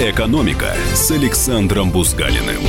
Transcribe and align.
«Экономика» 0.00 0.74
с 0.94 1.10
Александром 1.10 1.90
Бузгалиным. 1.90 2.62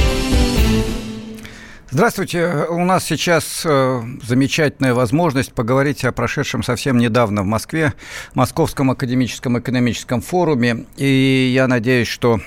Здравствуйте. 1.90 2.66
У 2.70 2.84
нас 2.84 3.06
сейчас 3.06 3.64
э, 3.66 4.02
замечательная 4.22 4.94
возможность 4.94 5.54
поговорить 5.54 6.04
о 6.04 6.12
прошедшем 6.12 6.62
совсем 6.62 6.98
недавно 6.98 7.44
в 7.44 7.46
Москве 7.46 7.94
Московском 8.34 8.92
академическом 8.92 9.58
экономическом 9.58 10.20
форуме. 10.20 10.88
И 10.98 11.52
я 11.56 11.70
надеюсь, 11.70 12.10
что 12.10 12.42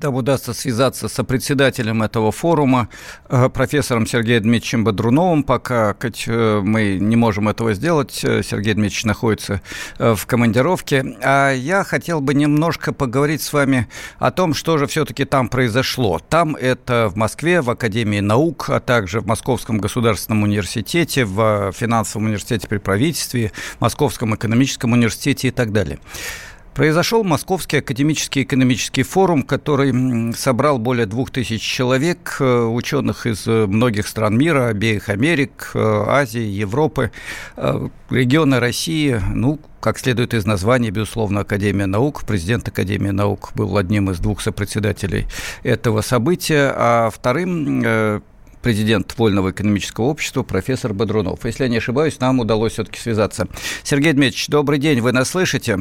там 0.00 0.14
удастся 0.14 0.54
связаться 0.54 1.08
со 1.08 1.22
председателем 1.24 2.02
этого 2.02 2.32
форума, 2.32 2.88
э, 3.28 3.48
профессором 3.50 4.06
Сергеем 4.06 4.42
Дмитриевичем 4.42 4.84
Бодруновым. 4.84 5.42
Пока 5.44 5.94
э, 6.00 6.60
мы 6.64 6.96
не 6.98 7.16
можем 7.16 7.48
этого 7.48 7.74
сделать, 7.74 8.24
э, 8.24 8.42
Сергей 8.42 8.74
Дмитриевич 8.74 9.04
находится 9.04 9.60
в 9.98 10.26
командировке. 10.26 11.16
А 11.22 11.52
я 11.52 11.84
хотел 11.84 12.20
бы 12.20 12.34
немножко 12.34 12.92
поговорить 12.92 13.42
с 13.42 13.52
вами 13.52 13.88
о 14.18 14.30
том, 14.30 14.54
что 14.54 14.78
же 14.78 14.86
все-таки 14.86 15.24
там 15.24 15.48
произошло. 15.48 16.18
Там 16.18 16.56
это 16.56 17.08
в 17.12 17.16
Москве, 17.16 17.60
в 17.60 17.70
Академии 17.70 18.20
наук, 18.20 18.70
а 18.70 18.80
также 18.80 19.20
в 19.20 19.26
Московском 19.26 19.78
государственном 19.78 20.42
университете, 20.42 21.24
в 21.24 21.72
финансовом 21.72 22.26
университете 22.26 22.66
при 22.66 22.78
правительстве, 22.78 23.52
Московском 23.78 24.34
экономическом 24.34 24.92
университете 24.92 25.48
и 25.48 25.50
так 25.50 25.72
далее. 25.72 25.98
Произошел 26.74 27.24
Московский 27.24 27.78
академический 27.78 28.44
экономический 28.44 29.02
форум, 29.02 29.42
который 29.42 30.32
собрал 30.34 30.78
более 30.78 31.06
двух 31.06 31.30
тысяч 31.30 31.62
человек, 31.62 32.36
э, 32.38 32.62
ученых 32.62 33.26
из 33.26 33.46
э, 33.48 33.66
многих 33.66 34.06
стран 34.06 34.38
мира, 34.38 34.68
обеих 34.68 35.08
Америк, 35.08 35.72
э, 35.74 35.78
Азии, 35.78 36.40
Европы, 36.40 37.10
региона 38.08 38.60
России, 38.60 39.20
ну, 39.34 39.58
как 39.80 39.98
следует 39.98 40.32
из 40.32 40.46
названия, 40.46 40.90
безусловно, 40.90 41.40
Академия 41.40 41.86
наук. 41.86 42.24
Президент 42.24 42.68
Академии 42.68 43.10
наук 43.10 43.50
был 43.56 43.76
одним 43.76 44.10
из 44.10 44.20
двух 44.20 44.40
сопредседателей 44.40 45.26
этого 45.64 46.02
события, 46.02 46.72
а 46.76 47.10
вторым 47.10 48.22
президент 48.62 49.16
Вольного 49.18 49.50
экономического 49.50 50.04
общества, 50.04 50.42
профессор 50.42 50.92
Бодрунов. 50.92 51.44
Если 51.44 51.64
я 51.64 51.70
не 51.70 51.78
ошибаюсь, 51.78 52.20
нам 52.20 52.40
удалось 52.40 52.74
все-таки 52.74 53.00
связаться. 53.00 53.48
Сергей 53.82 54.12
Дмитриевич, 54.12 54.48
добрый 54.48 54.78
день, 54.78 55.00
вы 55.00 55.12
нас 55.12 55.30
слышите? 55.30 55.78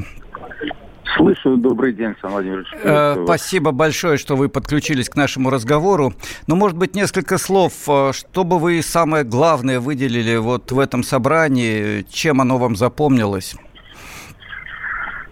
Слышу. 1.20 1.58
Добрый 1.58 1.92
день, 1.92 2.16
Сан 2.22 2.32
Владимирович. 2.32 2.68
Э, 2.82 3.26
спасибо 3.26 3.72
большое, 3.72 4.18
что 4.18 4.38
вы 4.38 4.48
подключились 4.48 5.10
к 5.10 5.18
нашему 5.18 5.50
разговору. 5.50 6.14
Но, 6.48 6.56
может 6.56 6.78
быть, 6.78 6.96
несколько 6.96 7.38
слов, 7.38 7.74
э, 7.90 8.12
что 8.14 8.46
бы 8.46 8.58
вы 8.58 8.82
самое 8.82 9.26
главное 9.26 9.82
выделили 9.82 10.38
вот 10.38 10.72
в 10.72 10.80
этом 10.80 11.04
собрании, 11.04 12.06
чем 12.10 12.40
оно 12.40 12.58
вам 12.58 12.78
запомнилось? 12.78 13.58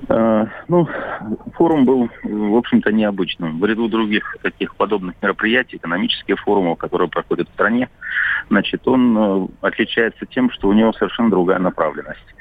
Э, 0.09 0.45
ну, 0.67 0.89
форум 1.53 1.85
был, 1.85 2.09
в 2.21 2.55
общем-то, 2.58 2.91
необычным. 2.91 3.58
В 3.58 3.65
ряду 3.65 3.88
других 3.88 4.35
таких 4.41 4.75
подобных 4.75 5.15
мероприятий, 5.21 5.77
экономических 5.77 6.38
форумов, 6.41 6.80
которые 6.80 7.08
проходят 7.08 7.47
в 7.47 7.53
стране, 7.53 7.88
значит, 8.49 8.85
он 8.85 9.49
отличается 9.61 10.25
тем, 10.25 10.52
что 10.52 10.67
у 10.67 10.73
него 10.73 10.91
совершенно 10.91 11.30
другая 11.30 11.59
направленность. 11.59 12.35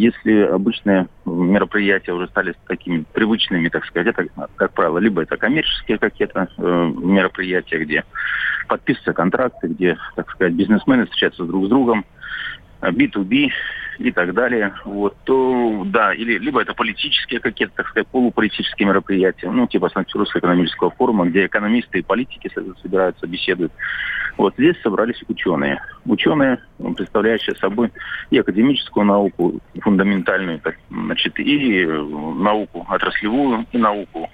Если 0.00 0.32
обычные 0.44 1.08
мероприятия 1.26 2.12
уже 2.12 2.26
стали 2.28 2.54
такими 2.66 3.04
привычными, 3.12 3.68
так 3.68 3.84
сказать, 3.84 4.16
это, 4.16 4.28
как 4.56 4.72
правило, 4.72 4.96
либо 4.96 5.20
это 5.20 5.36
коммерческие 5.36 5.98
какие-то 5.98 6.48
э, 6.56 6.92
мероприятия, 6.96 7.84
где 7.84 8.04
подписываются 8.66 9.12
контракты, 9.12 9.68
где, 9.68 9.98
так 10.16 10.30
сказать, 10.30 10.54
бизнесмены 10.54 11.04
встречаются 11.04 11.44
друг 11.44 11.66
с 11.66 11.68
другом, 11.68 12.06
B2B 12.80 13.50
и 14.00 14.12
так 14.12 14.32
далее, 14.32 14.72
вот, 14.86 15.14
то 15.24 15.82
да, 15.84 16.14
или 16.14 16.38
либо 16.38 16.62
это 16.62 16.72
политические 16.72 17.38
какие-то, 17.38 17.74
так 17.76 17.88
сказать, 17.88 18.08
полуполитические 18.08 18.88
мероприятия, 18.88 19.50
ну, 19.50 19.66
типа 19.66 19.90
Санкт-Петербургского 19.90 20.40
экономического 20.40 20.90
форума, 20.90 21.26
где 21.26 21.44
экономисты 21.44 21.98
и 21.98 22.02
политики 22.02 22.50
собираются, 22.82 23.26
беседуют. 23.26 23.72
Вот 24.38 24.54
здесь 24.54 24.80
собрались 24.82 25.22
ученые. 25.28 25.82
Ученые, 26.06 26.60
представляющие 26.96 27.54
собой 27.56 27.92
и 28.30 28.38
академическую 28.38 29.04
науку, 29.04 29.60
фундаментальную, 29.82 30.60
так, 30.60 30.76
значит, 30.88 31.38
и 31.38 31.84
науку 31.84 32.86
отраслевую, 32.88 33.66
и 33.70 33.76
науку 33.76 34.30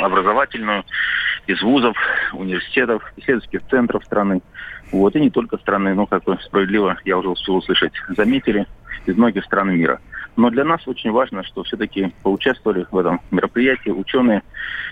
образовательную 0.00 0.84
из 1.46 1.60
вузов, 1.62 1.96
университетов, 2.32 3.02
исследовательских 3.16 3.66
центров 3.68 4.02
страны. 4.04 4.40
Вот, 4.92 5.14
и 5.16 5.20
не 5.20 5.30
только 5.30 5.58
страны, 5.58 5.94
но, 5.94 6.06
как 6.06 6.22
справедливо, 6.42 6.96
я 7.04 7.18
уже 7.18 7.28
успел 7.28 7.56
услышать, 7.56 7.92
заметили, 8.16 8.66
из 9.06 9.16
многих 9.16 9.44
стран 9.44 9.76
мира. 9.76 10.00
Но 10.36 10.50
для 10.50 10.64
нас 10.64 10.86
очень 10.86 11.12
важно, 11.12 11.44
что 11.44 11.62
все-таки 11.62 12.12
поучаствовали 12.22 12.86
в 12.90 12.98
этом 12.98 13.20
мероприятии 13.30 13.90
ученые 13.90 14.42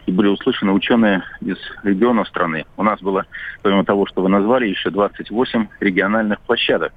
и 0.06 0.12
были 0.12 0.28
услышаны 0.28 0.72
ученые 0.72 1.22
из 1.40 1.56
регионов 1.82 2.28
страны. 2.28 2.64
У 2.76 2.82
нас 2.82 3.00
было, 3.00 3.26
помимо 3.62 3.84
того, 3.84 4.06
что 4.06 4.22
вы 4.22 4.28
назвали, 4.28 4.68
еще 4.68 4.90
28 4.90 5.66
региональных 5.80 6.40
площадок, 6.42 6.92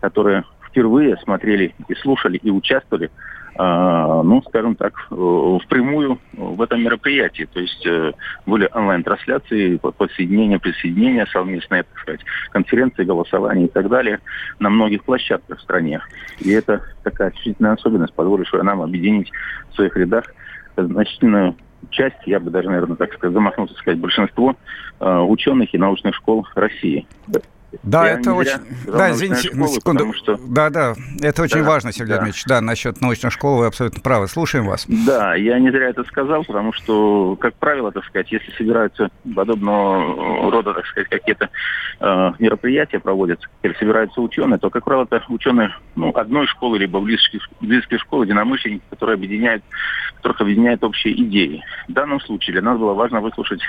которые 0.00 0.44
впервые 0.68 1.16
смотрели 1.18 1.74
и 1.88 1.94
слушали 1.94 2.38
и 2.38 2.50
участвовали 2.50 3.10
ну, 3.58 4.42
скажем 4.48 4.74
так, 4.74 4.94
э, 5.10 5.58
впрямую 5.64 6.18
в 6.32 6.60
этом 6.60 6.82
мероприятии. 6.82 7.48
То 7.52 7.60
есть 7.60 7.86
э, 7.86 8.12
были 8.44 8.68
онлайн-трансляции, 8.72 9.76
подсоединения, 9.76 10.58
присоединения 10.58 11.26
совместные, 11.26 11.84
так 11.84 11.98
сказать, 12.00 12.20
конференции, 12.50 13.04
голосования 13.04 13.66
и 13.66 13.70
так 13.70 13.88
далее 13.88 14.20
на 14.58 14.68
многих 14.68 15.04
площадках 15.04 15.58
в 15.58 15.62
стране. 15.62 16.00
И 16.40 16.50
это 16.50 16.82
такая 17.02 17.28
отличительная 17.28 17.72
особенность, 17.72 18.14
позволившая 18.14 18.62
нам 18.62 18.82
объединить 18.82 19.30
в 19.70 19.74
своих 19.74 19.96
рядах 19.96 20.24
значительную 20.76 21.56
часть, 21.90 22.16
я 22.26 22.40
бы 22.40 22.50
даже, 22.50 22.68
наверное, 22.68 22.96
так 22.96 23.12
сказать, 23.14 23.34
замахнулся 23.34 23.74
сказать, 23.74 24.00
большинство 24.00 24.54
э, 25.00 25.18
ученых 25.20 25.72
и 25.74 25.78
научных 25.78 26.14
школ 26.14 26.46
России. 26.54 27.06
Да, 27.82 28.06
я 28.06 28.14
это 28.14 28.32
очень... 28.32 28.58
Да, 28.86 29.10
извините, 29.10 29.48
школы, 29.48 29.60
на 29.60 29.68
секунду. 29.68 30.12
Что... 30.14 30.38
Да, 30.48 30.70
да, 30.70 30.94
это 31.20 31.42
очень 31.42 31.62
да, 31.62 31.68
важно, 31.68 31.92
Сергей 31.92 32.14
да. 32.14 32.18
Дмитриевич. 32.18 32.44
Да, 32.46 32.60
насчет 32.60 33.00
научной 33.00 33.30
школы 33.30 33.60
вы 33.60 33.66
абсолютно 33.66 34.00
правы. 34.00 34.28
Слушаем 34.28 34.66
вас. 34.66 34.86
Да, 34.88 35.34
я 35.34 35.58
не 35.58 35.70
зря 35.70 35.88
это 35.88 36.04
сказал, 36.04 36.44
потому 36.44 36.72
что, 36.72 37.36
как 37.36 37.54
правило, 37.54 37.92
так 37.92 38.04
сказать, 38.04 38.30
если 38.30 38.50
собираются 38.52 39.10
подобного 39.34 40.50
рода, 40.50 40.74
так 40.74 40.86
сказать, 40.86 41.08
какие-то 41.08 41.50
э, 42.00 42.32
мероприятия 42.38 42.98
проводятся, 42.98 43.48
или 43.62 43.74
собираются 43.74 44.20
ученые, 44.20 44.58
то, 44.58 44.70
как 44.70 44.84
правило, 44.84 45.06
это 45.10 45.22
ученые 45.28 45.74
ну, 45.94 46.10
одной 46.14 46.46
школы, 46.46 46.78
либо 46.78 47.00
близких, 47.00 47.48
близких 47.60 48.00
школ, 48.00 48.22
единомышленники, 48.22 48.82
которые 48.90 49.14
объединяют, 49.14 49.62
которых 50.16 50.40
объединяют 50.40 50.82
общие 50.84 51.14
идеи. 51.22 51.64
В 51.88 51.92
данном 51.92 52.20
случае 52.20 52.54
для 52.54 52.62
нас 52.62 52.78
было 52.78 52.94
важно 52.94 53.20
выслушать 53.20 53.60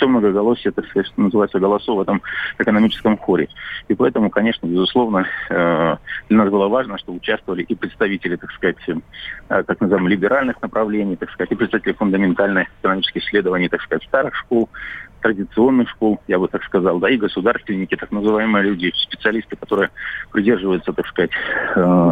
все 0.00 0.08
многоголосие, 0.08 0.72
так 0.72 0.86
сказать, 0.86 1.08
что 1.08 1.20
называется, 1.20 1.58
голосов 1.58 1.98
в 1.98 2.00
этом 2.00 2.22
экономическом 2.58 3.18
хоре. 3.18 3.48
И 3.88 3.94
поэтому, 3.94 4.30
конечно, 4.30 4.66
безусловно, 4.66 5.26
э, 5.50 5.96
для 6.28 6.38
нас 6.38 6.50
было 6.50 6.68
важно, 6.68 6.96
что 6.96 7.12
участвовали 7.12 7.62
и 7.62 7.74
представители, 7.74 8.36
так 8.36 8.50
сказать, 8.52 8.78
э, 8.88 9.62
так 9.62 9.78
называемых 9.78 10.10
либеральных 10.10 10.62
направлений, 10.62 11.16
так 11.16 11.30
сказать, 11.32 11.52
и 11.52 11.54
представители 11.54 11.92
фундаментальных 11.92 12.68
экономических 12.80 13.22
исследований, 13.22 13.68
так 13.68 13.82
сказать, 13.82 14.02
старых 14.04 14.34
школ, 14.34 14.70
традиционных 15.20 15.88
школ, 15.90 16.20
я 16.28 16.38
бы 16.38 16.48
так 16.48 16.62
сказал, 16.64 16.98
да, 16.98 17.08
и 17.10 17.16
государственники, 17.16 17.96
так 17.96 18.10
называемые 18.10 18.64
люди, 18.64 18.92
специалисты, 18.94 19.56
которые 19.56 19.90
придерживаются, 20.32 20.92
так 20.92 21.06
сказать, 21.06 21.30
э, 21.76 22.10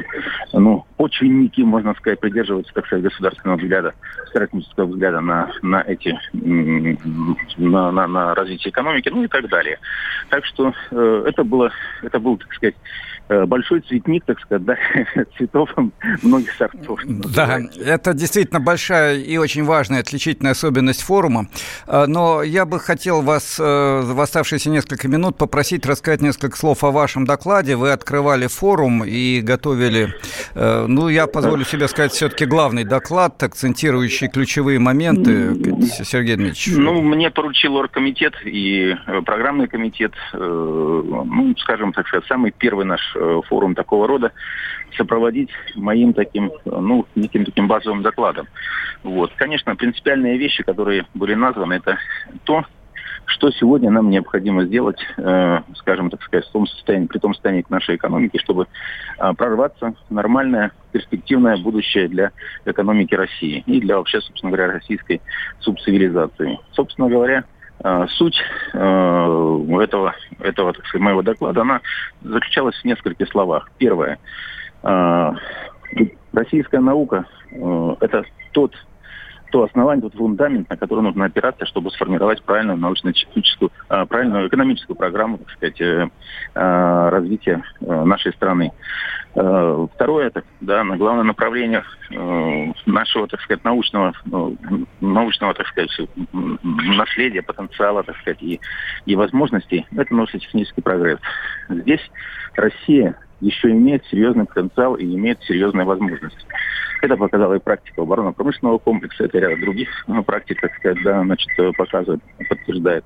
ну, 0.53 0.85
почвенники, 0.97 1.63
можно 1.63 1.95
сказать, 1.95 2.21
придерживаются, 2.21 2.73
так 2.75 2.87
сказать, 2.87 3.05
государственного 3.05 3.59
взгляда, 3.59 3.95
стратегического 4.29 4.87
взгляда 4.87 5.21
на, 5.21 5.51
на 5.63 5.83
эти, 5.83 6.19
на, 6.33 7.91
на, 7.91 8.07
на 8.07 8.35
развитие 8.35 8.71
экономики, 8.71 9.09
ну 9.09 9.25
и 9.25 9.29
так 9.29 9.49
далее. 9.49 9.79
Так 10.29 10.45
что 10.45 10.73
э, 10.91 11.25
это 11.27 11.45
было, 11.45 11.71
это 12.03 12.19
был, 12.19 12.37
так 12.37 12.53
сказать, 12.55 12.77
большой 13.28 13.81
цветник, 13.83 14.25
так 14.25 14.41
сказать, 14.41 14.65
да, 14.65 14.77
цветов 15.37 15.71
многих 16.22 16.53
сортов. 16.53 17.00
Да, 17.06 17.61
это 17.84 18.15
действительно 18.15 18.61
большая 18.61 19.19
и 19.19 19.37
очень 19.37 19.65
важная 19.65 20.00
отличительная 20.00 20.53
особенность 20.53 21.03
форума. 21.03 21.49
Э, 21.87 22.06
но 22.06 22.43
я 22.43 22.64
бы 22.64 22.81
хотел 22.81 23.23
вас 23.23 23.58
э, 23.61 23.62
в 23.62 24.20
оставшиеся 24.20 24.70
несколько 24.70 25.08
минут 25.08 25.37
попросить 25.37 25.85
рассказать 25.87 26.23
несколько 26.23 26.56
слов 26.56 26.85
о 26.85 26.91
вашем 26.91 27.26
докладе. 27.26 27.76
Вы 27.76 27.93
открывали 27.93 28.47
форум 28.47 29.05
и 29.05 29.41
готовили, 29.41 30.14
ну, 30.55 31.08
я 31.08 31.26
позволю 31.26 31.64
себе 31.64 31.88
сказать, 31.88 32.12
все-таки 32.12 32.47
главный 32.47 32.85
доклад, 32.85 33.43
акцентирующий 33.43 34.29
ключевые 34.29 34.79
моменты, 34.79 35.55
Сергей 36.05 36.37
Дмитриевич. 36.37 36.76
Ну, 36.76 37.03
мне 37.03 37.31
поручил 37.31 37.76
оргкомитет 37.76 38.35
и 38.44 38.97
программный 39.25 39.69
комитет, 39.69 40.12
ну, 40.32 41.55
скажем 41.58 41.93
так 41.93 42.06
сказать, 42.08 42.26
самый 42.26 42.53
первый 42.53 42.85
наш 42.85 43.00
Э, 43.18 43.18
форум 43.49 43.75
такого 43.75 44.06
рода 44.06 44.32
сопроводить 44.97 45.50
моим 45.75 46.12
таким, 46.12 46.50
ну, 46.65 47.06
неким 47.15 47.44
таким 47.44 47.69
базовым 47.69 48.03
докладом. 48.03 48.47
Вот. 49.03 49.32
Конечно, 49.37 49.76
принципиальные 49.76 50.38
вещи, 50.38 50.62
которые 50.62 51.06
были 51.15 51.35
названы, 51.35 51.75
это 51.75 51.99
то, 52.44 52.65
что 53.29 53.50
сегодня 53.50 53.91
нам 53.91 54.09
необходимо 54.09 54.65
сделать, 54.65 55.00
э, 55.19 55.61
скажем, 55.76 56.09
так 56.11 56.23
сказать, 56.23 56.47
в 56.47 56.50
том 56.50 56.67
состоянии, 56.67 57.06
при 57.06 57.19
том 57.19 57.35
состоянии 57.35 57.65
нашей 57.69 57.97
экономики, 57.97 58.38
чтобы 58.38 58.67
э, 59.19 59.32
прорваться 59.35 59.94
в 60.09 60.12
нормальное, 60.12 60.73
перспективное 60.93 61.59
будущее 61.59 62.09
для 62.09 62.31
экономики 62.65 63.15
России 63.15 63.62
и 63.67 63.81
для 63.81 63.99
вообще, 63.99 64.20
собственно 64.23 64.50
говоря, 64.50 64.73
российской 64.73 65.20
субцивилизации. 65.61 66.59
Собственно 66.73 67.11
говоря, 67.11 67.41
э, 67.41 67.57
суть 68.17 68.37
э, 68.73 68.79
этого, 68.79 70.15
этого 70.41 70.73
так 70.73 70.87
сказать, 70.87 71.05
моего 71.05 71.23
доклада, 71.23 71.63
она 71.63 71.81
заключалась 72.23 72.77
в 72.77 72.85
нескольких 72.85 73.29
словах. 73.29 73.71
Первое. 73.79 74.19
Э, 74.83 75.33
российская 76.33 76.81
наука 76.81 77.25
это 78.01 78.25
тот 78.53 78.75
то 79.50 79.65
основание, 79.65 80.03
тот 80.03 80.15
фундамент, 80.15 80.69
на 80.69 80.77
который 80.77 81.00
нужно 81.00 81.27
опираться, 81.27 81.67
чтобы 81.67 81.91
сформировать 81.91 82.43
правильную 82.43 82.79
научно-техническую, 82.79 83.71
а, 83.89 84.06
правильную 84.06 84.49
экономическую 84.49 84.97
программу, 84.97 85.39
так 85.39 85.50
сказать, 85.50 85.81
э, 85.81 86.09
а, 86.55 87.11
развития 87.11 87.62
э, 87.81 88.05
нашей 88.05 88.33
страны. 88.33 88.73
Э, 89.35 89.87
второе, 89.95 90.29
это, 90.29 90.43
да, 90.61 90.85
на 90.85 90.97
главное 90.97 91.25
направление 91.25 91.85
нашего, 92.87 93.29
так 93.29 93.41
сказать, 93.43 93.62
научного, 93.65 94.15
научного, 95.00 95.55
так 95.55 95.67
сказать, 95.69 95.91
наследия, 96.33 97.43
потенциала, 97.43 98.03
так 98.03 98.17
сказать, 98.19 98.43
и, 98.43 98.61
и 99.05 99.15
возможностей, 99.15 99.87
это 99.94 100.15
научно-технический 100.15 100.81
прогресс. 100.81 101.19
Здесь 101.69 102.01
Россия 102.55 103.19
еще 103.41 103.71
имеет 103.71 104.05
серьезный 104.06 104.47
потенциал 104.47 104.94
и 104.94 105.05
имеет 105.05 105.43
серьезные 105.43 105.85
возможности. 105.85 106.44
Это 107.00 107.17
показала 107.17 107.55
и 107.55 107.59
практика 107.59 108.03
оборонно-промышленного 108.03 108.79
комплекса, 108.79 109.25
это 109.25 109.39
ряд 109.39 109.61
других 109.61 109.89
ну, 110.06 110.23
практик, 110.23 110.61
так 110.61 110.75
сказать, 110.77 111.03
да, 111.05 111.23
значит, 111.23 111.49
показывает, 111.77 112.21
подтверждает. 112.49 113.05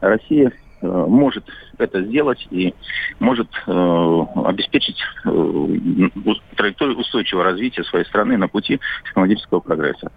Россия 0.00 0.52
э, 0.82 0.86
может 0.86 1.44
это 1.78 2.02
сделать 2.02 2.46
и 2.50 2.74
может 3.18 3.48
э, 3.66 4.20
обеспечить 4.44 4.98
э, 5.24 6.08
траекторию 6.56 6.98
устойчивого 6.98 7.44
развития 7.44 7.84
своей 7.84 8.04
страны 8.06 8.36
на 8.36 8.48
пути 8.48 8.80
технологического 9.04 9.60
прогресса. 9.60 10.10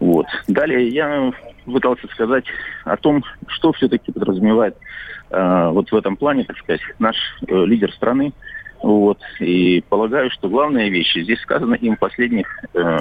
Вот. 0.00 0.26
Далее 0.48 0.88
я 0.88 1.32
пытался 1.64 2.06
сказать 2.08 2.44
о 2.84 2.96
том, 2.96 3.24
что 3.46 3.72
все-таки 3.72 4.12
подразумевает 4.12 4.76
э, 5.30 5.68
вот 5.70 5.90
в 5.90 5.96
этом 5.96 6.16
плане, 6.16 6.44
так 6.44 6.58
сказать, 6.58 6.80
наш 6.98 7.16
э, 7.46 7.64
лидер 7.64 7.92
страны, 7.92 8.32
вот. 8.82 9.18
И 9.38 9.82
полагаю, 9.88 10.30
что 10.30 10.48
главные 10.48 10.90
вещи 10.90 11.22
здесь 11.22 11.40
сказаны 11.40 11.76
им 11.76 11.96
в 11.96 12.00
последних 12.00 12.46
э, 12.74 12.98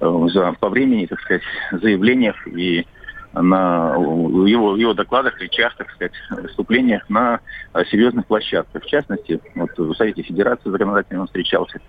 э, 0.00 0.26
за, 0.32 0.52
по 0.52 0.68
времени, 0.68 1.06
так 1.06 1.20
сказать, 1.20 1.42
заявлениях 1.72 2.36
и 2.46 2.86
на 3.34 3.94
его, 3.96 4.76
его 4.76 4.94
докладах, 4.94 5.38
речах, 5.40 5.76
так 5.76 5.90
сказать, 5.90 6.12
выступлениях 6.30 7.02
на 7.10 7.40
серьезных 7.90 8.24
площадках. 8.26 8.82
В 8.82 8.86
частности, 8.86 9.40
вот 9.54 9.76
в 9.76 9.94
Совете 9.94 10.22
Федерации 10.22 10.70
законодательно 10.70 11.20
он 11.20 11.26
встречался. 11.26 11.80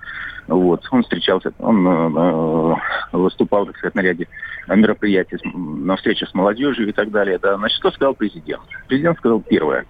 Вот, 0.47 0.85
он 0.91 1.03
встречался, 1.03 1.53
он 1.59 1.87
э, 1.87 2.75
выступал, 3.13 3.65
так 3.65 3.77
сказать, 3.77 3.95
на 3.95 4.01
ряде 4.01 4.27
мероприятий, 4.67 5.37
на 5.53 5.95
встречах 5.95 6.29
с 6.29 6.33
молодежью 6.33 6.89
и 6.89 6.91
так 6.91 7.11
далее. 7.11 7.37
Да. 7.37 7.55
Значит, 7.57 7.77
что 7.77 7.91
сказал 7.91 8.13
президент? 8.13 8.63
Президент 8.87 9.17
сказал 9.19 9.41
первое, 9.41 9.85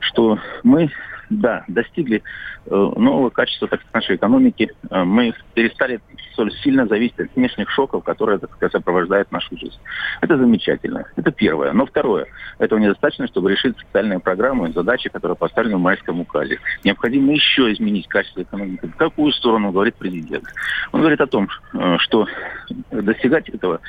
что 0.00 0.38
мы 0.62 0.90
да, 1.30 1.64
достигли 1.68 2.22
э, 2.66 2.70
нового 2.70 3.30
качества 3.30 3.68
так, 3.68 3.80
нашей 3.94 4.16
экономики. 4.16 4.72
Э, 4.90 5.04
мы 5.04 5.32
перестали 5.54 6.00
столь 6.32 6.52
сильно 6.62 6.86
зависеть 6.86 7.20
от 7.20 7.36
внешних 7.36 7.70
шоков, 7.70 8.04
которые, 8.04 8.38
так 8.38 8.52
сказать, 8.54 8.72
сопровождают 8.72 9.30
нашу 9.30 9.56
жизнь. 9.56 9.78
Это 10.20 10.36
замечательно. 10.36 11.04
Это 11.16 11.30
первое. 11.30 11.72
Но 11.72 11.86
второе. 11.86 12.26
Этого 12.58 12.78
недостаточно, 12.80 13.28
чтобы 13.28 13.52
решить 13.52 13.78
социальные 13.78 14.18
программы 14.18 14.68
и 14.68 14.72
задачи, 14.72 15.08
которые 15.08 15.36
поставлены 15.36 15.76
в 15.76 15.80
майском 15.80 16.20
указе. 16.20 16.58
Необходимо 16.84 17.32
еще 17.32 17.72
изменить 17.72 18.08
качество 18.08 18.42
экономики. 18.42 18.86
В 18.86 18.96
какую 18.96 19.32
сторону, 19.32 19.70
говорит 19.70 19.94
президент? 19.94 20.44
Он 20.92 21.00
говорит 21.00 21.20
о 21.20 21.26
том, 21.26 21.48
э, 21.74 21.96
что 21.98 22.26
достигать 22.90 23.48
этого 23.48 23.80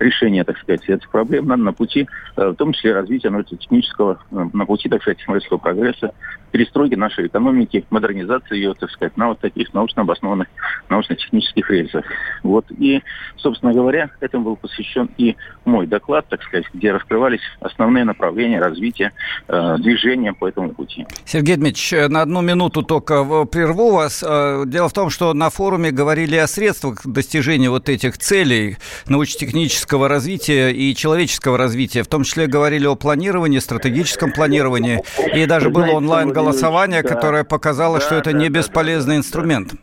решения, 0.00 0.44
так 0.44 0.58
сказать, 0.58 0.88
этих 0.88 1.10
проблем 1.10 1.46
надо 1.46 1.62
на 1.62 1.72
пути, 1.72 2.08
в 2.36 2.54
том 2.54 2.72
числе 2.72 2.92
развития 2.92 3.30
научно-технического, 3.30 4.18
на 4.30 4.66
пути, 4.66 4.88
так 4.88 5.02
сказать, 5.02 5.18
технологического 5.18 5.58
прогресса, 5.58 6.12
перестройки 6.50 6.85
нашей 6.94 7.26
экономики, 7.26 7.84
модернизации 7.90 8.56
ее, 8.56 8.74
так 8.74 8.90
сказать, 8.90 9.16
на 9.16 9.28
вот 9.28 9.40
таких 9.40 9.72
научно 9.74 10.02
обоснованных, 10.02 10.48
научно-технических 10.88 11.70
рельсах. 11.70 12.04
Вот. 12.42 12.66
И, 12.78 13.02
собственно 13.36 13.72
говоря, 13.72 14.10
этому 14.20 14.44
был 14.44 14.56
посвящен 14.56 15.10
и 15.16 15.36
мой 15.64 15.86
доклад, 15.86 16.26
так 16.28 16.42
сказать, 16.42 16.66
где 16.72 16.92
раскрывались 16.92 17.40
основные 17.60 18.04
направления 18.04 18.60
развития 18.60 19.12
э, 19.48 19.76
движения 19.78 20.32
по 20.32 20.48
этому 20.48 20.70
пути. 20.70 21.06
Сергей 21.24 21.56
Дмитриевич, 21.56 21.92
э, 21.92 22.08
на 22.08 22.22
одну 22.22 22.40
минуту 22.42 22.82
только 22.82 23.44
прерву 23.46 23.92
вас. 23.92 24.24
Э, 24.26 24.64
дело 24.66 24.88
в 24.88 24.92
том, 24.92 25.10
что 25.10 25.34
на 25.34 25.50
форуме 25.50 25.90
говорили 25.90 26.36
о 26.36 26.46
средствах 26.46 27.06
достижения 27.06 27.70
вот 27.70 27.88
этих 27.88 28.18
целей 28.18 28.76
научно-технического 29.08 30.08
развития 30.08 30.70
и 30.70 30.94
человеческого 30.94 31.58
развития. 31.58 32.02
В 32.02 32.08
том 32.08 32.24
числе 32.24 32.46
говорили 32.46 32.86
о 32.86 32.94
планировании, 32.94 33.58
стратегическом 33.58 34.32
планировании. 34.32 35.02
И 35.34 35.46
даже 35.46 35.70
было 35.70 35.92
онлайн 35.92 36.30
голосование, 36.76 37.02
да. 37.02 37.08
которое 37.08 37.44
показало, 37.44 37.98
да, 37.98 38.04
что 38.04 38.14
это 38.16 38.32
да, 38.32 38.38
не 38.38 38.48
бесполезный 38.48 39.14
да, 39.14 39.18
инструмент. 39.18 39.74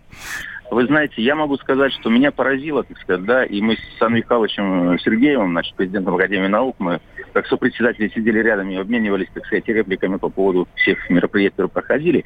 Вы 0.71 0.85
знаете, 0.87 1.21
я 1.21 1.35
могу 1.35 1.57
сказать, 1.57 1.93
что 1.93 2.09
меня 2.09 2.31
поразило, 2.31 2.83
так 2.83 2.97
сказать, 2.97 3.23
да, 3.25 3.45
и 3.45 3.61
мы 3.61 3.75
с 3.75 3.97
Саной 3.99 4.21
Михайловичем 4.21 4.97
Сергеевым, 4.99 5.51
значит, 5.51 5.75
президентом 5.75 6.15
Академии 6.15 6.47
наук, 6.47 6.75
мы 6.79 6.99
как 7.33 7.47
сопредседатели 7.47 8.09
сидели 8.09 8.39
рядом 8.39 8.69
и 8.69 8.75
обменивались, 8.75 9.27
так 9.33 9.45
сказать, 9.45 9.67
репликами 9.67 10.17
по 10.17 10.29
поводу 10.29 10.67
всех 10.75 11.09
мероприятий, 11.09 11.55
которые 11.55 11.71
проходили, 11.71 12.25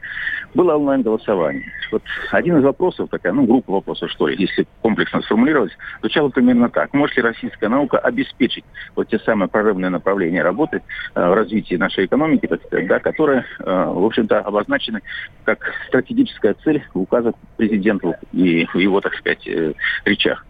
было 0.53 0.75
онлайн-голосование. 0.75 1.71
Вот 1.91 2.03
один 2.31 2.57
из 2.57 2.63
вопросов, 2.63 3.09
такая, 3.09 3.33
ну, 3.33 3.45
группа 3.45 3.71
вопросов, 3.71 4.11
что 4.11 4.27
ли, 4.27 4.35
если 4.37 4.67
комплексно 4.81 5.21
сформулировать, 5.21 5.71
звучало 6.01 6.29
примерно 6.29 6.69
так. 6.69 6.93
Может 6.93 7.17
ли 7.17 7.23
российская 7.23 7.69
наука 7.69 7.97
обеспечить 7.97 8.65
вот 8.95 9.07
те 9.07 9.19
самые 9.19 9.47
прорывные 9.49 9.89
направления 9.89 10.43
работы 10.43 10.81
э, 11.15 11.29
в 11.29 11.33
развитии 11.33 11.75
нашей 11.75 12.05
экономики, 12.05 12.47
так 12.47 12.63
сказать, 12.65 12.87
да, 12.87 12.99
которые, 12.99 13.45
э, 13.59 13.63
в 13.63 14.05
общем-то, 14.05 14.39
обозначены 14.39 15.01
как 15.45 15.59
стратегическая 15.87 16.53
цель 16.63 16.83
указа 16.93 17.33
президента 17.55 18.19
и 18.33 18.65
в 18.65 18.77
его, 18.77 19.01
так 19.01 19.13
сказать, 19.15 19.47
э, 19.47 19.73
речах. 20.05 20.45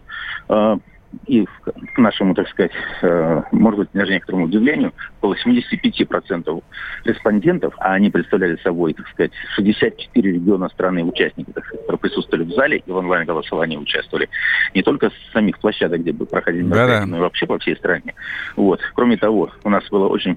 И 1.26 1.46
к 1.94 1.98
нашему, 1.98 2.34
так 2.34 2.48
сказать, 2.48 2.72
э, 3.02 3.42
может 3.52 3.80
быть, 3.80 3.88
даже 3.92 4.12
некоторому 4.12 4.44
удивлению, 4.44 4.92
около 5.20 5.36
75% 5.36 6.62
респондентов, 7.04 7.74
а 7.78 7.94
они 7.94 8.10
представляли 8.10 8.56
собой, 8.56 8.92
так 8.92 9.08
сказать, 9.08 9.32
64 9.54 10.32
региона 10.32 10.68
страны 10.68 11.04
участники, 11.04 11.50
так 11.52 11.64
сказать, 11.64 11.80
которые 11.82 11.98
присутствовали 12.00 12.44
в 12.44 12.50
зале 12.50 12.82
и 12.84 12.90
в 12.90 12.96
онлайн-голосовании 12.96 13.78
участвовали, 13.78 14.28
не 14.74 14.82
только 14.82 15.10
с 15.10 15.32
самих 15.32 15.58
площадок, 15.58 16.00
где 16.00 16.12
бы 16.12 16.26
проходили 16.26 16.62
мероприятия, 16.62 17.06
но 17.06 17.16
и 17.16 17.20
вообще 17.20 17.46
по 17.46 17.58
всей 17.58 17.76
стране. 17.76 18.14
Вот. 18.56 18.80
Кроме 18.94 19.16
того, 19.16 19.50
у 19.64 19.70
нас 19.70 19.84
было 19.90 20.08
очень 20.08 20.36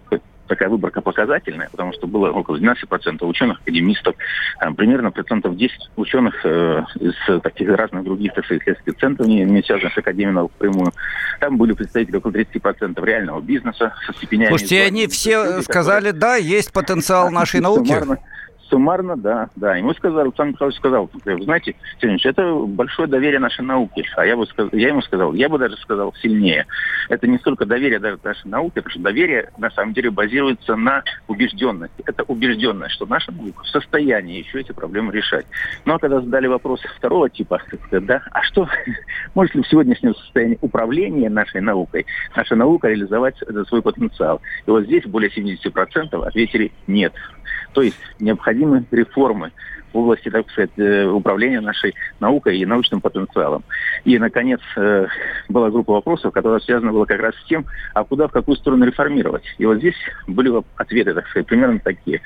такая 0.52 0.70
выборка 0.70 1.02
показательная, 1.02 1.70
потому 1.72 1.94
что 1.94 2.08
было 2.08 2.30
около 2.30 2.58
12% 2.58 3.26
ученых, 3.26 3.62
академистов, 3.62 4.16
э, 4.60 4.72
примерно 4.74 5.12
процентов 5.12 5.56
10 5.56 5.92
ученых 5.96 6.46
э, 6.46 6.84
из 7.00 7.42
таких 7.42 7.70
разных 7.70 8.04
других, 8.04 8.34
так 8.34 8.44
сказать, 8.44 8.64
исследовательских 8.64 9.00
центров, 9.00 9.28
не, 9.28 9.46
не 9.46 9.64
связанных 9.64 9.94
с 9.94 9.98
Академией 9.98 10.36
наук 10.36 10.52
прямую. 10.58 10.92
Там 11.40 11.58
были 11.58 11.72
представители 11.72 12.18
около 12.18 12.32
30% 12.32 13.06
реального 13.06 13.40
бизнеса 13.40 13.94
со 14.06 14.14
степенями. 14.14 14.50
Слушайте, 14.50 14.84
они 14.84 15.08
все 15.08 15.62
сказали, 15.62 16.12
да, 16.12 16.36
есть 16.36 16.74
потенциал 16.74 17.32
нашей 17.32 17.62
науки. 17.62 17.88
Суммарно, 17.88 18.18
Суммарно, 18.72 19.18
да, 19.18 19.50
да. 19.58 19.76
Ему 19.76 19.94
сказал, 19.94 20.22
Александр 20.22 20.54
Михайлович 20.54 20.78
сказал, 20.78 21.10
вы 21.26 21.44
знаете, 21.44 21.76
Сергеевич, 22.00 22.26
это 22.26 22.54
большое 22.54 23.10
доверие 23.10 23.40
нашей 23.42 23.66
науке. 23.66 24.06
А 24.16 24.26
я, 24.26 24.38
бы, 24.38 24.48
я 24.72 24.88
ему 24.88 25.02
сказал, 25.02 25.34
я 25.34 25.50
бы 25.50 25.60
даже 25.60 25.76
сказал 25.76 26.14
сильнее. 26.22 26.66
Это 27.10 27.28
не 27.28 27.38
столько 27.40 27.66
доверие 27.66 28.00
даже 28.00 28.18
нашей 28.24 28.48
науке, 28.48 28.76
потому 28.76 28.92
что 28.92 29.02
доверие 29.02 29.52
на 29.58 29.70
самом 29.72 29.94
деле 29.94 30.10
базируется 30.10 30.78
на 30.78 31.04
убежденности. 31.28 32.02
Это 32.06 32.24
убежденность, 32.24 32.96
что 32.96 33.06
наша 33.06 33.34
наука 33.34 33.62
в 33.64 33.68
состоянии 33.68 34.40
еще 34.40 34.62
эти 34.62 34.72
проблемы 34.72 35.12
решать. 35.12 35.46
Но 35.84 36.00
когда 36.00 36.22
задали 36.22 36.48
вопрос 36.48 36.80
второго 36.96 37.30
типа, 37.30 37.62
да, 37.92 38.22
а 38.32 38.42
что, 38.44 38.70
может 39.36 39.54
ли 39.54 39.64
в 39.64 39.68
сегодняшнем 39.68 40.16
состоянии 40.16 40.58
управления 40.62 41.30
нашей 41.30 41.60
наукой, 41.60 42.06
наша 42.38 42.56
наука 42.56 42.88
реализовать 42.88 43.36
свой 43.68 43.82
потенциал? 43.82 44.42
И 44.66 44.72
вот 44.72 44.86
здесь 44.86 45.04
более 45.06 45.30
70% 45.30 46.26
ответили 46.26 46.72
нет. 46.88 47.14
То 47.74 47.82
есть 47.82 47.98
необходимы 48.62 48.86
реформы 48.92 49.52
в 49.94 49.98
области, 49.98 50.30
так 50.30 50.50
сказать, 50.52 50.72
э, 50.78 51.06
управления 51.06 51.60
нашей 51.60 51.94
наукой 52.20 52.58
и 52.58 52.66
научным 52.66 53.02
потенциалом. 53.02 53.64
И, 54.06 54.18
наконец, 54.18 54.62
э, 54.78 55.08
была 55.50 55.70
группа 55.70 55.94
вопросов, 55.94 56.34
которая 56.34 56.60
связана 56.60 56.94
была 56.94 57.06
как 57.06 57.20
раз 57.20 57.36
с 57.36 57.48
тем, 57.48 57.66
а 57.94 58.04
куда, 58.04 58.28
в 58.28 58.32
какую 58.32 58.56
сторону 58.56 58.86
реформировать. 58.86 59.44
И 59.58 59.66
вот 59.66 59.78
здесь 59.78 59.96
были 60.28 60.52
ответы, 60.78 61.14
так 61.14 61.28
сказать, 61.28 61.48
примерно 61.48 61.80
такие. 61.80 62.22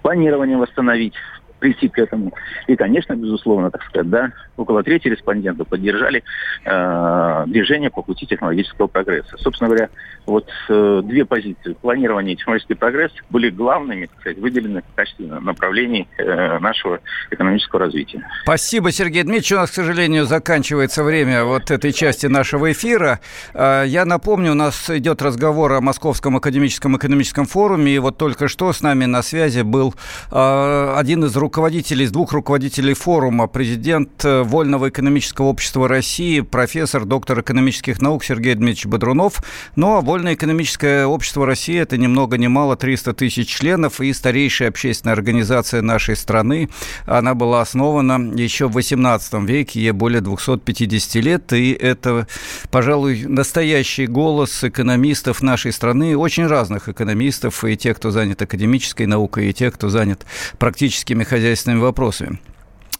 Планирование 0.00 0.56
восстановить, 0.56 1.14
прийти 1.62 1.88
к 1.88 1.96
этому. 1.96 2.32
И, 2.66 2.74
конечно, 2.74 3.14
безусловно, 3.14 3.70
так 3.70 3.84
сказать, 3.84 4.10
да, 4.10 4.32
около 4.56 4.82
трети 4.82 5.06
респондентов 5.06 5.68
поддержали 5.68 6.24
э, 6.64 7.44
движение 7.46 7.88
по 7.88 8.02
пути 8.02 8.26
технологического 8.26 8.88
прогресса. 8.88 9.36
Собственно 9.38 9.68
говоря, 9.68 9.88
вот 10.26 10.48
э, 10.68 11.02
две 11.04 11.24
позиции. 11.24 11.74
Планирование 11.80 12.34
и 12.34 12.36
технологический 12.36 12.74
прогресс 12.74 13.12
были 13.30 13.48
главными, 13.48 14.06
так 14.06 14.20
сказать, 14.20 14.38
выделены 14.38 14.82
в 14.82 14.96
качестве 14.96 15.26
направлений 15.26 16.08
э, 16.18 16.58
нашего 16.58 16.98
экономического 17.30 17.82
развития. 17.82 18.26
Спасибо, 18.42 18.90
Сергей 18.90 19.22
Дмитриевич. 19.22 19.52
У 19.52 19.56
нас, 19.56 19.70
к 19.70 19.74
сожалению, 19.74 20.24
заканчивается 20.24 21.04
время 21.04 21.44
вот 21.44 21.70
этой 21.70 21.92
части 21.92 22.26
нашего 22.26 22.72
эфира. 22.72 23.20
Э, 23.54 23.84
я 23.86 24.04
напомню, 24.04 24.50
у 24.50 24.56
нас 24.56 24.90
идет 24.90 25.22
разговор 25.22 25.74
о 25.74 25.80
Московском 25.80 26.36
академическом 26.36 26.96
экономическом 26.96 27.46
форуме, 27.46 27.94
и 27.94 27.98
вот 28.00 28.18
только 28.18 28.48
что 28.48 28.72
с 28.72 28.80
нами 28.80 29.04
на 29.04 29.22
связи 29.22 29.62
был 29.62 29.94
э, 30.32 30.94
один 30.96 31.24
из 31.24 31.36
руководителей, 31.36 31.51
из 31.52 32.10
двух 32.10 32.32
руководителей 32.32 32.94
форума, 32.94 33.46
президент 33.46 34.24
э, 34.24 34.42
Вольного 34.42 34.88
экономического 34.88 35.46
общества 35.46 35.86
России, 35.86 36.40
профессор, 36.40 37.04
доктор 37.04 37.40
экономических 37.40 38.00
наук 38.00 38.24
Сергей 38.24 38.54
Дмитриевич 38.54 38.86
Бодрунов. 38.86 39.42
Ну, 39.76 39.96
а 39.96 40.00
Вольное 40.00 40.32
экономическое 40.32 41.04
общество 41.04 41.44
России– 41.44 41.78
это 41.78 41.98
ни 41.98 42.06
много 42.06 42.38
ни 42.38 42.46
мало 42.46 42.76
300 42.76 43.12
тысяч 43.12 43.48
членов 43.48 44.00
и 44.00 44.12
старейшая 44.14 44.70
общественная 44.70 45.12
организация 45.12 45.82
нашей 45.82 46.16
страны. 46.16 46.70
Она 47.04 47.34
была 47.34 47.60
основана 47.60 48.34
еще 48.34 48.66
в 48.66 48.72
18 48.72 49.34
веке, 49.42 49.80
ей 49.80 49.92
более 49.92 50.22
250 50.22 51.14
лет, 51.16 51.52
и 51.52 51.72
это, 51.72 52.26
пожалуй, 52.70 53.24
настоящий 53.26 54.06
голос 54.06 54.64
экономистов 54.64 55.42
нашей 55.42 55.72
страны, 55.72 56.16
очень 56.16 56.46
разных 56.46 56.88
экономистов, 56.88 57.62
и 57.64 57.76
тех, 57.76 57.98
кто 57.98 58.10
занят 58.10 58.40
академической 58.40 59.06
наукой, 59.06 59.50
и 59.50 59.52
тех, 59.52 59.74
кто 59.74 59.90
занят 59.90 60.24
практическими 60.58 61.24
хозяйственными 61.42 61.80
вопросами. 61.80 62.38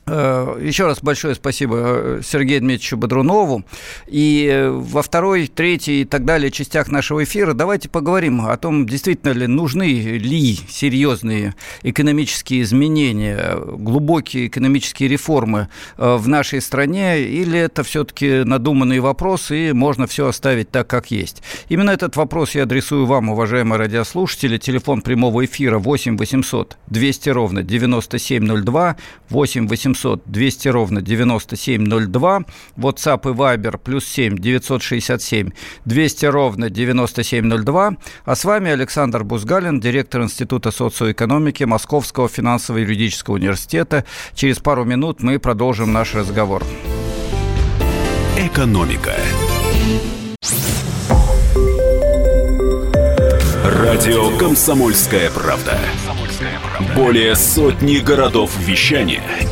Э, 0.04 0.58
еще 0.60 0.86
раз 0.86 1.00
большое 1.00 1.36
спасибо 1.36 1.76
э, 1.78 2.20
Сергею 2.24 2.60
Дмитриевичу 2.60 2.96
Бодрунову. 2.96 3.64
И 4.08 4.48
э, 4.50 4.68
во 4.68 5.00
второй, 5.00 5.46
третьей 5.46 6.02
и 6.02 6.04
так 6.04 6.24
далее 6.24 6.50
частях 6.50 6.88
нашего 6.88 7.22
эфира 7.22 7.52
давайте 7.52 7.88
поговорим 7.88 8.46
о 8.46 8.56
том, 8.56 8.84
действительно 8.84 9.30
ли 9.32 9.46
нужны 9.46 9.84
ли 9.84 10.58
серьезные 10.68 11.54
экономические 11.84 12.62
изменения, 12.62 13.56
глубокие 13.56 14.48
экономические 14.48 15.08
реформы 15.08 15.68
в 15.96 16.26
нашей 16.26 16.60
стране, 16.60 17.20
или 17.20 17.58
это 17.58 17.82
все-таки 17.84 18.42
надуманный 18.44 18.98
вопрос, 19.00 19.50
и 19.50 19.72
можно 19.72 20.06
все 20.06 20.26
оставить 20.26 20.70
так, 20.70 20.86
как 20.88 21.10
есть. 21.10 21.42
Именно 21.68 21.90
этот 21.90 22.16
вопрос 22.16 22.54
я 22.54 22.64
адресую 22.64 23.06
вам, 23.06 23.30
уважаемые 23.30 23.78
радиослушатели. 23.78 24.58
Телефон 24.58 25.02
прямого 25.02 25.44
эфира 25.44 25.78
8 25.78 26.16
800 26.16 26.76
200 26.88 27.28
ровно 27.30 27.62
9702, 27.62 28.96
8 29.28 29.68
800 29.68 29.91
800 29.92 30.22
200 30.26 30.68
ровно 30.68 31.02
9702, 31.02 32.42
WhatsApp 32.76 33.30
и 33.30 33.34
Viber 33.34 33.78
плюс 33.78 34.06
7 34.06 34.38
967 34.38 35.50
200 35.84 36.26
ровно 36.26 36.70
9702. 36.70 37.96
А 38.24 38.34
с 38.34 38.44
вами 38.44 38.70
Александр 38.70 39.24
Бузгалин, 39.24 39.80
директор 39.80 40.22
Института 40.22 40.70
социоэкономики 40.70 41.64
Московского 41.64 42.28
финансово-юридического 42.28 43.34
университета. 43.34 44.04
Через 44.34 44.58
пару 44.58 44.84
минут 44.84 45.22
мы 45.22 45.38
продолжим 45.38 45.92
наш 45.92 46.14
разговор. 46.14 46.62
Экономика. 48.38 49.14
Радио 53.64 54.36
«Комсомольская 54.38 55.30
правда». 55.30 55.78
Более 56.96 57.36
сотни 57.36 57.98
городов 57.98 58.50
вещания– 58.58 59.22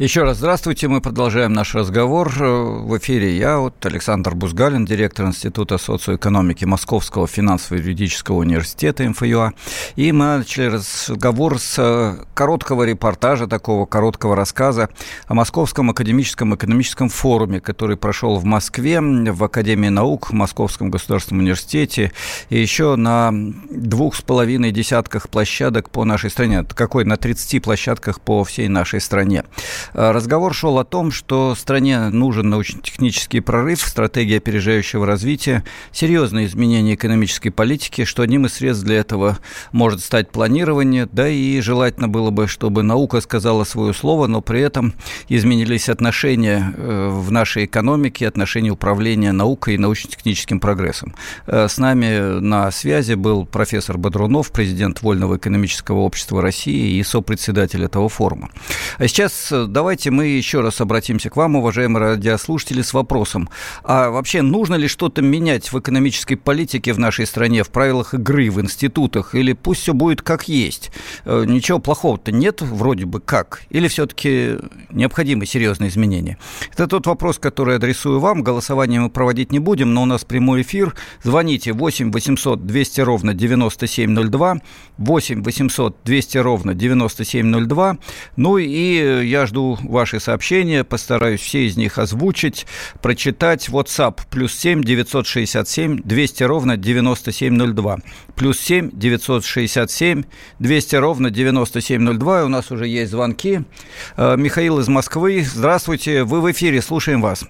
Еще 0.00 0.24
раз 0.24 0.38
здравствуйте. 0.38 0.88
Мы 0.88 1.00
продолжаем 1.00 1.52
наш 1.52 1.72
разговор. 1.76 2.28
В 2.28 2.98
эфире 2.98 3.38
я, 3.38 3.58
вот 3.58 3.86
Александр 3.86 4.34
Бузгалин, 4.34 4.84
директор 4.84 5.26
Института 5.26 5.78
социоэкономики 5.78 6.64
Московского 6.64 7.28
финансово-юридического 7.28 8.38
университета 8.38 9.08
МФЮА. 9.08 9.52
И 9.94 10.10
мы 10.10 10.38
начали 10.38 10.64
разговор 10.64 11.60
с 11.60 11.76
э, 11.78 12.16
короткого 12.34 12.82
репортажа, 12.82 13.46
такого 13.46 13.86
короткого 13.86 14.34
рассказа 14.34 14.88
о 15.28 15.34
Московском 15.34 15.90
академическом 15.90 16.56
экономическом 16.56 17.08
форуме, 17.08 17.60
который 17.60 17.96
прошел 17.96 18.34
в 18.38 18.44
Москве, 18.44 19.00
в 19.00 19.44
Академии 19.44 19.90
наук, 19.90 20.30
в 20.30 20.32
Московском 20.32 20.90
государственном 20.90 21.44
университете 21.44 22.10
и 22.48 22.60
еще 22.60 22.96
на 22.96 23.30
двух 23.70 24.16
с 24.16 24.22
половиной 24.22 24.72
десятках 24.72 25.28
площадок 25.28 25.88
по 25.90 26.04
нашей 26.04 26.30
стране. 26.30 26.64
Какой? 26.64 27.04
На 27.04 27.16
30 27.16 27.62
площадках 27.62 28.20
по 28.20 28.42
всей 28.42 28.66
нашей 28.66 29.00
стране. 29.00 29.44
Э, 29.92 30.10
разговор 30.10 30.54
шел 30.54 30.78
о 30.78 30.84
том, 30.84 31.10
что 31.10 31.54
стране 31.54 32.08
нужен 32.08 32.48
научно-технический 32.48 33.40
прорыв, 33.40 33.80
стратегия 33.80 34.38
опережающего 34.38 35.06
развития, 35.06 35.64
серьезные 35.92 36.46
изменения 36.46 36.94
экономической 36.94 37.50
политики, 37.50 38.04
что 38.04 38.22
одним 38.22 38.46
из 38.46 38.54
средств 38.54 38.84
для 38.84 38.96
этого 38.96 39.38
может 39.72 40.00
стать 40.00 40.30
планирование, 40.30 41.08
да 41.10 41.28
и 41.28 41.60
желательно 41.60 42.08
было 42.08 42.30
бы, 42.30 42.48
чтобы 42.48 42.82
наука 42.82 43.20
сказала 43.20 43.64
свое 43.64 43.92
слово, 43.92 44.26
но 44.26 44.40
при 44.40 44.60
этом 44.60 44.94
изменились 45.28 45.88
отношения 45.88 46.74
э, 46.76 47.08
в 47.08 47.30
нашей 47.30 47.66
экономике, 47.66 48.28
отношения 48.28 48.70
управления 48.70 49.32
наукой 49.32 49.74
и 49.74 49.78
научно-техническим 49.78 50.60
прогрессом. 50.60 51.14
Э, 51.46 51.68
с 51.68 51.78
нами 51.78 52.40
на 52.40 52.70
связи 52.70 53.14
был 53.14 53.44
профессор 53.46 53.98
Бодрунов, 53.98 54.50
президент 54.50 55.02
Вольного 55.02 55.36
экономического 55.36 56.00
общества 56.00 56.42
России 56.42 56.98
и 56.98 57.02
сопредседатель 57.02 57.84
этого 57.84 58.08
форума. 58.08 58.50
А 58.98 59.08
сейчас 59.08 59.52
давайте 59.74 60.12
мы 60.12 60.26
еще 60.26 60.60
раз 60.60 60.80
обратимся 60.80 61.28
к 61.30 61.36
вам, 61.36 61.56
уважаемые 61.56 62.12
радиослушатели, 62.12 62.80
с 62.80 62.94
вопросом. 62.94 63.50
А 63.82 64.10
вообще 64.10 64.40
нужно 64.40 64.76
ли 64.76 64.86
что-то 64.86 65.20
менять 65.20 65.72
в 65.72 65.78
экономической 65.78 66.36
политике 66.36 66.92
в 66.92 66.98
нашей 67.00 67.26
стране, 67.26 67.64
в 67.64 67.70
правилах 67.70 68.14
игры, 68.14 68.50
в 68.50 68.60
институтах? 68.60 69.34
Или 69.34 69.52
пусть 69.52 69.82
все 69.82 69.92
будет 69.92 70.22
как 70.22 70.48
есть? 70.48 70.92
Э, 71.24 71.44
ничего 71.44 71.80
плохого-то 71.80 72.30
нет 72.30 72.62
вроде 72.62 73.04
бы 73.04 73.20
как? 73.20 73.62
Или 73.68 73.88
все-таки 73.88 74.58
необходимы 74.90 75.44
серьезные 75.44 75.90
изменения? 75.90 76.38
Это 76.72 76.86
тот 76.86 77.06
вопрос, 77.06 77.40
который 77.40 77.76
адресую 77.76 78.20
вам. 78.20 78.44
Голосование 78.44 79.00
мы 79.00 79.10
проводить 79.10 79.50
не 79.50 79.58
будем, 79.58 79.92
но 79.92 80.04
у 80.04 80.06
нас 80.06 80.24
прямой 80.24 80.62
эфир. 80.62 80.94
Звоните 81.24 81.72
8 81.72 82.12
800 82.12 82.64
200 82.64 83.00
ровно 83.00 83.34
9702, 83.34 84.58
8 84.98 85.42
800 85.42 85.96
200 86.04 86.38
ровно 86.38 86.74
9702. 86.74 87.98
Ну 88.36 88.58
и 88.58 89.26
я 89.26 89.46
жду 89.46 89.63
ваши 89.82 90.20
сообщения, 90.20 90.84
постараюсь 90.84 91.40
все 91.40 91.66
из 91.66 91.76
них 91.76 91.98
озвучить, 91.98 92.66
прочитать. 93.02 93.68
WhatsApp 93.68 94.20
плюс 94.30 94.54
7 94.54 94.82
967 94.82 96.00
200 96.04 96.42
ровно 96.44 96.76
9702. 96.76 97.98
Плюс 98.36 98.60
7 98.60 98.90
967 98.92 100.22
200 100.58 100.96
ровно 100.96 101.30
9702. 101.30 102.40
И 102.40 102.44
у 102.44 102.48
нас 102.48 102.70
уже 102.70 102.86
есть 102.86 103.10
звонки. 103.10 103.62
Э, 104.16 104.36
Михаил 104.36 104.78
из 104.78 104.88
Москвы. 104.88 105.44
Здравствуйте, 105.44 106.24
вы 106.24 106.40
в 106.40 106.50
эфире, 106.50 106.82
слушаем 106.82 107.20
вас. 107.20 107.44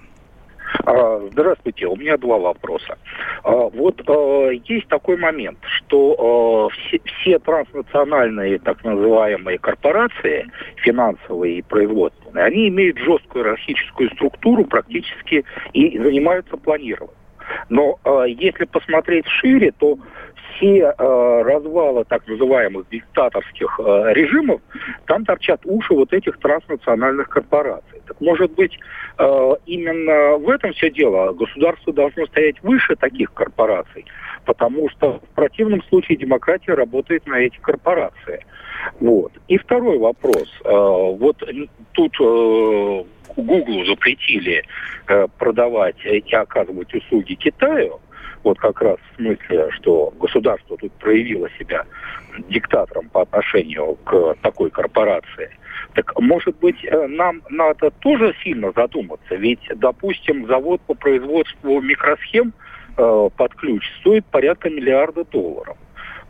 А, 1.35 1.41
здравствуйте, 1.41 1.87
у 1.87 1.95
меня 1.95 2.17
два 2.17 2.37
вопроса. 2.37 2.97
А, 3.43 3.51
вот 3.51 4.01
а, 4.07 4.49
есть 4.49 4.87
такой 4.87 5.17
момент, 5.17 5.59
что 5.63 6.69
все, 6.69 6.99
все 7.05 7.39
транснациональные 7.39 8.59
так 8.59 8.83
называемые 8.83 9.57
корпорации, 9.57 10.47
финансовые 10.77 11.59
и 11.59 11.61
производственные, 11.61 12.45
они 12.45 12.69
имеют 12.69 12.97
жесткую 12.97 13.45
иерархическую 13.45 14.09
структуру 14.11 14.65
практически 14.65 15.43
и 15.73 15.97
занимаются 15.97 16.57
планированием. 16.57 17.24
Но 17.69 17.99
если 18.27 18.65
посмотреть 18.65 19.27
шире, 19.27 19.71
то 19.71 19.97
все 20.55 20.93
э, 20.97 21.41
развалы 21.43 22.05
так 22.05 22.27
называемых 22.27 22.87
диктаторских 22.89 23.79
э, 23.79 24.13
режимов, 24.13 24.61
там 25.05 25.25
торчат 25.25 25.61
уши 25.65 25.93
вот 25.93 26.13
этих 26.13 26.37
транснациональных 26.39 27.29
корпораций. 27.29 28.01
Так 28.07 28.19
может 28.21 28.51
быть, 28.51 28.77
э, 29.17 29.51
именно 29.65 30.37
в 30.37 30.49
этом 30.49 30.73
все 30.73 30.89
дело. 30.89 31.33
Государство 31.33 31.93
должно 31.93 32.25
стоять 32.27 32.61
выше 32.63 32.95
таких 32.95 33.33
корпораций, 33.33 34.05
потому 34.45 34.89
что 34.89 35.19
в 35.19 35.35
противном 35.35 35.83
случае 35.83 36.17
демократия 36.17 36.73
работает 36.73 37.25
на 37.25 37.35
эти 37.35 37.57
корпорации. 37.57 38.45
Вот. 38.99 39.31
И 39.47 39.57
второй 39.57 39.97
вопрос. 39.97 40.49
Э, 40.63 40.69
вот 40.69 41.43
тут 41.93 42.15
э, 42.19 43.03
Google 43.35 43.85
запретили 43.85 44.63
э, 45.07 45.27
продавать 45.37 45.97
и 46.05 46.35
оказывать 46.35 46.93
услуги 46.93 47.35
Китаю, 47.35 47.99
вот 48.43 48.59
как 48.59 48.79
раз 48.81 48.97
в 49.11 49.15
смысле, 49.15 49.71
что 49.71 50.13
государство 50.19 50.77
тут 50.77 50.91
проявило 50.93 51.49
себя 51.57 51.83
диктатором 52.47 53.09
по 53.09 53.23
отношению 53.23 53.95
к 54.05 54.35
такой 54.41 54.69
корпорации. 54.69 55.49
Так, 55.95 56.19
может 56.19 56.55
быть, 56.59 56.83
э, 56.83 57.07
нам 57.07 57.41
надо 57.49 57.89
тоже 57.89 58.35
сильно 58.43 58.71
задуматься? 58.75 59.35
Ведь, 59.35 59.67
допустим, 59.75 60.45
завод 60.45 60.81
по 60.81 60.93
производству 60.93 61.81
микросхем 61.81 62.53
э, 62.97 63.29
под 63.35 63.55
ключ 63.55 63.83
стоит 63.99 64.25
порядка 64.25 64.69
миллиарда 64.69 65.25
долларов. 65.25 65.77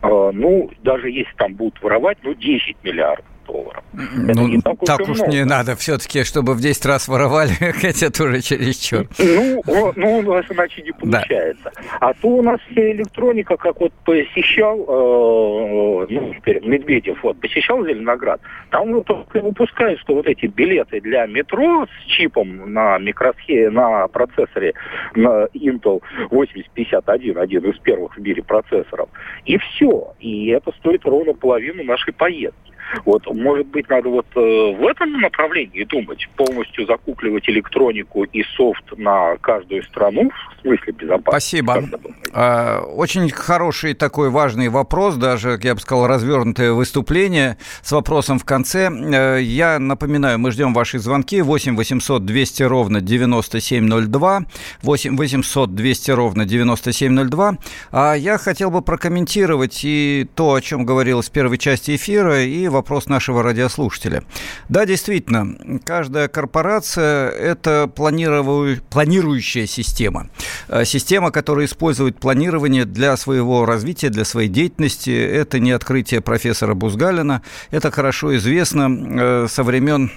Э, 0.02 0.30
ну, 0.32 0.70
даже 0.82 1.10
если 1.10 1.34
там 1.36 1.54
будут 1.54 1.82
воровать, 1.82 2.18
ну, 2.22 2.32
10 2.34 2.76
миллиардов 2.82 3.26
долларов. 3.46 3.82
Ну, 3.92 4.48
не 4.48 4.60
так, 4.60 4.78
так 4.84 5.00
уж 5.00 5.18
много. 5.18 5.32
не 5.32 5.44
надо 5.44 5.76
все-таки, 5.76 6.24
чтобы 6.24 6.54
в 6.54 6.60
10 6.60 6.86
раз 6.86 7.08
воровали, 7.08 7.50
хотя 7.80 8.10
тоже 8.10 8.40
чересчур. 8.42 9.06
Ну, 9.18 9.62
ну, 9.96 10.18
у 10.18 10.22
нас 10.22 10.44
иначе 10.50 10.82
не 10.82 10.92
получается. 10.92 11.64
Да. 11.64 11.82
А 12.00 12.14
то 12.14 12.28
у 12.28 12.42
нас 12.42 12.60
вся 12.70 12.90
электроника, 12.92 13.56
как 13.56 13.80
вот 13.80 13.92
посещал, 14.04 14.78
э, 14.80 16.06
ну, 16.10 16.34
теперь 16.34 16.66
Медведев 16.66 17.22
вот 17.22 17.40
посещал 17.40 17.84
Зеленоград, 17.84 18.40
там 18.70 18.92
вот 18.92 19.08
выпускают, 19.34 20.00
что 20.00 20.14
вот 20.14 20.26
эти 20.26 20.46
билеты 20.46 21.00
для 21.00 21.26
метро 21.26 21.86
с 21.86 22.06
чипом 22.06 22.72
на 22.72 22.98
микросхеме, 22.98 23.70
на 23.70 24.08
процессоре 24.08 24.74
на 25.14 25.46
Intel 25.54 26.02
8051, 26.30 27.38
один 27.38 27.64
из 27.70 27.78
первых 27.78 28.16
в 28.16 28.20
мире 28.20 28.42
процессоров, 28.42 29.08
и 29.44 29.58
все. 29.58 30.14
И 30.20 30.48
это 30.48 30.72
стоит 30.78 31.04
ровно 31.04 31.32
половину 31.32 31.84
нашей 31.84 32.12
поездки. 32.12 32.72
Вот, 33.04 33.26
может 33.34 33.66
быть, 33.68 33.88
надо 33.88 34.08
вот 34.08 34.26
э, 34.34 34.40
в 34.40 34.86
этом 34.86 35.12
направлении 35.20 35.84
думать, 35.84 36.28
полностью 36.36 36.86
закупливать 36.86 37.48
электронику 37.48 38.24
и 38.24 38.42
софт 38.56 38.84
на 38.96 39.36
каждую 39.38 39.82
страну 39.84 40.30
в 40.58 40.60
смысле 40.62 40.92
безопасности. 40.92 41.62
Спасибо. 41.62 41.98
А, 42.32 42.80
очень 42.80 43.30
хороший 43.30 43.94
такой 43.94 44.30
важный 44.30 44.68
вопрос, 44.68 45.16
даже, 45.16 45.58
я 45.62 45.74
бы 45.74 45.80
сказал, 45.80 46.06
развернутое 46.06 46.72
выступление 46.72 47.56
с 47.82 47.92
вопросом 47.92 48.38
в 48.38 48.44
конце. 48.44 48.90
Э, 48.90 49.40
я 49.40 49.78
напоминаю, 49.78 50.38
мы 50.38 50.50
ждем 50.50 50.74
ваши 50.74 50.98
звонки 50.98 51.42
8 51.42 51.76
800 51.76 52.24
200 52.24 52.62
ровно 52.64 53.00
9702, 53.00 54.42
8 54.82 55.16
800 55.16 55.74
200 55.74 56.10
ровно 56.10 56.44
9702. 56.44 57.58
А 57.92 58.14
я 58.14 58.38
хотел 58.38 58.70
бы 58.70 58.82
прокомментировать 58.82 59.80
и 59.84 60.26
то, 60.34 60.54
о 60.54 60.60
чем 60.60 60.84
говорилось 60.84 61.28
в 61.28 61.32
первой 61.32 61.58
части 61.58 61.96
эфира, 61.96 62.42
и 62.42 62.68
вопрос 62.76 63.06
нашего 63.06 63.42
радиослушателя. 63.42 64.22
Да, 64.68 64.86
действительно, 64.86 65.80
каждая 65.84 66.28
корпорация– 66.28 67.30
это 67.30 67.90
планирующая 67.94 69.66
система. 69.66 70.28
Э, 70.68 70.84
система, 70.84 71.30
которая 71.30 71.66
использует 71.66 72.18
планирование 72.20 72.84
для 72.84 73.16
своего 73.16 73.66
развития, 73.66 74.10
для 74.10 74.24
своей 74.24 74.48
деятельности. 74.48 75.10
Это 75.10 75.58
не 75.58 75.72
открытие 75.72 76.20
профессора 76.20 76.74
Бузгалина. 76.74 77.42
Это 77.70 77.90
хорошо 77.90 78.36
известно 78.36 78.88
э, 78.90 79.46
со 79.50 79.62
времен 79.62 80.10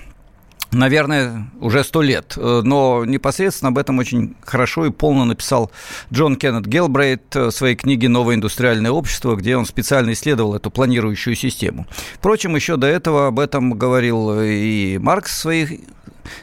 наверное, 0.72 1.50
уже 1.60 1.84
сто 1.84 2.02
лет. 2.02 2.34
Э, 2.38 2.62
но 2.64 3.06
непосредственно 3.06 3.70
об 3.70 3.78
этом 3.78 4.00
очень 4.00 4.36
хорошо 4.42 4.86
и 4.86 4.92
полно 4.92 5.26
написал 5.26 5.72
Джон 6.12 6.36
Кеннет 6.36 6.66
Гелбрейт 6.66 7.36
в 7.36 7.52
своей 7.52 7.76
книге 7.76 8.10
«Новое 8.10 8.36
индустриальное 8.36 8.92
общество», 8.92 9.36
где 9.36 9.58
он 9.58 9.66
специально 9.66 10.14
исследовал 10.14 10.56
эту 10.56 10.72
планирующую 10.72 11.36
систему. 11.36 11.88
Впрочем, 12.16 12.56
еще 12.56 12.78
до 12.78 12.88
этого 12.88 13.28
об 13.28 13.40
этом 13.40 13.74
говорил 13.74 14.42
и 14.42 14.98
Маркс 14.98 15.32
в 15.32 15.38
своих 15.38 15.72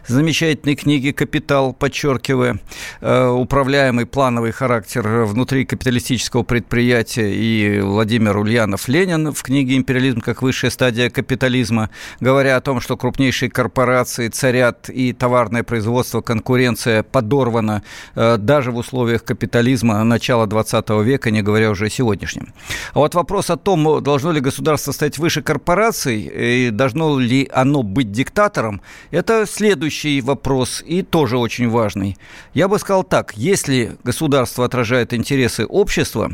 замечательной 0.07 0.77
книге 0.77 1.13
«Капитал», 1.13 1.73
подчеркивая 1.73 2.61
э, 3.01 3.29
управляемый 3.29 4.07
плановый 4.07 4.53
характер 4.53 5.25
внутри 5.25 5.65
капиталистического 5.65 6.43
предприятия, 6.43 7.33
и 7.35 7.81
Владимир 7.81 8.37
Ульянов 8.37 8.89
Ленин 8.89 9.33
в 9.33 9.43
книге 9.43 9.77
«Империализм 9.77 10.21
как 10.21 10.43
высшая 10.43 10.71
стадия 10.71 11.11
капитализма», 11.11 11.91
говоря 12.21 12.57
о 12.57 12.61
том, 12.61 12.81
что 12.81 12.97
крупнейшие 12.97 13.51
корпорации 13.51 14.29
царят 14.29 14.89
и 14.89 15.13
товарное 15.13 15.63
производство, 15.63 16.21
конкуренция 16.21 17.03
подорвана 17.03 17.83
э, 18.15 18.37
даже 18.39 18.71
в 18.71 18.77
условиях 18.77 19.25
капитализма 19.25 20.03
начала 20.05 20.47
20 20.47 20.91
века, 21.03 21.31
не 21.31 21.43
говоря 21.43 21.71
уже 21.71 21.87
о 21.87 21.91
сегодняшнем. 21.91 22.53
А 22.93 22.99
вот 22.99 23.15
вопрос 23.15 23.51
о 23.51 23.57
том, 23.57 24.03
должно 24.03 24.33
ли 24.33 24.41
государство 24.41 24.93
стать 24.93 25.19
выше 25.19 25.43
корпораций, 25.43 26.21
и 26.21 26.71
должно 26.71 27.19
ли 27.19 27.49
оно 27.53 27.83
быть 27.83 28.13
диктатором, 28.13 28.81
это 29.11 29.47
следует 29.47 29.76
следующий 29.77 30.23
вопрос, 30.23 30.83
и 30.87 31.03
тоже 31.03 31.37
очень 31.37 31.69
важный. 31.69 32.17
Я 32.55 32.67
бы 32.67 32.79
сказал 32.79 33.05
так, 33.05 33.35
если 33.37 33.99
государство 34.05 34.65
отражает 34.65 35.13
интересы 35.13 35.67
общества, 35.67 36.33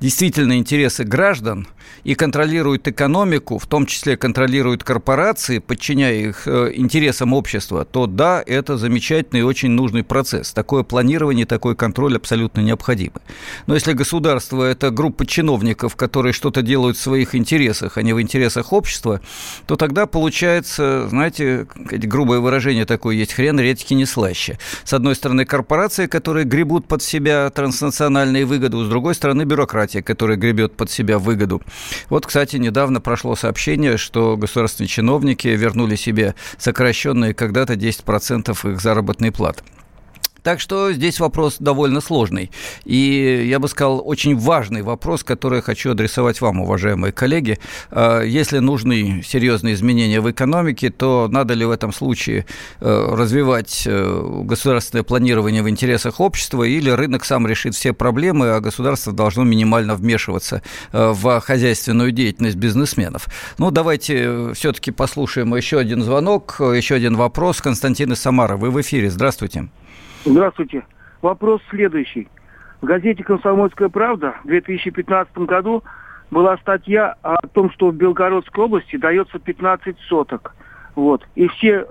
действительно 0.00 0.58
интересы 0.58 1.04
граждан 1.04 1.66
и 2.04 2.14
контролирует 2.14 2.88
экономику, 2.88 3.58
в 3.58 3.66
том 3.66 3.86
числе 3.86 4.16
контролирует 4.16 4.84
корпорации, 4.84 5.58
подчиняя 5.58 6.14
их 6.14 6.46
э, 6.46 6.72
интересам 6.74 7.32
общества, 7.32 7.84
то 7.84 8.06
да, 8.06 8.42
это 8.44 8.76
замечательный 8.76 9.40
и 9.40 9.42
очень 9.42 9.70
нужный 9.70 10.02
процесс. 10.02 10.52
Такое 10.52 10.82
планирование, 10.82 11.46
такой 11.46 11.74
контроль 11.74 12.16
абсолютно 12.16 12.60
необходимы. 12.60 13.20
Но 13.66 13.74
если 13.74 13.94
государство– 13.94 14.64
это 14.64 14.90
группа 14.90 15.24
чиновников, 15.24 15.96
которые 15.96 16.32
что-то 16.32 16.60
делают 16.62 16.96
в 16.96 17.00
своих 17.00 17.34
интересах, 17.34 17.96
а 17.96 18.02
не 18.02 18.12
в 18.12 18.20
интересах 18.20 18.72
общества, 18.72 19.20
то 19.66 19.76
тогда 19.76 20.06
получается, 20.06 21.08
знаете, 21.08 21.66
грубое 21.74 22.40
выражение 22.40 22.81
такое 22.84 23.16
есть, 23.16 23.32
хрен 23.32 23.58
редьки 23.58 23.94
не 23.94 24.06
слаще. 24.06 24.58
С 24.84 24.92
одной 24.92 25.14
стороны, 25.14 25.44
корпорации, 25.44 26.06
которые 26.06 26.44
гребут 26.44 26.86
под 26.86 27.02
себя 27.02 27.50
транснациональные 27.50 28.44
выгоды, 28.44 28.84
с 28.84 28.88
другой 28.88 29.14
стороны, 29.14 29.42
бюрократия, 29.42 30.02
которая 30.02 30.36
гребет 30.36 30.76
под 30.76 30.90
себя 30.90 31.18
выгоду. 31.18 31.62
Вот, 32.08 32.26
кстати, 32.26 32.56
недавно 32.56 33.00
прошло 33.00 33.36
сообщение, 33.36 33.96
что 33.96 34.36
государственные 34.36 34.88
чиновники 34.88 35.48
вернули 35.48 35.96
себе 35.96 36.34
сокращенные 36.58 37.34
когда-то 37.34 37.74
10% 37.74 38.72
их 38.72 38.80
заработной 38.80 39.32
платы. 39.32 39.62
Так 40.42 40.60
что 40.60 40.92
здесь 40.92 41.20
вопрос 41.20 41.56
довольно 41.60 42.00
сложный. 42.00 42.50
И 42.84 43.46
я 43.48 43.58
бы 43.58 43.68
сказал, 43.68 44.02
очень 44.04 44.36
важный 44.36 44.82
вопрос, 44.82 45.22
который 45.22 45.56
я 45.56 45.62
хочу 45.62 45.92
адресовать 45.92 46.40
вам, 46.40 46.60
уважаемые 46.60 47.12
коллеги. 47.12 47.58
А, 47.90 48.22
если 48.22 48.58
нужны 48.58 49.22
серьезные 49.24 49.74
изменения 49.74 50.20
в 50.20 50.30
экономике, 50.30 50.90
то 50.90 51.28
надо 51.30 51.54
ли 51.54 51.64
в 51.64 51.70
этом 51.70 51.92
случае 51.92 52.46
э, 52.80 53.14
развивать 53.14 53.84
э, 53.86 54.42
государственное 54.44 55.04
планирование 55.04 55.62
в 55.62 55.68
интересах 55.68 56.20
общества, 56.20 56.64
или 56.64 56.90
рынок 56.90 57.24
сам 57.24 57.46
решит 57.46 57.74
все 57.74 57.92
проблемы, 57.92 58.50
а 58.50 58.60
государство 58.60 59.12
должно 59.12 59.44
минимально 59.44 59.94
вмешиваться 59.94 60.62
э, 60.92 61.12
в 61.14 61.40
хозяйственную 61.40 62.10
деятельность 62.10 62.56
бизнесменов? 62.56 63.28
Ну, 63.58 63.70
давайте 63.70 64.52
все-таки 64.54 64.90
послушаем 64.90 65.54
еще 65.54 65.78
один 65.78 66.02
звонок, 66.02 66.56
еще 66.58 66.96
один 66.96 67.16
вопрос. 67.16 67.60
Константин 67.60 68.12
из 68.12 68.20
Самары, 68.20 68.56
вы 68.56 68.70
в 68.70 68.80
эфире. 68.80 69.10
Здравствуйте. 69.10 69.68
Здравствуйте. 70.24 70.84
Вопрос 71.20 71.60
следующий. 71.68 72.28
В 72.80 72.86
газете 72.86 73.24
«Комсомольская 73.24 73.88
правда» 73.88 74.36
в 74.44 74.46
2015 74.46 75.36
году 75.38 75.82
была 76.30 76.56
статья 76.58 77.16
о 77.22 77.44
том, 77.48 77.70
что 77.72 77.90
в 77.90 77.94
Белгородской 77.94 78.64
области 78.64 78.96
дается 78.96 79.40
15 79.40 79.98
соток. 80.08 80.54
Вот. 80.94 81.26
И 81.34 81.48
все, 81.48 81.86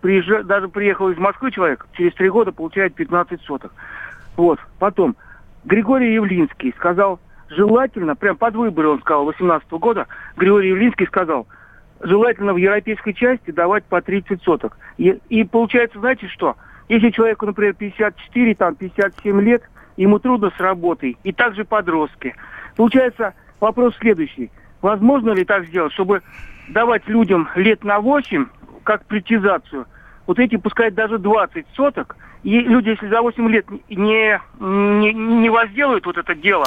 приезжают, 0.00 0.48
даже 0.48 0.68
приехал 0.68 1.08
из 1.10 1.18
Москвы 1.18 1.52
человек, 1.52 1.86
через 1.92 2.14
три 2.14 2.28
года 2.30 2.50
получает 2.50 2.94
15 2.94 3.40
соток. 3.42 3.72
Вот. 4.36 4.58
Потом, 4.80 5.16
Григорий 5.64 6.14
Явлинский 6.14 6.72
сказал, 6.76 7.20
желательно, 7.48 8.16
прям 8.16 8.36
под 8.36 8.56
выборы 8.56 8.88
он 8.88 9.00
сказал, 9.00 9.24
18 9.24 9.70
года, 9.72 10.08
Григорий 10.36 10.70
Явлинский 10.70 11.06
сказал, 11.06 11.46
желательно 12.00 12.54
в 12.54 12.56
европейской 12.56 13.12
части 13.12 13.52
давать 13.52 13.84
по 13.84 14.02
30 14.02 14.42
соток. 14.42 14.76
И, 14.96 15.18
и 15.28 15.44
получается, 15.44 16.00
знаете 16.00 16.26
что? 16.28 16.56
Если 16.88 17.10
человеку, 17.10 17.46
например, 17.46 17.74
54, 17.74 18.54
там, 18.54 18.74
57 18.74 19.40
лет, 19.42 19.62
ему 19.96 20.18
трудно 20.18 20.50
с 20.56 20.60
работой, 20.60 21.18
и 21.24 21.32
также 21.32 21.64
подростки. 21.64 22.34
Получается, 22.76 23.34
вопрос 23.60 23.94
следующий. 23.98 24.50
Возможно 24.80 25.32
ли 25.32 25.44
так 25.44 25.66
сделать, 25.66 25.92
чтобы 25.92 26.22
давать 26.68 27.06
людям 27.08 27.48
лет 27.56 27.84
на 27.84 28.00
8, 28.00 28.46
как 28.84 29.04
притизацию, 29.06 29.86
вот 30.26 30.38
эти 30.38 30.56
пускай 30.56 30.90
даже 30.90 31.18
20 31.18 31.66
соток, 31.74 32.16
и 32.42 32.60
люди, 32.60 32.90
если 32.90 33.08
за 33.08 33.20
8 33.20 33.48
лет 33.48 33.66
не, 33.90 34.40
не, 34.60 35.12
не 35.12 35.50
возделают 35.50 36.06
вот 36.06 36.16
это 36.16 36.34
дело, 36.34 36.66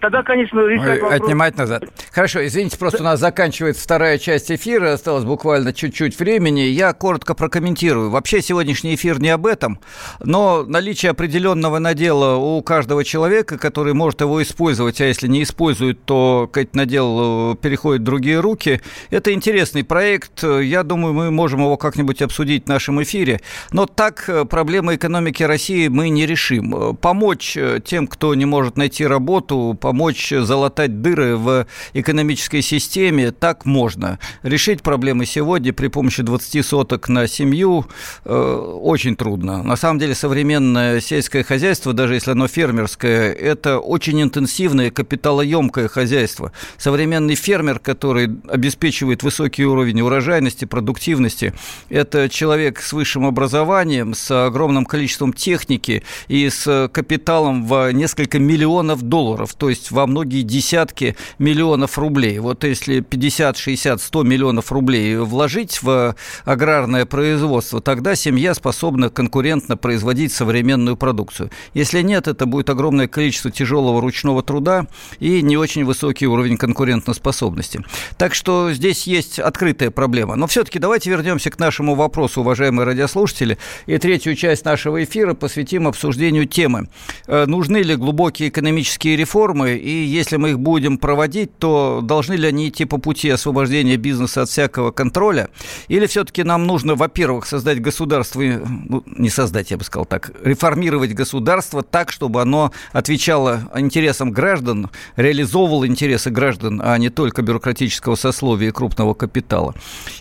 тогда, 0.00 0.22
конечно, 0.22 0.62
вопрос... 0.62 1.12
Отнимать 1.12 1.56
назад. 1.56 1.84
Хорошо, 2.12 2.44
извините, 2.46 2.78
просто 2.78 3.02
у 3.02 3.04
нас 3.04 3.20
заканчивается 3.20 3.82
вторая 3.82 4.18
часть 4.18 4.50
эфира, 4.50 4.92
осталось 4.92 5.24
буквально 5.24 5.72
чуть-чуть 5.72 6.18
времени. 6.18 6.60
Я 6.60 6.92
коротко 6.92 7.34
прокомментирую. 7.34 8.10
Вообще 8.10 8.42
сегодняшний 8.42 8.94
эфир 8.94 9.20
не 9.20 9.30
об 9.30 9.46
этом, 9.46 9.80
но 10.20 10.64
наличие 10.64 11.10
определенного 11.10 11.78
надела 11.78 12.36
у 12.36 12.62
каждого 12.62 13.04
человека, 13.04 13.58
который 13.58 13.94
может 13.94 14.20
его 14.20 14.42
использовать, 14.42 15.00
а 15.00 15.04
если 15.06 15.28
не 15.28 15.42
использует, 15.42 16.04
то 16.04 16.50
этот 16.54 16.74
надел 16.74 17.52
э, 17.52 17.56
переходит 17.56 18.02
в 18.02 18.04
другие 18.04 18.40
руки, 18.40 18.80
это 19.10 19.32
интересный 19.32 19.84
проект. 19.84 20.42
Я 20.42 20.82
думаю, 20.82 21.14
мы 21.14 21.30
можем 21.30 21.60
его 21.60 21.76
как-нибудь 21.76 22.22
обсудить 22.22 22.64
в 22.64 22.68
нашем 22.68 23.02
эфире. 23.02 23.40
Но 23.70 23.86
так 23.86 24.28
э, 24.28 24.44
проблемы 24.44 24.96
экономики 24.96 25.42
России 25.42 25.88
мы 25.88 26.08
не 26.08 26.26
решим. 26.26 26.96
Помочь 26.96 27.56
э, 27.56 27.80
тем, 27.84 28.06
кто 28.06 28.34
не 28.34 28.44
может 28.44 28.76
найти 28.76 29.06
работу, 29.06 29.75
помочь 29.76 30.30
залатать 30.30 31.02
дыры 31.02 31.36
в 31.36 31.66
экономической 31.94 32.62
системе, 32.62 33.30
так 33.30 33.64
можно. 33.64 34.18
Решить 34.42 34.82
проблемы 34.82 35.26
сегодня 35.26 35.72
при 35.72 35.88
помощи 35.88 36.22
20 36.22 36.64
соток 36.64 37.08
на 37.08 37.26
семью 37.26 37.86
э, 38.24 38.34
очень 38.34 39.16
трудно. 39.16 39.62
На 39.62 39.76
самом 39.76 39.98
деле 39.98 40.14
современное 40.14 41.00
сельское 41.00 41.42
хозяйство, 41.42 41.92
даже 41.92 42.14
если 42.14 42.32
оно 42.32 42.48
фермерское, 42.48 43.32
это 43.32 43.78
очень 43.78 44.20
интенсивное 44.22 44.90
капиталоемкое 44.90 45.88
хозяйство. 45.88 46.52
Современный 46.78 47.34
фермер, 47.34 47.78
который 47.78 48.28
обеспечивает 48.48 49.22
высокий 49.22 49.64
уровень 49.64 50.00
урожайности, 50.00 50.64
продуктивности, 50.64 51.52
это 51.88 52.28
человек 52.28 52.80
с 52.80 52.92
высшим 52.92 53.26
образованием, 53.26 54.14
с 54.14 54.46
огромным 54.46 54.84
количеством 54.84 55.32
техники 55.32 56.02
и 56.28 56.48
с 56.48 56.88
капиталом 56.92 57.66
в 57.66 57.92
несколько 57.92 58.38
миллионов 58.38 59.02
долларов. 59.02 59.54
То 59.54 59.65
есть 59.68 59.86
есть 59.86 59.90
во 59.90 60.06
многие 60.06 60.42
десятки 60.42 61.16
миллионов 61.38 61.98
рублей. 61.98 62.38
Вот 62.38 62.64
если 62.64 63.00
50, 63.00 63.56
60, 63.56 64.00
100 64.00 64.22
миллионов 64.22 64.72
рублей 64.72 65.16
вложить 65.16 65.82
в 65.82 66.14
аграрное 66.44 67.06
производство, 67.06 67.80
тогда 67.80 68.16
семья 68.16 68.54
способна 68.54 69.10
конкурентно 69.10 69.76
производить 69.76 70.32
современную 70.32 70.96
продукцию. 70.96 71.50
Если 71.74 72.02
нет, 72.02 72.28
это 72.28 72.46
будет 72.46 72.70
огромное 72.70 73.08
количество 73.08 73.50
тяжелого 73.50 74.00
ручного 74.00 74.42
труда 74.42 74.86
и 75.20 75.42
не 75.42 75.56
очень 75.56 75.84
высокий 75.84 76.26
уровень 76.26 76.56
конкурентоспособности. 76.56 77.84
Так 78.16 78.34
что 78.34 78.72
здесь 78.72 79.06
есть 79.06 79.38
открытая 79.38 79.90
проблема. 79.90 80.36
Но 80.36 80.46
все-таки 80.46 80.78
давайте 80.78 81.10
вернемся 81.10 81.50
к 81.50 81.58
нашему 81.58 81.94
вопросу, 81.94 82.40
уважаемые 82.40 82.86
радиослушатели, 82.86 83.58
и 83.86 83.98
третью 83.98 84.34
часть 84.36 84.64
нашего 84.64 85.02
эфира 85.04 85.34
посвятим 85.34 85.86
обсуждению 85.86 86.46
темы. 86.46 86.88
Э, 87.26 87.46
нужны 87.46 87.78
ли 87.78 87.96
глубокие 87.96 88.48
экономические 88.48 89.16
реформы 89.16 89.55
реформы, 89.56 89.76
и 89.76 90.04
если 90.04 90.36
мы 90.36 90.50
их 90.50 90.58
будем 90.58 90.98
проводить, 90.98 91.56
то 91.58 92.00
должны 92.02 92.34
ли 92.34 92.48
они 92.48 92.68
идти 92.68 92.84
по 92.84 92.98
пути 92.98 93.30
освобождения 93.30 93.96
бизнеса 93.96 94.42
от 94.42 94.48
всякого 94.48 94.90
контроля, 94.90 95.48
или 95.88 96.06
все-таки 96.06 96.44
нам 96.44 96.66
нужно, 96.66 96.94
во-первых, 96.94 97.46
создать 97.46 97.80
государство, 97.80 98.40
ну, 98.40 99.02
не 99.06 99.30
создать, 99.30 99.70
я 99.70 99.76
бы 99.76 99.84
сказал 99.84 100.06
так, 100.06 100.32
реформировать 100.42 101.14
государство 101.14 101.82
так, 101.82 102.12
чтобы 102.12 102.42
оно 102.42 102.72
отвечало 102.92 103.60
интересам 103.76 104.30
граждан, 104.30 104.90
реализовывало 105.16 105.86
интересы 105.86 106.30
граждан, 106.30 106.80
а 106.84 106.98
не 106.98 107.10
только 107.10 107.42
бюрократического 107.42 108.16
сословия 108.16 108.68
и 108.68 108.72
крупного 108.72 109.14
капитала. 109.14 109.74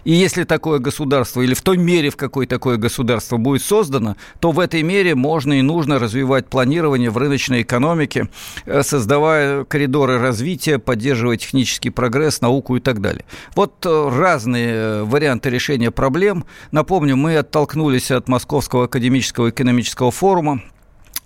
И 0.05 0.13
если 0.13 0.43
такое 0.43 0.79
государство, 0.79 1.41
или 1.41 1.53
в 1.53 1.61
той 1.61 1.77
мере, 1.77 2.09
в 2.09 2.15
какой 2.15 2.47
такое 2.47 2.77
государство 2.77 3.37
будет 3.37 3.61
создано, 3.61 4.15
то 4.39 4.51
в 4.51 4.59
этой 4.59 4.83
мере 4.83 5.15
можно 5.15 5.53
и 5.53 5.61
нужно 5.61 5.99
развивать 5.99 6.47
планирование 6.47 7.09
в 7.09 7.17
рыночной 7.17 7.61
экономике, 7.61 8.29
э, 8.65 8.83
создавая 9.25 9.63
коридоры 9.65 10.19
развития, 10.19 10.79
поддерживая 10.79 11.37
технический 11.37 11.89
прогресс, 11.89 12.41
науку 12.41 12.75
и 12.75 12.79
так 12.79 13.01
далее. 13.01 13.25
Вот 13.55 13.85
э, 13.85 14.09
разные 14.09 14.73
э, 14.73 15.03
варианты 15.03 15.49
решения 15.49 15.91
проблем. 15.91 16.45
Напомню, 16.71 17.15
мы 17.15 17.37
оттолкнулись 17.37 18.11
от 18.11 18.27
Московского 18.27 18.85
академического 18.85 19.49
экономического 19.49 20.11
форума, 20.11 20.61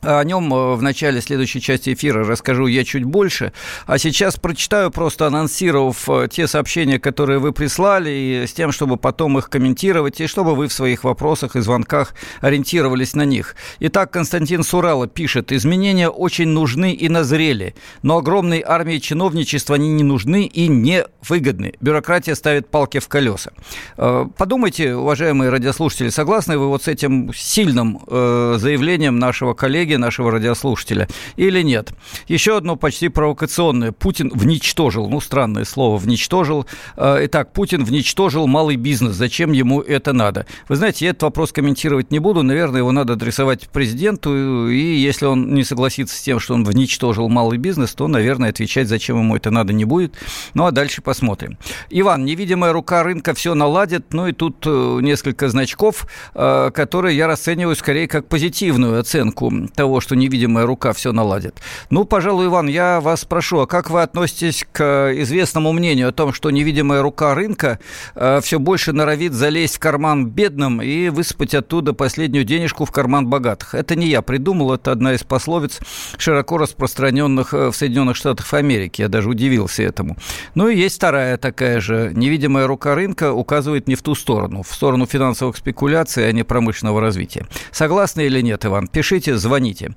о 0.02 0.24
нем 0.24 0.54
э, 0.54 0.76
в 0.76 0.82
начале 0.82 1.22
следующей 1.22 1.62
части 1.62 1.94
эфира 1.94 2.26
расскажу 2.26 2.68
я 2.68 2.84
чуть 2.84 3.04
больше. 3.04 3.52
А 3.86 3.98
сейчас 3.98 4.38
прочитаю, 4.38 4.92
просто 4.92 5.28
анонсировав 5.28 6.10
э, 6.10 6.28
те 6.32 6.48
сообщения, 6.48 7.00
которые 7.00 7.40
вы 7.40 7.52
прислали, 7.52 8.10
и 8.10 8.48
с 8.48 8.54
тем, 8.54 8.72
чтобы 8.72 8.98
потом 8.98 9.38
их 9.38 9.50
комментировать, 9.50 10.22
и 10.22 10.28
чтобы 10.28 10.56
вы 10.56 10.68
в 10.68 10.74
своих 10.74 11.04
вопросах 11.04 11.56
и 11.56 11.60
звонках 11.60 12.14
ориентировались 12.42 13.14
на 13.14 13.26
них. 13.26 13.56
Итак, 13.80 14.12
Константин 14.12 14.64
Сурало 14.64 15.08
пишет, 15.08 15.52
изменения 15.52 16.10
очень 16.10 16.48
нужны 16.48 16.94
и 16.94 17.10
назрели, 17.10 17.76
но 18.02 18.18
огромной 18.18 18.64
армии 18.66 19.00
чиновничества 19.00 19.76
они 19.76 19.90
не 19.90 20.04
нужны 20.04 20.46
и 20.46 20.68
не 20.68 21.06
выгодны. 21.28 21.74
Бюрократия 21.82 22.36
ставит 22.36 22.70
палки 22.70 23.00
в 23.00 23.08
колеса. 23.10 23.52
Э, 23.98 24.26
подумайте, 24.38 24.96
уважаемые 24.96 25.50
радиослушатели, 25.50 26.10
согласны 26.10 26.58
вы 26.58 26.68
вот 26.68 26.84
с 26.84 26.88
этим 26.88 27.34
сильным 27.34 28.00
заявлением 28.10 29.20
нашего 29.20 29.54
коллеги, 29.54 29.89
коллеги 29.90 29.96
нашего 29.96 30.32
радиослушателя, 30.32 31.08
или 31.38 31.64
нет. 31.64 31.94
Еще 32.28 32.58
одно 32.58 32.76
почти 32.76 33.10
провокационное. 33.10 33.92
Путин 33.92 34.30
вничтожил, 34.34 35.10
ну, 35.10 35.20
странное 35.20 35.66
слово, 35.66 35.98
вничтожил. 35.98 36.66
Э, 36.96 37.26
итак, 37.26 37.54
Путин 37.54 37.84
вничтожил 37.84 38.48
малый 38.48 38.76
бизнес. 38.76 39.16
Зачем 39.16 39.52
ему 39.52 39.82
это 39.82 40.14
надо? 40.14 40.46
Вы 40.70 40.76
знаете, 40.76 41.06
я 41.06 41.12
этот 41.12 41.24
вопрос 41.24 41.52
комментировать 41.52 42.12
не 42.12 42.20
буду. 42.20 42.44
Наверное, 42.44 42.80
его 42.80 42.92
надо 42.92 43.14
адресовать 43.14 43.70
президенту. 43.70 44.70
И 44.70 44.78
если 44.78 45.26
он 45.26 45.54
не 45.54 45.64
согласится 45.64 46.16
с 46.16 46.22
тем, 46.22 46.40
что 46.40 46.54
он 46.54 46.64
вничтожил 46.64 47.30
малый 47.30 47.58
бизнес, 47.58 47.94
то, 47.94 48.08
наверное, 48.08 48.50
отвечать, 48.50 48.88
зачем 48.88 49.18
ему 49.18 49.36
это 49.36 49.52
надо, 49.52 49.74
не 49.74 49.86
будет. 49.86 50.14
Ну, 50.54 50.66
а 50.66 50.72
дальше 50.72 51.02
посмотрим. 51.02 51.58
Иван, 51.90 52.26
невидимая 52.26 52.74
рука 52.74 53.04
рынка 53.04 53.34
все 53.34 53.56
наладит. 53.56 54.14
Ну, 54.14 54.28
и 54.28 54.34
тут 54.34 54.64
э, 54.66 55.00
несколько 55.02 55.50
значков, 55.50 56.06
э, 56.36 56.72
которые 56.74 57.18
я 57.18 57.28
расцениваю 57.28 57.76
скорее 57.76 58.08
как 58.08 58.28
позитивную 58.28 59.00
оценку 59.00 59.52
того, 59.80 60.02
что 60.02 60.14
невидимая 60.14 60.66
рука 60.66 60.92
все 60.92 61.14
наладит. 61.14 61.62
Ну, 61.90 62.04
пожалуй, 62.04 62.48
Иван, 62.48 62.68
я 62.68 63.00
вас 63.00 63.22
спрошу, 63.22 63.60
а 63.60 63.66
как 63.66 63.90
вы 63.90 64.02
относитесь 64.02 64.66
к 64.70 65.14
известному 65.16 65.72
мнению 65.72 66.10
о 66.10 66.12
том, 66.12 66.34
что 66.34 66.50
невидимая 66.52 67.02
рука 67.02 67.34
рынка 67.34 67.80
э, 68.14 68.42
все 68.44 68.60
больше 68.60 68.92
норовит 68.92 69.32
залезть 69.32 69.78
в 69.78 69.80
карман 69.80 70.26
бедным 70.26 70.82
и 70.82 71.08
высыпать 71.08 71.54
оттуда 71.56 71.94
последнюю 71.94 72.44
денежку 72.44 72.84
в 72.84 72.92
карман 72.92 73.28
богатых? 73.28 73.74
Это 73.74 73.96
не 73.96 74.08
я 74.08 74.22
придумал, 74.22 74.74
это 74.74 74.92
одна 74.92 75.14
из 75.14 75.24
пословиц, 75.24 75.80
широко 76.18 76.58
распространенных 76.58 77.54
э, 77.54 77.70
в 77.70 77.74
Соединенных 77.74 78.18
Штатах 78.18 78.54
Америки. 78.54 79.02
Я 79.02 79.08
даже 79.08 79.30
удивился 79.30 79.84
этому. 79.84 80.18
Ну 80.56 80.68
и 80.68 80.76
есть 80.76 80.98
вторая 80.98 81.38
такая 81.38 81.80
же. 81.80 82.12
Невидимая 82.14 82.68
рука 82.68 82.96
рынка 82.96 83.32
указывает 83.32 83.88
не 83.88 83.96
в 83.96 84.02
ту 84.02 84.14
сторону, 84.14 84.62
в 84.62 84.76
сторону 84.76 85.06
финансовых 85.06 85.56
спекуляций, 85.56 86.28
а 86.28 86.34
не 86.34 86.44
промышленного 86.44 87.00
развития. 87.00 87.48
Согласны 87.72 88.26
или 88.26 88.42
нет, 88.42 88.66
Иван? 88.66 88.90
Пишите, 88.90 89.38
звоните 89.38 89.69
звоните. 89.70 89.92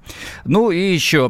Ну 0.45 0.71
и 0.71 0.93
еще. 0.93 1.29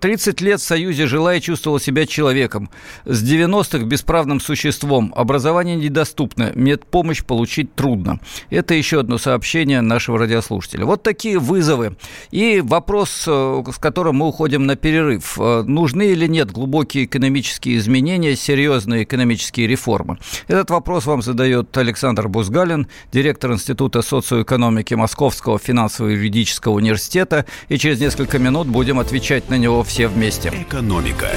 30 0.00 0.42
э, 0.42 0.44
лет 0.44 0.60
в 0.60 0.64
Союзе 0.64 1.06
жила 1.06 1.34
и 1.34 1.40
чувствовала 1.40 1.80
себя 1.80 2.06
человеком. 2.06 2.70
С 3.04 3.22
90-х 3.22 3.84
бесправным 3.84 4.40
существом. 4.40 5.12
Образование 5.16 5.76
недоступно. 5.76 6.52
Медпомощь 6.54 7.24
получить 7.24 7.74
трудно. 7.74 8.20
Это 8.50 8.74
еще 8.74 9.00
одно 9.00 9.18
сообщение 9.18 9.80
нашего 9.80 10.18
радиослушателя. 10.18 10.84
Вот 10.84 11.02
такие 11.02 11.38
вызовы. 11.38 11.96
И 12.30 12.60
вопрос, 12.60 13.24
э, 13.26 13.62
с 13.72 13.78
которым 13.78 14.16
мы 14.16 14.28
уходим 14.28 14.66
на 14.66 14.76
перерыв. 14.76 15.38
Э, 15.38 15.62
нужны 15.62 16.08
или 16.08 16.26
нет 16.26 16.50
глубокие 16.50 17.04
экономические 17.04 17.78
изменения, 17.78 18.36
серьезные 18.36 19.04
экономические 19.04 19.66
реформы? 19.66 20.18
Этот 20.48 20.70
вопрос 20.70 21.06
вам 21.06 21.22
задает 21.22 21.76
Александр 21.76 22.28
Бузгалин, 22.28 22.86
директор 23.12 23.52
Института 23.52 24.02
социоэкономики 24.02 24.94
Московского 24.94 25.58
финансово-юридического 25.58 26.74
университета 26.74 27.44
и 27.68 27.78
через 27.78 28.00
несколько 28.00 28.38
минут 28.38 28.66
будем 28.68 28.98
отвечать 28.98 29.48
на 29.48 29.56
него 29.56 29.82
все 29.82 30.08
вместе. 30.08 30.48
Экономика. 30.48 31.30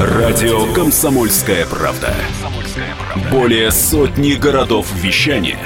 Радио 0.00 0.72
«Комсомольская 0.72 1.66
правда». 1.66 2.14
Более 3.30 3.70
сотни 3.70 4.32
городов 4.32 4.86
вещания 4.94 5.58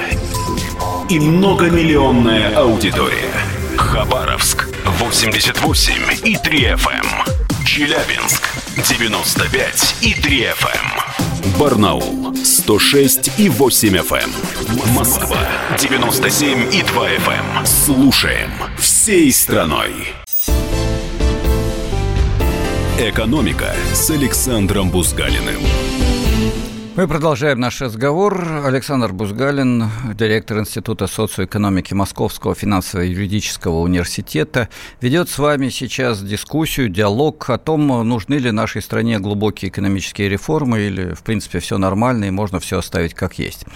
и 1.09 1.19
многомиллионная 1.19 2.55
аудитория. 2.55 3.31
Хабаровск 3.77 4.67
88 4.85 5.93
и 6.25 6.35
3 6.35 6.59
FM. 6.59 7.05
Эм. 7.05 7.65
Челябинск 7.65 8.43
95 8.75 9.95
и 10.01 10.13
3 10.13 10.47
FM. 10.47 11.36
Барнаул 11.59 12.35
106 12.35 13.39
и 13.39 13.49
8 13.49 13.95
FM. 13.97 14.17
Эм. 14.17 14.93
Москва 14.93 15.37
97 15.79 16.73
и 16.73 16.83
2 16.83 17.09
FM. 17.09 17.59
Эм. 17.59 17.65
Слушаем 17.65 18.51
всей 18.77 19.31
страной. 19.31 19.91
Экономика 22.99 23.75
с 23.93 24.09
Александром 24.09 24.89
Бузгалиным. 24.89 25.61
Мы 26.97 27.07
продолжаем 27.07 27.59
наш 27.59 27.79
разговор. 27.79 28.43
Александр 28.65 29.13
Бузгалин, 29.13 29.87
директор 30.15 30.57
Института 30.57 31.05
социоэкономики 31.05 31.93
Московского 31.93 32.55
финансово-юридического 32.55 33.81
университета, 33.81 34.67
ведет 34.99 35.29
с 35.29 35.37
вами 35.37 35.69
сейчас 35.69 36.23
дискуссию, 36.23 36.89
диалог 36.89 37.51
о 37.51 37.59
том, 37.59 37.85
нужны 38.09 38.33
ли 38.33 38.49
нашей 38.49 38.81
стране 38.81 39.19
глубокие 39.19 39.69
экономические 39.69 40.27
реформы 40.27 40.79
или, 40.79 41.13
в 41.13 41.21
принципе, 41.21 41.59
все 41.59 41.77
нормально 41.77 42.25
и 42.25 42.31
можно 42.31 42.59
все 42.59 42.79
оставить 42.79 43.13
как 43.13 43.37
есть. 43.37 43.67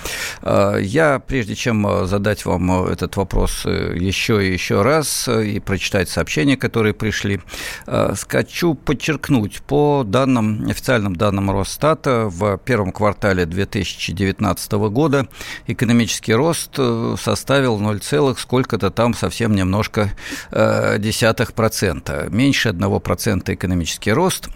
А, 0.41 0.77
я, 0.77 1.19
прежде 1.19 1.53
чем 1.53 2.07
задать 2.07 2.43
вам 2.45 2.85
этот 2.85 3.17
вопрос 3.17 3.65
еще 3.65 4.43
и 4.43 4.51
еще 4.51 4.81
раз 4.81 5.27
и 5.27 5.59
прочитать 5.59 6.09
сообщения, 6.09 6.57
которые 6.57 6.95
пришли, 6.95 7.39
хочу 7.85 8.73
подчеркнуть, 8.73 9.61
по 9.61 10.03
данным, 10.03 10.65
официальным 10.67 11.15
данным 11.15 11.51
Росстата, 11.51 12.25
в 12.27 12.57
первом 12.57 12.91
квартале 12.91 13.10
квартале 13.11 13.45
2019 13.45 14.71
года 14.71 15.27
экономический 15.67 16.33
рост 16.33 16.71
э, 16.77 17.15
составил 17.19 17.77
0, 17.77 18.01
сколько-то 18.37 18.89
там 18.89 19.13
совсем 19.13 19.53
немножко 19.53 20.11
э, 20.51 20.97
десятых 20.97 21.51
процента. 21.51 22.27
Меньше 22.31 22.69
одного 22.69 23.01
процента 23.01 23.53
экономический 23.53 24.13
рост. 24.13 24.47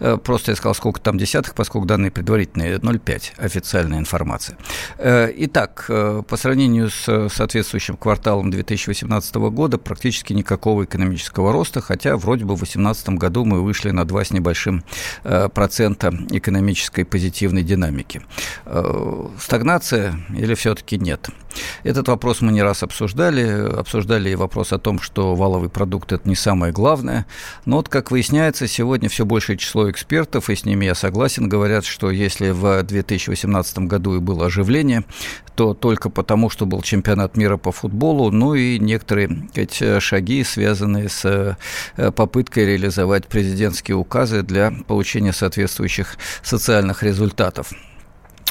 Э, 0.00 0.18
просто 0.22 0.50
я 0.50 0.56
сказал, 0.56 0.74
сколько 0.74 1.00
там 1.00 1.18
десятых, 1.18 1.54
поскольку 1.54 1.86
данные 1.86 2.10
предварительные 2.10 2.78
0,5 2.78 3.32
официальная 3.38 4.00
информация. 4.00 4.58
Итак, 4.98 5.84
по 5.86 6.36
сравнению 6.36 6.90
с 6.90 7.28
соответствующим 7.28 7.96
кварталом 7.96 8.50
2018 8.50 9.34
года 9.36 9.78
практически 9.78 10.32
никакого 10.32 10.84
экономического 10.84 11.52
роста, 11.52 11.80
хотя 11.80 12.16
вроде 12.16 12.44
бы 12.44 12.54
в 12.54 12.58
2018 12.58 13.10
году 13.10 13.44
мы 13.44 13.62
вышли 13.62 13.90
на 13.90 14.04
2 14.04 14.24
с 14.24 14.30
небольшим 14.32 14.82
процента 15.22 16.12
экономической 16.30 17.04
позитивной 17.04 17.62
динамики 17.62 17.99
экономики. 18.00 18.22
Э, 18.66 19.26
стагнация 19.38 20.14
или 20.36 20.54
все-таки 20.54 20.98
нет? 20.98 21.28
Этот 21.82 22.08
вопрос 22.08 22.40
мы 22.40 22.52
не 22.52 22.62
раз 22.62 22.82
обсуждали. 22.82 23.68
Обсуждали 23.78 24.30
и 24.30 24.34
вопрос 24.34 24.72
о 24.72 24.78
том, 24.78 25.00
что 25.00 25.34
валовый 25.34 25.68
продукт– 25.68 26.12
это 26.12 26.28
не 26.28 26.36
самое 26.36 26.72
главное. 26.72 27.26
Но 27.64 27.76
вот, 27.76 27.88
как 27.88 28.10
выясняется, 28.10 28.66
сегодня 28.66 29.08
все 29.08 29.24
большее 29.24 29.56
число 29.56 29.90
экспертов, 29.90 30.50
и 30.50 30.54
с 30.54 30.64
ними 30.64 30.84
я 30.84 30.94
согласен, 30.94 31.48
говорят, 31.48 31.84
что 31.84 32.10
если 32.10 32.50
в 32.50 32.82
2018 32.82 33.78
году 33.80 34.16
и 34.16 34.20
было 34.20 34.46
оживление, 34.46 35.04
то 35.54 35.74
только 35.74 36.08
потому, 36.08 36.50
что 36.50 36.66
был 36.66 36.82
чемпионат 36.82 37.36
мира 37.36 37.56
по 37.56 37.72
футболу, 37.72 38.30
ну 38.30 38.54
и 38.54 38.78
некоторые 38.78 39.48
эти 39.54 40.00
шаги, 40.00 40.44
связанные 40.44 41.08
с 41.08 41.56
э, 41.96 42.10
попыткой 42.12 42.66
реализовать 42.66 43.26
президентские 43.26 43.96
указы 43.96 44.42
для 44.42 44.72
получения 44.86 45.32
соответствующих 45.32 46.16
социальных 46.42 47.02
результатов. 47.02 47.72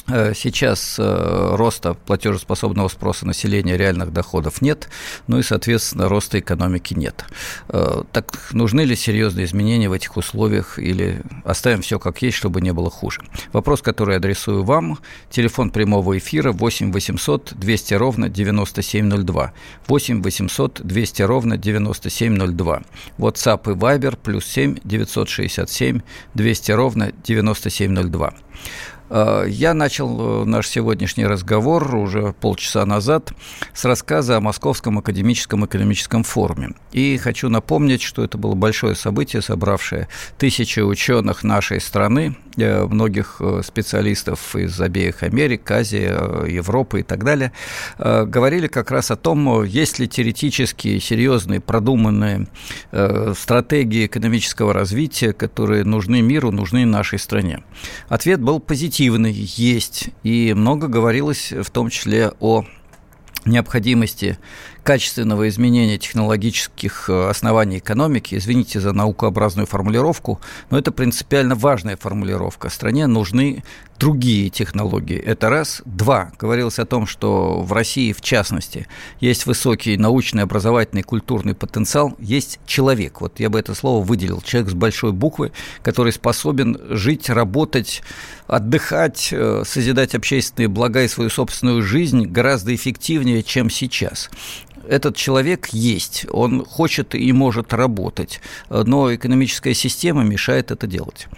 Э, 0.08 0.32
сейчас 0.34 0.96
э, 0.98 1.54
роста 1.56 1.94
платежеспособного 1.94 2.88
спроса 2.88 3.26
населения 3.26 3.76
реальных 3.76 4.12
доходов 4.12 4.62
нет, 4.62 4.88
ну 5.26 5.38
и, 5.38 5.42
соответственно, 5.42 6.08
роста 6.08 6.38
экономики 6.38 6.94
нет. 6.94 7.24
Э, 7.68 8.02
так 8.12 8.50
нужны 8.52 8.82
ли 8.82 8.96
серьезные 8.96 9.46
изменения 9.46 9.88
в 9.88 9.92
этих 9.92 10.16
условиях 10.16 10.78
или 10.78 11.22
оставим 11.44 11.82
все 11.82 11.98
как 11.98 12.22
есть, 12.22 12.36
чтобы 12.36 12.60
не 12.60 12.72
было 12.72 12.90
хуже? 12.90 13.22
Вопрос, 13.52 13.82
который 13.82 14.16
адресую 14.16 14.64
вам. 14.64 14.98
Телефон 15.30 15.70
прямого 15.70 16.16
эфира 16.18 16.52
8 16.52 16.92
800 16.92 17.54
200 17.54 17.94
ровно 17.94 18.28
9702. 18.28 19.52
8 19.86 20.22
800 20.22 20.80
200 20.82 21.22
ровно 21.22 21.56
9702. 21.56 22.82
WhatsApp 23.18 23.72
и 23.72 23.74
Viber 23.74 24.16
плюс 24.16 24.46
7 24.46 24.78
967 24.84 26.00
200 26.34 26.72
ровно 26.72 27.12
9702. 27.24 28.34
Э, 29.10 29.44
я 29.48 29.74
начал 29.74 30.42
э, 30.42 30.44
наш 30.44 30.68
сегодняшний 30.68 31.26
разговор 31.26 31.94
уже 31.94 32.32
полчаса 32.40 32.86
назад 32.86 33.32
с 33.74 33.84
рассказа 33.84 34.36
о 34.36 34.40
Московском 34.40 34.98
академическом 34.98 35.66
экономическом 35.66 36.22
форуме. 36.22 36.70
И 36.92 37.16
хочу 37.18 37.48
напомнить, 37.48 38.02
что 38.02 38.24
это 38.24 38.38
было 38.38 38.54
большое 38.54 38.94
событие, 38.94 39.42
собравшее 39.42 40.08
тысячи 40.38 40.80
ученых 40.80 41.42
нашей 41.42 41.80
страны, 41.80 42.36
э, 42.56 42.84
многих 42.84 43.40
специалистов 43.64 44.54
из 44.54 44.80
обеих 44.80 45.22
Америк, 45.22 45.68
Азии, 45.70 46.50
Европы 46.50 47.00
и 47.00 47.02
так 47.02 47.24
далее, 47.24 47.52
говорили 47.98 48.66
как 48.66 48.90
раз 48.90 49.10
о 49.10 49.16
том, 49.16 49.64
есть 49.64 49.98
ли 49.98 50.08
теоретические, 50.08 51.00
серьезные, 51.00 51.60
продуманные 51.60 52.46
стратегии 53.34 54.06
экономического 54.06 54.72
развития, 54.72 55.32
которые 55.32 55.84
нужны 55.84 56.20
миру, 56.22 56.50
нужны 56.50 56.84
нашей 56.84 57.18
стране. 57.18 57.62
Ответ 58.08 58.40
был 58.40 58.60
позитивный 58.60 58.99
позитивный 59.00 59.32
есть, 59.32 60.10
и 60.22 60.52
много 60.52 60.86
говорилось 60.86 61.52
в 61.52 61.70
том 61.70 61.88
числе 61.88 62.32
о 62.38 62.66
необходимости 63.46 64.38
качественного 64.82 65.48
изменения 65.48 65.98
технологических 65.98 67.08
э, 67.08 67.28
оснований 67.28 67.78
экономики. 67.78 68.34
Извините 68.34 68.80
за 68.80 68.92
наукообразную 68.92 69.66
формулировку, 69.66 70.40
но 70.70 70.78
это 70.78 70.92
принципиально 70.92 71.54
важная 71.54 71.96
формулировка. 71.96 72.70
Стране 72.70 73.06
нужны 73.06 73.62
другие 74.00 74.48
технологии. 74.48 75.18
Это 75.18 75.50
раз. 75.50 75.82
Два. 75.84 76.32
Говорилось 76.38 76.78
о 76.78 76.86
том, 76.86 77.06
что 77.06 77.60
в 77.60 77.72
России, 77.72 78.12
в 78.12 78.22
частности, 78.22 78.86
есть 79.20 79.44
высокий 79.44 79.96
научный, 79.98 80.42
образовательный, 80.42 81.02
культурный 81.02 81.54
потенциал, 81.54 82.16
есть 82.18 82.58
человек. 82.66 83.20
Вот 83.20 83.38
я 83.40 83.50
бы 83.50 83.58
это 83.60 83.74
слово 83.74 84.02
выделил. 84.02 84.40
Человек 84.40 84.70
с 84.70 84.74
большой 84.74 85.12
буквы, 85.12 85.52
который 85.82 86.12
способен 86.12 86.78
жить, 86.88 87.28
работать, 87.28 88.02
отдыхать, 88.46 89.28
э, 89.32 89.64
созидать 89.66 90.14
общественные 90.14 90.68
блага 90.68 91.02
и 91.02 91.08
свою 91.08 91.28
собственную 91.28 91.82
жизнь 91.82 92.26
гораздо 92.26 92.74
эффективнее, 92.74 93.42
чем 93.42 93.68
сейчас 93.68 94.30
этот 94.90 95.14
человек 95.16 95.68
есть, 95.68 96.26
он 96.30 96.64
хочет 96.64 97.14
и 97.14 97.32
может 97.32 97.72
работать, 97.72 98.40
но 98.68 99.14
экономическая 99.14 99.72
система 99.72 100.24
мешает 100.24 100.72
это 100.72 100.86
делать. 100.88 101.28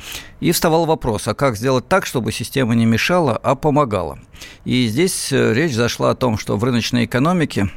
И 0.41 0.51
вставал 0.53 0.87
вопрос, 0.87 1.29
а 1.29 1.35
как 1.35 1.57
сделать 1.57 1.87
так, 1.87 2.07
чтобы 2.07 2.33
система 2.33 2.75
не 2.75 2.87
мешала, 2.87 3.37
а 3.37 3.55
помогала? 3.55 4.19
И 4.65 4.87
здесь 4.89 5.33
э, 5.33 5.53
речь 5.53 5.75
зашла 5.75 6.11
о 6.11 6.15
том, 6.15 6.39
что 6.39 6.57
в 6.57 6.65
рыночной 6.65 7.05
экономике 7.05 7.69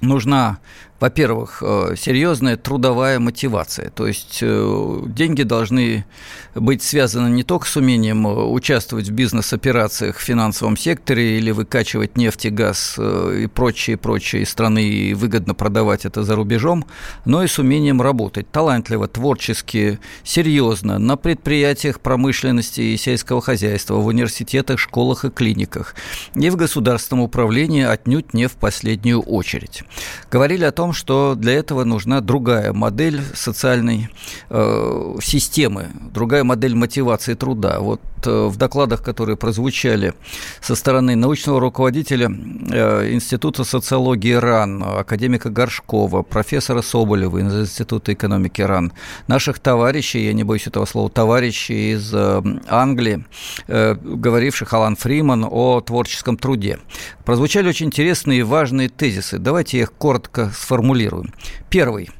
нужна 0.00 0.58
во-первых, 1.04 1.62
э, 1.62 1.96
серьезная 1.98 2.56
трудовая 2.56 3.18
мотивация. 3.18 3.90
То 3.90 4.06
есть 4.06 4.38
э, 4.40 5.02
деньги 5.06 5.42
должны 5.42 6.06
быть 6.54 6.82
связаны 6.82 7.28
не 7.28 7.42
только 7.42 7.66
с 7.66 7.76
умением 7.76 8.26
э, 8.26 8.30
участвовать 8.30 9.08
в 9.08 9.12
бизнес-операциях 9.12 10.16
в 10.16 10.22
финансовом 10.22 10.78
секторе 10.78 11.36
или 11.36 11.50
выкачивать 11.50 12.16
нефть 12.16 12.46
и 12.46 12.50
газ 12.50 12.98
и 12.98 13.46
прочие, 13.48 13.98
прочие 13.98 14.46
страны 14.46 14.82
и 14.82 15.12
выгодно 15.12 15.52
продавать 15.52 16.06
это 16.06 16.22
за 16.22 16.36
рубежом, 16.36 16.86
но 17.26 17.42
и 17.42 17.48
с 17.48 17.58
умением 17.58 18.00
работать 18.00 18.50
талантливо, 18.50 19.06
творчески, 19.06 19.98
серьезно 20.22 20.98
на 20.98 21.18
предприятиях 21.18 22.00
промышленности 22.00 22.80
и 22.80 22.96
сельского 22.96 23.42
хозяйства, 23.42 23.96
в 23.96 24.06
университетах, 24.06 24.78
школах 24.78 25.26
и 25.26 25.30
клиниках, 25.30 25.94
и 26.34 26.48
в 26.48 26.56
государственном 26.56 27.24
управлении 27.24 27.84
отнюдь 27.84 28.32
не 28.32 28.46
в 28.46 28.52
последнюю 28.52 29.20
очередь. 29.20 29.82
Говорили 30.30 30.64
о 30.64 30.72
том, 30.72 30.93
что 30.94 31.34
для 31.34 31.52
этого 31.52 31.84
нужна 31.84 32.20
другая 32.20 32.72
модель 32.72 33.20
социальной 33.34 34.08
э, 34.50 35.14
системы, 35.22 35.88
другая 36.12 36.44
модель 36.44 36.74
мотивации 36.74 37.34
труда. 37.34 37.80
Вот 37.80 38.00
э, 38.26 38.46
в 38.46 38.56
докладах, 38.56 39.02
которые 39.02 39.36
прозвучали 39.36 40.14
со 40.60 40.74
стороны 40.74 41.16
научного 41.16 41.60
руководителя 41.60 42.28
э, 42.28 43.12
Института 43.12 43.64
социологии 43.64 44.32
РАН, 44.32 44.82
академика 44.82 45.50
Горшкова, 45.50 46.22
профессора 46.22 46.82
Соболева 46.82 47.38
из 47.38 47.54
Института 47.54 48.12
экономики 48.12 48.62
РАН, 48.62 48.92
наших 49.26 49.58
товарищей, 49.58 50.26
я 50.26 50.32
не 50.32 50.44
боюсь 50.44 50.66
этого 50.66 50.84
слова, 50.84 51.10
товарищей 51.10 51.92
из 51.92 52.12
э, 52.12 52.42
Англии, 52.68 53.24
говоривших 53.66 54.72
Алан 54.72 54.96
Фриман 54.96 55.46
о 55.48 55.80
творческом 55.80 56.36
труде. 56.36 56.78
Прозвучали 57.24 57.68
очень 57.68 57.86
интересные 57.86 58.40
и 58.40 58.42
важные 58.42 58.88
тезисы. 58.88 59.38
Давайте 59.38 59.78
их 59.78 59.92
коротко 59.92 60.50
сформулируем. 60.54 61.32
Первый. 61.70 62.10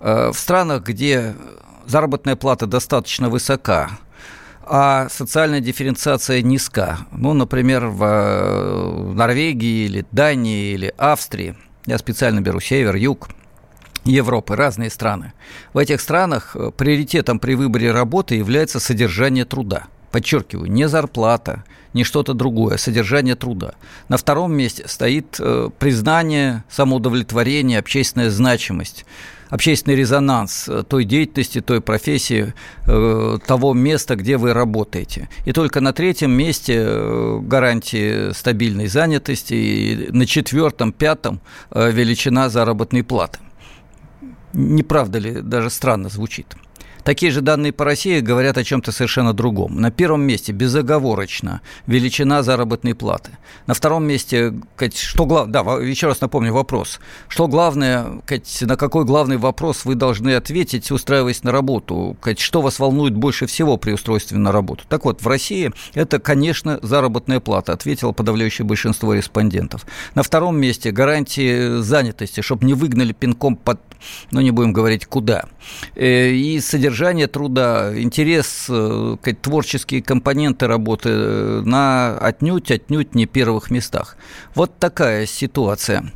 В 0.00 0.34
странах, 0.34 0.84
где 0.84 1.34
заработная 1.86 2.36
плата 2.36 2.66
достаточно 2.66 3.28
высока, 3.28 3.98
а 4.66 5.08
социальная 5.08 5.60
дифференциация 5.60 6.42
низка, 6.42 6.98
ну, 7.12 7.32
например, 7.32 7.86
в 7.86 8.04
э, 8.04 9.12
Норвегии 9.14 9.86
или 9.86 10.06
Дании 10.10 10.72
или 10.72 10.94
Австрии, 10.96 11.56
я 11.86 11.98
специально 11.98 12.40
беру 12.40 12.60
север, 12.60 12.96
юг, 12.96 13.28
Европы, 14.04 14.54
разные 14.54 14.90
страны. 14.90 15.32
В 15.72 15.78
этих 15.78 16.00
странах 16.00 16.54
э, 16.54 16.70
приоритетом 16.76 17.38
при 17.38 17.54
выборе 17.54 17.90
работы 17.90 18.34
является 18.34 18.80
содержание 18.80 19.44
труда. 19.44 19.84
Подчеркиваю, 20.10 20.70
не 20.70 20.88
зарплата, 20.88 21.64
не 21.92 22.04
что-то 22.04 22.34
другое, 22.34 22.74
а 22.74 22.78
содержание 22.78 23.34
труда. 23.34 23.74
На 24.08 24.16
втором 24.16 24.52
месте 24.52 24.86
стоит 24.86 25.36
э, 25.38 25.70
признание, 25.78 26.64
самоудовлетворение, 26.70 27.78
общественная 27.78 28.30
значимость 28.30 29.06
общественный 29.54 29.94
резонанс 29.96 30.68
той 30.88 31.04
деятельности, 31.04 31.60
той 31.60 31.80
профессии, 31.80 32.52
того 32.84 33.72
места, 33.72 34.16
где 34.16 34.36
вы 34.36 34.52
работаете. 34.52 35.28
И 35.44 35.52
только 35.52 35.80
на 35.80 35.92
третьем 35.92 36.32
месте 36.32 37.38
гарантии 37.40 38.32
стабильной 38.32 38.88
занятости, 38.88 39.54
и 39.54 40.08
на 40.10 40.26
четвертом, 40.26 40.92
пятом 40.92 41.40
величина 41.70 42.48
заработной 42.48 43.04
платы. 43.04 43.38
Не 44.52 44.82
правда 44.82 45.18
ли, 45.20 45.40
даже 45.40 45.70
странно 45.70 46.08
звучит? 46.08 46.56
Такие 47.04 47.30
же 47.30 47.42
данные 47.42 47.72
по 47.72 47.84
России 47.84 48.20
говорят 48.20 48.56
о 48.56 48.64
чем-то 48.64 48.90
совершенно 48.90 49.34
другом. 49.34 49.76
На 49.80 49.90
первом 49.90 50.22
месте 50.22 50.52
безоговорочно 50.52 51.60
величина 51.86 52.42
заработной 52.42 52.94
платы. 52.94 53.32
На 53.66 53.74
втором 53.74 54.04
месте, 54.04 54.54
что 54.94 55.26
главное, 55.26 55.52
да, 55.52 55.60
еще 55.82 56.06
раз 56.06 56.22
напомню 56.22 56.54
вопрос. 56.54 57.00
Что 57.28 57.46
главное, 57.46 58.22
на 58.62 58.76
какой 58.76 59.04
главный 59.04 59.36
вопрос 59.36 59.84
вы 59.84 59.94
должны 59.94 60.34
ответить, 60.34 60.90
устраиваясь 60.90 61.42
на 61.42 61.52
работу? 61.52 62.16
Что 62.38 62.62
вас 62.62 62.78
волнует 62.78 63.14
больше 63.14 63.46
всего 63.46 63.76
при 63.76 63.92
устройстве 63.92 64.38
на 64.38 64.50
работу? 64.50 64.84
Так 64.88 65.04
вот, 65.04 65.20
в 65.20 65.28
России 65.28 65.72
это, 65.92 66.18
конечно, 66.18 66.78
заработная 66.80 67.40
плата, 67.40 67.74
ответило 67.74 68.12
подавляющее 68.12 68.64
большинство 68.64 69.12
респондентов. 69.12 69.84
На 70.14 70.22
втором 70.22 70.56
месте 70.56 70.90
гарантии 70.90 71.82
занятости, 71.82 72.40
чтобы 72.40 72.64
не 72.64 72.72
выгнали 72.72 73.12
пинком 73.12 73.56
под, 73.56 73.78
ну 74.30 74.40
не 74.40 74.50
будем 74.50 74.72
говорить 74.72 75.06
куда. 75.06 75.44
Э, 75.94 76.30
и 76.30 76.60
содержание 76.60 77.26
труда, 77.26 77.92
интерес, 78.00 78.66
э, 78.68 79.16
творческие 79.40 80.02
компоненты 80.02 80.66
работы 80.66 81.08
э, 81.10 81.62
на 81.64 82.16
отнюдь, 82.18 82.70
отнюдь 82.70 83.14
не 83.14 83.26
первых 83.26 83.70
местах. 83.70 84.16
Вот 84.54 84.78
такая 84.78 85.26
ситуация. 85.26 86.12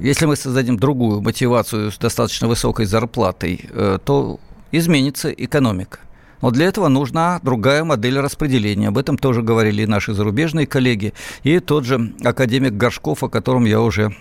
Если 0.00 0.26
мы 0.26 0.34
создадим 0.34 0.76
другую 0.76 1.20
мотивацию 1.20 1.92
с 1.92 1.98
достаточно 1.98 2.48
высокой 2.48 2.84
зарплатой, 2.86 3.68
то 4.04 4.40
изменится 4.72 5.30
экономика. 5.30 6.00
Но 6.40 6.50
для 6.50 6.66
этого 6.66 6.88
нужна 6.88 7.40
другая 7.42 7.84
модель 7.84 8.18
распределения. 8.18 8.88
Об 8.88 8.98
этом 8.98 9.18
тоже 9.18 9.42
говорили 9.42 9.82
и 9.82 9.86
наши 9.86 10.14
зарубежные 10.14 10.66
коллеги, 10.66 11.14
и 11.42 11.58
тот 11.60 11.84
же 11.84 12.12
академик 12.24 12.74
Горшков, 12.74 13.22
о 13.22 13.28
котором 13.28 13.64
я 13.64 13.80
уже 13.80 14.14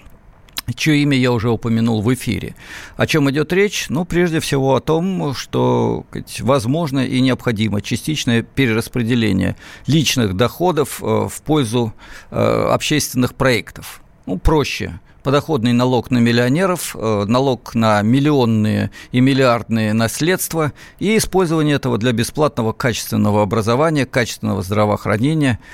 чье 0.73 0.97
имя 0.97 1.17
я 1.17 1.31
уже 1.31 1.49
упомянул 1.49 2.01
в 2.01 2.13
эфире. 2.13 2.55
О 2.95 3.07
чем 3.07 3.29
идет 3.31 3.53
речь? 3.53 3.85
Ну, 3.89 4.05
прежде 4.05 4.39
всего 4.39 4.75
о 4.75 4.81
том, 4.81 5.33
что 5.33 6.05
возможно 6.39 7.05
и 7.05 7.21
необходимо 7.21 7.81
частичное 7.81 8.41
перераспределение 8.41 9.55
личных 9.87 10.35
доходов 10.35 11.01
э, 11.01 11.27
в 11.29 11.41
пользу 11.41 11.93
э, 12.31 12.67
общественных 12.71 13.35
проектов. 13.35 14.01
Ну, 14.25 14.37
проще 14.37 14.99
подоходный 15.23 15.73
налог 15.73 16.09
на 16.09 16.19
миллионеров, 16.19 16.95
э, 16.97 17.25
налог 17.27 17.75
на 17.75 18.01
миллионные 18.01 18.91
и 19.11 19.19
миллиардные 19.19 19.91
наследства 19.93 20.71
и 20.99 21.17
использование 21.17 21.75
этого 21.75 21.97
для 21.97 22.13
бесплатного 22.13 22.71
качественного 22.71 23.41
образования, 23.41 24.05
качественного 24.05 24.61
здравоохранения– 24.61 25.59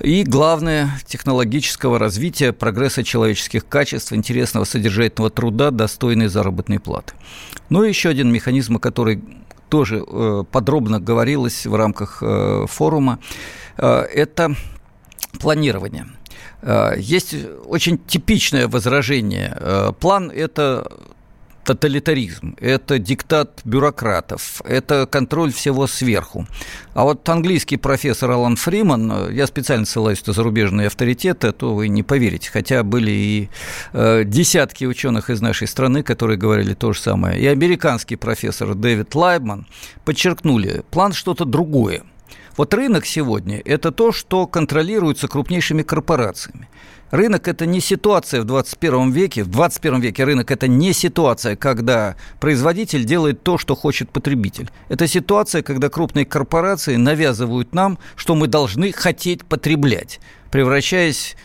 и, 0.00 0.22
главное, 0.22 0.90
технологического 1.06 1.98
развития, 1.98 2.52
прогресса 2.52 3.02
человеческих 3.02 3.66
качеств, 3.66 4.12
интересного 4.12 4.64
содержательного 4.64 5.30
труда, 5.30 5.70
достойной 5.70 6.28
заработной 6.28 6.78
платы. 6.78 7.14
Ну 7.68 7.84
и 7.84 7.88
еще 7.88 8.08
один 8.08 8.32
механизм, 8.32 8.78
который 8.78 9.20
тоже 9.68 10.04
э, 10.06 10.44
подробно 10.50 11.00
говорилось 11.00 11.66
в 11.66 11.74
рамках 11.74 12.22
э, 12.22 12.66
форума, 12.68 13.18
э, 13.76 13.86
это 13.86 14.54
планирование. 15.40 16.06
Есть 16.96 17.36
очень 17.66 17.98
типичное 17.98 18.66
возражение. 18.66 19.94
План– 20.00 20.28
это 20.34 20.90
тоталитаризм, 21.68 22.56
это 22.60 22.98
диктат 22.98 23.60
бюрократов, 23.62 24.62
это 24.64 25.06
контроль 25.06 25.52
всего 25.52 25.86
сверху. 25.86 26.46
А 26.94 27.04
вот 27.04 27.28
английский 27.28 27.76
профессор 27.76 28.30
Алан 28.30 28.56
Фриман, 28.56 29.30
я 29.30 29.46
специально 29.46 29.84
ссылаюсь 29.84 30.26
на 30.26 30.32
зарубежные 30.32 30.86
авторитеты, 30.86 31.52
то 31.52 31.74
вы 31.74 31.88
не 31.88 32.02
поверите, 32.02 32.48
хотя 32.50 32.82
были 32.82 33.10
и 33.10 33.48
э, 33.92 34.24
десятки 34.24 34.86
ученых 34.86 35.28
из 35.28 35.42
нашей 35.42 35.68
страны, 35.68 36.02
которые 36.02 36.38
говорили 36.38 36.72
то 36.72 36.94
же 36.94 37.00
самое, 37.00 37.38
и 37.38 37.46
американский 37.46 38.16
профессор 38.16 38.74
Дэвид 38.74 39.14
Лайбман 39.14 39.66
подчеркнули, 40.06 40.84
план 40.90 41.12
что-то 41.12 41.44
другое. 41.44 42.02
Вот 42.56 42.72
рынок 42.72 43.04
сегодня– 43.04 43.60
это 43.64 43.92
то, 43.92 44.10
что 44.10 44.46
контролируется 44.46 45.28
крупнейшими 45.28 45.82
корпорациями. 45.82 46.68
Рынок– 47.10 47.48
это 47.48 47.64
не 47.64 47.80
ситуация 47.80 48.42
в 48.42 48.44
21 48.44 49.10
веке. 49.12 49.42
В 49.42 49.48
21 49.48 50.00
веке 50.00 50.24
рынок– 50.24 50.50
это 50.52 50.68
не 50.68 50.92
ситуация, 50.92 51.56
когда 51.56 52.16
производитель 52.38 53.04
делает 53.04 53.42
то, 53.42 53.56
что 53.56 53.74
хочет 53.74 54.10
потребитель. 54.10 54.70
Это 54.88 55.06
ситуация, 55.06 55.62
когда 55.62 55.88
крупные 55.88 56.26
корпорации 56.26 56.96
навязывают 56.96 57.74
нам, 57.74 57.98
что 58.14 58.34
мы 58.34 58.46
должны 58.46 58.92
хотеть 58.92 59.44
потреблять, 59.44 60.20
превращаясь 60.50 61.36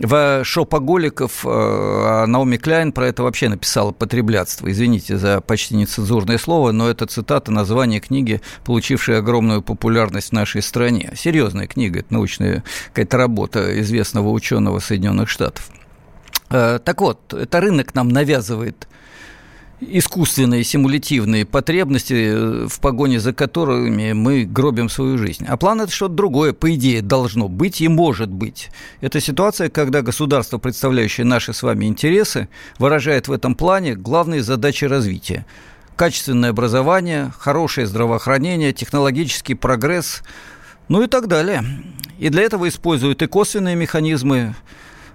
в 0.00 0.44
шопоголиков 0.44 1.44
э, 1.44 2.24
Наоми 2.26 2.56
Кляйн 2.56 2.92
про 2.92 3.08
это 3.08 3.22
вообще 3.22 3.48
написала 3.48 3.92
«Потреблятство». 3.92 4.70
Извините 4.70 5.16
за 5.16 5.40
почти 5.40 5.74
нецензурное 5.74 6.38
слово, 6.38 6.72
но 6.72 6.88
это 6.88 7.06
цитата 7.06 7.50
названия 7.50 8.00
книги, 8.00 8.40
получившей 8.64 9.18
огромную 9.18 9.62
популярность 9.62 10.28
в 10.28 10.32
нашей 10.32 10.62
стране. 10.62 11.12
Серьезная 11.16 11.66
книга, 11.66 12.00
это 12.00 12.14
научная 12.14 12.62
какая-то 12.88 13.16
работа 13.16 13.80
известного 13.80 14.30
ученого 14.30 14.78
Соединенных 14.78 15.28
Штатов. 15.28 15.68
Э, 16.50 16.78
так 16.84 17.00
вот, 17.00 17.34
это 17.34 17.60
рынок 17.60 17.94
нам 17.94 18.08
навязывает 18.08 18.86
искусственные 19.80 20.64
симулятивные 20.64 21.44
потребности, 21.44 22.14
э, 22.14 22.66
в 22.68 22.80
погоне 22.80 23.20
за 23.20 23.32
которыми 23.32 24.12
мы 24.12 24.44
гробим 24.44 24.88
свою 24.88 25.18
жизнь. 25.18 25.44
А 25.48 25.56
план– 25.56 25.80
это 25.82 25.92
что-то 25.92 26.14
другое, 26.14 26.52
по 26.52 26.74
идее, 26.74 27.02
должно 27.02 27.48
быть 27.48 27.80
и 27.80 27.88
может 27.88 28.28
быть. 28.28 28.70
Это 29.00 29.20
ситуация, 29.20 29.68
когда 29.68 30.02
государство, 30.02 30.58
представляющее 30.58 31.24
наши 31.24 31.52
с 31.52 31.62
вами 31.62 31.86
интересы, 31.86 32.48
выражает 32.78 33.28
в 33.28 33.32
этом 33.32 33.54
плане 33.54 33.94
главные 33.94 34.42
задачи 34.42 34.84
развития. 34.84 35.46
Качественное 35.96 36.50
образование, 36.50 37.32
хорошее 37.38 37.86
здравоохранение, 37.86 38.72
технологический 38.72 39.54
прогресс, 39.54 40.22
ну 40.88 41.02
и 41.02 41.06
так 41.06 41.28
далее. 41.28 41.64
И 42.18 42.28
для 42.30 42.42
этого 42.42 42.68
используют 42.68 43.22
и 43.22 43.26
косвенные 43.26 43.76
механизмы, 43.76 44.54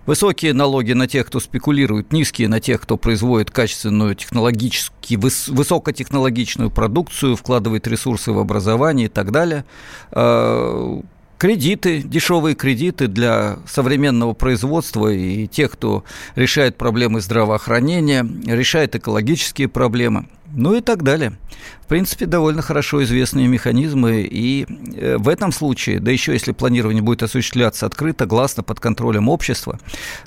Высокие 0.05 0.53
налоги 0.53 0.91
на 0.91 1.07
тех, 1.07 1.27
кто 1.27 1.39
спекулирует, 1.39 2.11
низкие 2.11 2.49
на 2.49 2.59
тех, 2.59 2.81
кто 2.81 2.97
производит 2.97 3.51
качественную 3.51 4.15
технологически, 4.15 5.15
выс, 5.15 5.47
высокотехнологичную 5.47 6.69
продукцию, 6.69 7.37
вкладывает 7.37 7.87
ресурсы 7.87 8.33
в 8.33 8.39
образование 8.39 9.05
и 9.05 9.09
так 9.09 9.31
далее. 9.31 9.63
А, 10.11 11.01
кредиты, 11.37 12.01
дешевые 12.01 12.55
кредиты 12.55 13.07
для 13.07 13.59
современного 13.65 14.33
производства 14.33 15.07
и 15.07 15.47
тех, 15.47 15.71
кто 15.71 16.03
решает 16.35 16.75
проблемы 16.75 17.21
здравоохранения, 17.21 18.27
решает 18.45 18.95
экологические 18.97 19.69
проблемы– 19.69 20.27
ну 20.55 20.75
и 20.75 20.81
так 20.81 21.03
далее. 21.03 21.33
В 21.81 21.87
принципе, 21.87 22.25
довольно 22.25 22.61
хорошо 22.61 23.03
известные 23.03 23.47
механизмы, 23.47 24.21
и 24.21 24.65
э, 24.95 25.17
в 25.17 25.27
этом 25.27 25.51
случае, 25.51 25.99
да 25.99 26.11
еще 26.11 26.33
если 26.33 26.51
планирование 26.51 27.03
будет 27.03 27.23
осуществляться 27.23 27.85
открыто, 27.85 28.25
гласно, 28.25 28.63
под 28.63 28.79
контролем 28.79 29.29
общества, 29.29 29.79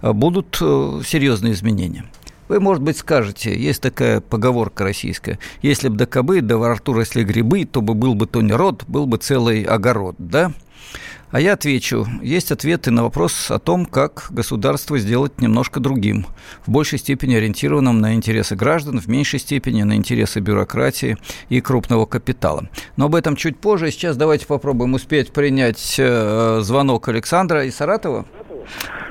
э, 0.03 0.12
будут 0.12 0.59
э, 0.61 1.01
серьезные 1.07 1.53
изменения. 1.53 2.05
Вы, 2.49 2.61
может 2.61 2.83
быть, 2.83 2.97
скажете, 2.97 3.59
есть 3.59 3.83
такая 3.83 4.21
поговорка 4.21 4.85
российская, 4.85 5.39
если 5.62 5.89
бы 5.89 5.97
до 5.97 6.07
кобы, 6.07 6.41
да 6.41 6.57
во 6.57 6.75
рту 6.75 6.93
грибы, 6.95 7.65
то 7.65 7.81
бы 7.81 7.95
был 7.95 8.15
бы 8.15 8.27
то 8.27 8.41
не 8.41 8.53
род, 8.53 8.85
был 8.87 9.07
бы 9.07 9.19
целый 9.19 9.62
огород, 9.62 10.15
да? 10.19 10.53
А 11.31 11.40
я 11.40 11.55
отвечу. 11.55 12.07
Есть 12.22 12.53
ответы 12.53 12.90
на 12.90 13.03
вопрос 13.03 13.51
о 13.51 13.59
том, 13.59 13.85
как 13.85 14.29
государство 14.31 14.99
сделать 14.99 15.40
немножко 15.40 15.81
другим, 15.81 16.27
в 16.64 16.70
большей 16.70 16.99
степени 16.99 17.35
ориентированным 17.35 18.01
на 18.01 18.14
интересы 18.14 18.55
граждан, 18.55 19.01
в 19.01 19.09
меньшей 19.09 19.40
степени 19.40 19.83
на 19.83 19.96
интересы 19.96 20.40
бюрократии 20.40 21.16
и 21.49 21.61
крупного 21.61 22.07
капитала. 22.07 22.68
Но 22.96 23.07
об 23.07 23.14
этом 23.16 23.35
чуть 23.37 23.59
позже. 23.59 23.90
Сейчас 23.90 24.16
давайте 24.16 24.46
попробуем 24.46 24.94
успеть 24.94 25.33
принять 25.33 25.96
э, 25.99 26.61
звонок 26.62 27.09
Александра 27.09 27.64
из 27.64 27.77
Саратова. 27.77 28.25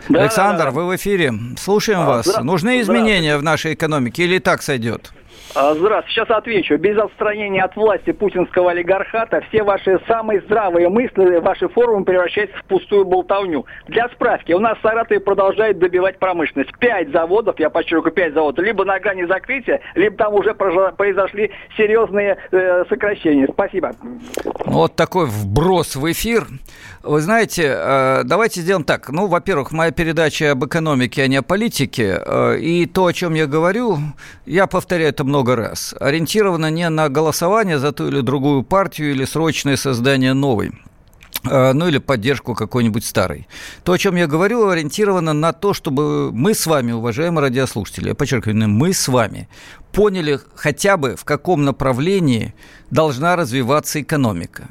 Да, 0.10 0.22
Александр, 0.22 0.70
вы 0.70 0.88
в 0.88 0.96
эфире. 0.96 1.34
Слушаем 1.60 2.02
а, 2.02 2.06
вас. 2.06 2.38
Нужны 2.42 2.82
изменения 2.82 3.38
в 3.38 3.44
нашей 3.44 3.74
экономике 3.74 4.24
или 4.24 4.36
и 4.36 4.40
так 4.40 4.62
сойдет? 4.62 5.12
А, 5.56 5.74
здравствуйте. 5.74 6.16
Сейчас 6.16 6.30
отвечу. 6.38 6.78
Без 6.78 6.98
отстранения 6.98 7.64
от 7.64 7.78
власти 7.78 8.12
путинского 8.12 8.72
олигархата 8.72 9.40
все 9.48 9.64
ваши 9.64 10.02
самые 10.06 10.42
здравые 10.42 10.90
мысли, 10.90 11.38
ваши 11.38 11.70
форумы 11.70 12.04
превращаются 12.04 12.58
в 12.58 12.66
пустую 12.66 13.06
болтовню. 13.06 13.66
Для 13.88 14.10
справки, 14.10 14.52
у 14.52 14.60
нас 14.60 14.78
в 14.78 14.82
Саратове 14.82 15.22
продолжает 15.22 15.80
добивать 15.80 16.20
промышленность. 16.20 16.72
Пять 16.80 17.10
заводов, 17.12 17.58
я 17.58 17.70
подчеркиваю, 17.70 18.12
пять 18.12 18.34
заводов, 18.34 18.66
либо 18.66 18.84
на 18.84 19.00
грани 19.00 19.24
закрытия, 19.24 19.80
либо 19.96 20.18
там 20.18 20.34
уже 20.34 20.54
произошли 20.54 21.52
серьезные 21.78 22.36
э, 22.52 22.84
сокращения. 22.90 23.48
Спасибо. 23.50 23.94
Вот 24.66 24.98
такой 24.98 25.26
вброс 25.28 25.96
в 25.96 26.12
эфир. 26.12 26.48
Вы 27.02 27.22
знаете, 27.22 27.74
э, 27.78 28.22
давайте 28.26 28.60
сделаем 28.60 28.84
так. 28.84 29.08
Ну, 29.10 29.28
во-первых, 29.28 29.72
моя 29.72 29.92
передача 29.92 30.52
об 30.52 30.66
экономике, 30.66 31.24
а 31.24 31.28
не 31.28 31.38
о 31.38 31.44
политике. 31.44 32.20
Э, 32.26 32.58
и 32.58 32.86
то, 32.88 33.06
о 33.06 33.14
чем 33.14 33.36
я 33.36 33.46
говорю, 33.46 34.00
я 34.46 34.68
повторяю 34.68 35.10
это 35.12 35.24
много 35.24 35.45
много 35.46 35.56
раз, 35.56 35.94
ориентирована 36.00 36.72
не 36.72 36.90
на 36.90 37.08
голосование 37.08 37.78
за 37.78 37.92
ту 37.92 38.08
или 38.08 38.22
другую 38.22 38.64
партию 38.64 39.12
или 39.12 39.26
срочное 39.26 39.78
создание 39.78 40.34
новой 40.34 40.72
а, 41.48 41.74
ну 41.74 41.88
или 41.88 42.00
поддержку 42.00 42.56
какой-нибудь 42.56 43.06
старой. 43.06 43.48
То, 43.84 43.92
о 43.92 43.98
чем 44.00 44.16
я 44.16 44.26
говорю, 44.26 44.68
ориентировано 44.68 45.34
на 45.34 45.54
то, 45.54 45.76
чтобы 45.76 46.32
мы 46.32 46.56
с 46.56 46.66
вами, 46.66 46.94
уважаемые 46.94 47.44
радиослушатели, 47.44 48.10
я 48.10 48.16
подчеркиваю, 48.16 48.68
мы 48.68 48.92
с 48.92 49.08
вами 49.08 49.48
поняли 49.92 50.40
хотя 50.56 50.98
бы, 50.98 51.16
в 51.16 51.24
каком 51.26 51.64
направлении 51.64 52.56
должна 52.90 53.36
развиваться 53.36 54.02
экономика 54.02 54.70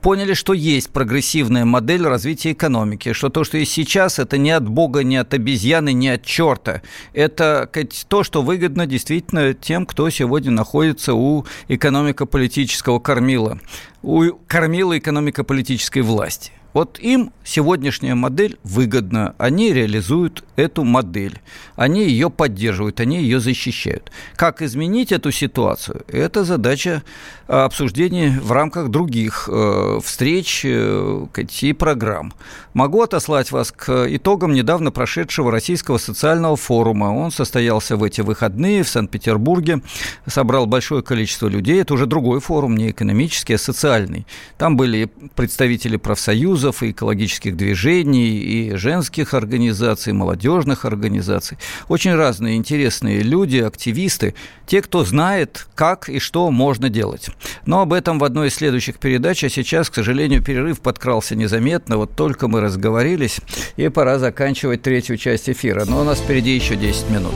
поняли, 0.00 0.34
что 0.34 0.52
есть 0.52 0.90
прогрессивная 0.90 1.64
модель 1.64 2.06
развития 2.06 2.52
экономики, 2.52 3.12
что 3.12 3.28
то, 3.28 3.44
что 3.44 3.58
есть 3.58 3.72
сейчас, 3.72 4.18
это 4.18 4.38
не 4.38 4.50
от 4.50 4.68
бога, 4.68 5.02
не 5.02 5.16
от 5.16 5.34
обезьяны, 5.34 5.92
не 5.92 6.08
от 6.08 6.24
черта. 6.24 6.82
Это 7.12 7.70
то, 8.08 8.22
что 8.24 8.42
выгодно 8.42 8.86
действительно 8.86 9.54
тем, 9.54 9.86
кто 9.86 10.10
сегодня 10.10 10.50
находится 10.50 11.14
у 11.14 11.46
экономико-политического 11.68 12.98
кормила, 12.98 13.60
у 14.02 14.32
кормила 14.46 14.98
экономико-политической 14.98 16.00
власти. 16.00 16.52
Вот 16.72 16.98
им 17.00 17.32
сегодняшняя 17.44 18.14
модель 18.14 18.58
выгодна, 18.62 19.34
они 19.38 19.72
реализуют 19.72 20.44
эту 20.56 20.84
модель, 20.84 21.40
они 21.74 22.04
ее 22.04 22.30
поддерживают, 22.30 23.00
они 23.00 23.20
ее 23.20 23.40
защищают. 23.40 24.12
Как 24.36 24.62
изменить 24.62 25.10
эту 25.10 25.32
ситуацию? 25.32 26.04
Это 26.08 26.44
задача 26.44 27.02
а, 27.48 27.64
обсуждения 27.64 28.38
в 28.40 28.52
рамках 28.52 28.88
других 28.90 29.48
э, 29.50 29.98
встреч 30.04 30.62
э, 30.64 31.26
и 31.62 31.72
программ. 31.72 32.32
Могу 32.74 33.02
отослать 33.02 33.50
вас 33.50 33.72
к 33.72 34.06
итогам 34.08 34.52
недавно 34.52 34.92
прошедшего 34.92 35.50
Российского 35.50 35.98
социального 35.98 36.56
форума. 36.56 37.06
Он 37.06 37.32
состоялся 37.32 37.96
в 37.96 38.04
эти 38.04 38.20
выходные 38.20 38.84
в 38.84 38.88
Санкт-Петербурге, 38.88 39.82
собрал 40.26 40.66
большое 40.66 41.02
количество 41.02 41.48
людей. 41.48 41.80
Это 41.80 41.94
уже 41.94 42.06
другой 42.06 42.40
форум, 42.40 42.76
не 42.76 42.90
экономический, 42.90 43.54
а 43.54 43.58
социальный. 43.58 44.26
Там 44.56 44.76
были 44.76 45.10
представители 45.34 45.96
профсоюзов, 45.96 46.59
профсоюзов, 46.60 46.82
и 46.82 46.90
экологических 46.90 47.56
движений, 47.56 48.38
и 48.38 48.76
женских 48.76 49.34
организаций, 49.34 50.12
молодежных 50.12 50.84
организаций. 50.84 51.58
Очень 51.88 52.14
разные 52.14 52.56
интересные 52.56 53.22
люди, 53.22 53.58
активисты, 53.58 54.34
те, 54.66 54.82
кто 54.82 55.04
знает, 55.04 55.66
как 55.74 56.08
и 56.08 56.18
что 56.18 56.50
можно 56.50 56.88
делать. 56.88 57.28
Но 57.66 57.80
об 57.80 57.92
этом 57.92 58.18
в 58.18 58.24
одной 58.24 58.48
из 58.48 58.54
следующих 58.54 58.98
передач, 58.98 59.44
а 59.44 59.48
сейчас, 59.48 59.90
к 59.90 59.94
сожалению, 59.94 60.42
перерыв 60.42 60.80
подкрался 60.80 61.34
незаметно, 61.34 61.96
вот 61.96 62.14
только 62.16 62.48
мы 62.48 62.60
разговорились, 62.60 63.40
и 63.76 63.88
пора 63.88 64.18
заканчивать 64.18 64.82
третью 64.82 65.16
часть 65.16 65.48
эфира. 65.48 65.84
Но 65.86 66.00
у 66.00 66.04
нас 66.04 66.18
впереди 66.18 66.54
еще 66.54 66.76
10 66.76 67.10
минут. 67.10 67.34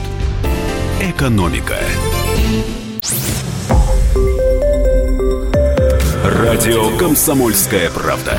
Экономика. 1.01 1.77
Радио 6.25 6.97
«Комсомольская 6.99 7.91
правда». 7.91 8.39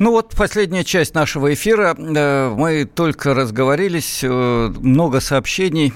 Ну 0.00 0.12
вот 0.12 0.32
последняя 0.36 0.84
часть 0.84 1.14
нашего 1.14 1.52
эфира. 1.52 1.96
Э, 1.98 2.54
мы 2.56 2.84
только 2.84 3.34
разговорились, 3.34 4.20
э, 4.22 4.72
много 4.78 5.18
сообщений. 5.18 5.92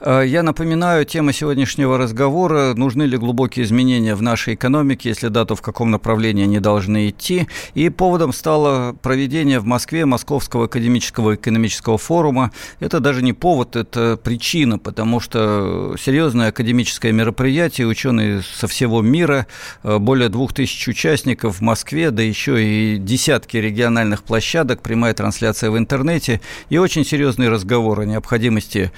Э, 0.00 0.24
я 0.26 0.42
напоминаю, 0.42 1.06
тема 1.06 1.32
сегодняшнего 1.32 1.96
разговора– 1.96 2.74
нужны 2.76 3.04
ли 3.04 3.16
глубокие 3.16 3.64
изменения 3.64 4.14
в 4.14 4.20
нашей 4.20 4.54
экономике, 4.54 5.08
если 5.08 5.28
да, 5.28 5.46
то 5.46 5.56
в 5.56 5.62
каком 5.62 5.90
направлении 5.90 6.44
они 6.44 6.60
должны 6.60 7.08
идти. 7.08 7.48
И 7.72 7.88
поводом 7.88 8.34
стало 8.34 8.92
проведение 8.92 9.58
в 9.58 9.64
Москве 9.64 10.04
Московского 10.04 10.66
академического 10.66 11.36
экономического 11.36 11.96
форума. 11.96 12.52
Это 12.78 13.00
даже 13.00 13.22
не 13.22 13.32
повод, 13.32 13.74
это 13.74 14.20
причина, 14.22 14.78
потому 14.78 15.18
что 15.18 15.96
серьезное 15.98 16.48
академическое 16.48 17.12
мероприятие, 17.12 17.86
ученые 17.86 18.42
со 18.42 18.66
всего 18.66 19.00
мира, 19.00 19.46
более 19.82 20.28
двух 20.28 20.52
тысяч 20.52 20.86
участников 20.88 21.56
в 21.56 21.60
Москве, 21.62 22.10
да 22.10 22.22
еще 22.22 22.62
и 22.62 22.98
десятки 22.98 23.45
десятки 23.46 23.56
региональных 23.58 24.22
площадок, 24.22 24.82
прямая 24.82 25.14
трансляция 25.14 25.70
в 25.70 25.78
интернете 25.78 26.40
и 26.68 26.78
очень 26.78 27.04
серьезный 27.04 27.48
разговор 27.48 28.00
о 28.00 28.04
необходимости 28.04 28.90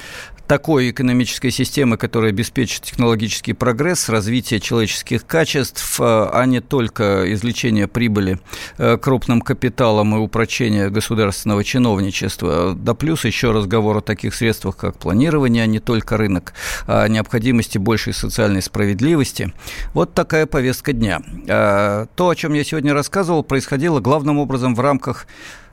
такой 0.48 0.90
экономической 0.90 1.50
системы, 1.50 1.98
которая 1.98 2.30
обеспечит 2.30 2.82
технологический 2.82 3.52
прогресс, 3.52 4.08
развитие 4.08 4.60
человеческих 4.60 5.26
качеств, 5.26 6.00
э, 6.00 6.04
а 6.04 6.44
не 6.46 6.60
только 6.60 7.32
извлечение 7.32 7.86
прибыли 7.86 8.40
э, 8.78 8.96
крупным 8.96 9.42
капиталом 9.42 10.16
и 10.16 10.18
упрочение 10.18 10.88
государственного 10.88 11.62
чиновничества. 11.62 12.74
Да 12.74 12.94
плюс 12.94 13.26
еще 13.26 13.52
разговор 13.52 13.98
о 13.98 14.00
таких 14.00 14.34
средствах, 14.34 14.76
как 14.76 14.96
планирование, 14.96 15.64
а 15.64 15.66
не 15.66 15.80
только 15.80 16.16
рынок, 16.16 16.54
а 16.86 17.02
о 17.02 17.08
необходимости 17.08 17.76
большей 17.76 18.14
социальной 18.14 18.62
справедливости. 18.62 19.52
Вот 19.92 20.14
такая 20.14 20.46
повестка 20.46 20.94
дня. 20.94 21.20
Э, 21.46 22.06
то, 22.16 22.30
о 22.30 22.34
чем 22.34 22.54
я 22.54 22.64
сегодня 22.64 22.94
рассказывал, 22.94 23.42
происходило 23.42 24.00
главным 24.00 24.38
образом 24.38 24.74
в 24.74 24.80
рамках 24.80 25.26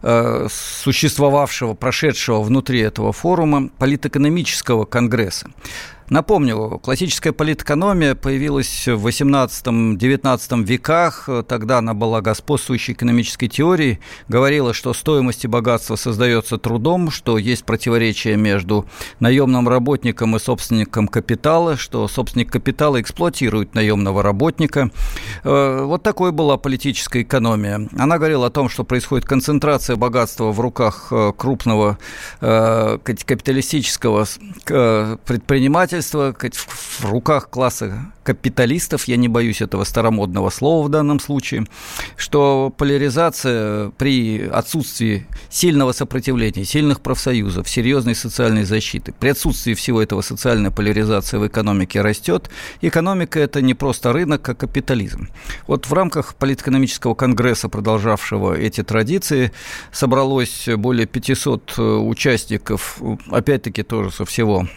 Э, 0.07 0.47
существовавшего, 0.51 1.73
прошедшего 1.73 2.43
внутри 2.43 2.79
этого 2.79 3.11
форума 3.11 3.69
политэкономического 3.79 4.85
конгресса. 4.85 5.47
Напомню, 6.09 6.79
классическая 6.83 7.31
политэкономия 7.31 8.13
появилась 8.13 8.87
в 8.87 9.07
18-19 9.07 10.63
веках. 10.63 11.27
Тогда 11.47 11.79
она 11.79 11.93
была 11.93 12.21
господствующей 12.21 12.93
экономической 12.93 13.47
теорией. 13.47 13.99
Говорила, 14.27 14.73
что 14.73 14.93
стоимость 14.93 15.45
и 15.45 15.47
богатство 15.47 15.95
создается 15.95 16.57
трудом, 16.57 17.09
что 17.09 17.39
есть 17.39 17.65
противоречие 17.65 18.37
между 18.37 18.85
наемным 19.19 19.67
работником 19.67 20.35
и 20.35 20.39
собственником 20.39 21.07
капитала, 21.07 21.75
что 21.75 22.07
собственник 22.07 22.51
капитала 22.51 23.01
эксплуатирует 23.01 23.73
наемного 23.73 24.21
работника. 24.21 24.91
Э, 25.43 25.83
вот 25.83 26.03
такой 26.03 26.31
была 26.31 26.57
политическая 26.57 27.23
экономия. 27.23 27.89
Она 27.97 28.17
говорила 28.17 28.47
о 28.47 28.49
том, 28.51 28.69
что 28.69 28.83
происходит 28.83 29.25
концентрация 29.27 29.95
богатства 29.95 30.51
в 30.51 30.59
руках 30.59 31.07
э, 31.11 31.33
крупного 31.35 31.97
э, 32.41 32.99
капиталистического 33.03 34.25
предпринимателя, 34.65 35.94
предпринимательство 36.01 36.35
в 36.99 37.05
руках 37.05 37.49
класса 37.49 38.11
капиталистов, 38.23 39.07
я 39.07 39.17
не 39.17 39.27
боюсь 39.27 39.61
этого 39.61 39.83
старомодного 39.83 40.49
слова 40.49 40.85
в 40.87 40.89
данном 40.89 41.19
случае, 41.19 41.65
что 42.17 42.73
поляризация 42.75 43.91
при 43.91 44.47
отсутствии 44.47 45.27
сильного 45.49 45.91
сопротивления, 45.91 46.65
сильных 46.65 47.01
профсоюзов, 47.01 47.69
серьезной 47.69 48.15
социальной 48.15 48.63
защиты, 48.63 49.13
при 49.19 49.29
отсутствии 49.29 49.75
всего 49.75 50.01
этого 50.01 50.21
социальная 50.21 50.71
поляризация 50.71 51.39
в 51.39 51.47
экономике 51.47 52.01
растет. 52.01 52.49
Экономика– 52.81 53.39
это 53.41 53.61
не 53.61 53.73
просто 53.73 54.11
рынок, 54.11 54.49
а 54.49 54.55
капитализм. 54.55 55.29
Вот 55.67 55.85
в 55.85 55.93
рамках 55.93 56.35
политэкономического 56.35 57.13
конгресса, 57.13 57.69
продолжавшего 57.69 58.57
эти 58.57 58.81
традиции, 58.81 59.51
собралось 59.91 60.67
более 60.77 61.05
500 61.05 61.77
участников, 61.77 62.99
опять-таки 63.29 63.83
тоже 63.83 64.09
со 64.11 64.25
всего 64.25 64.67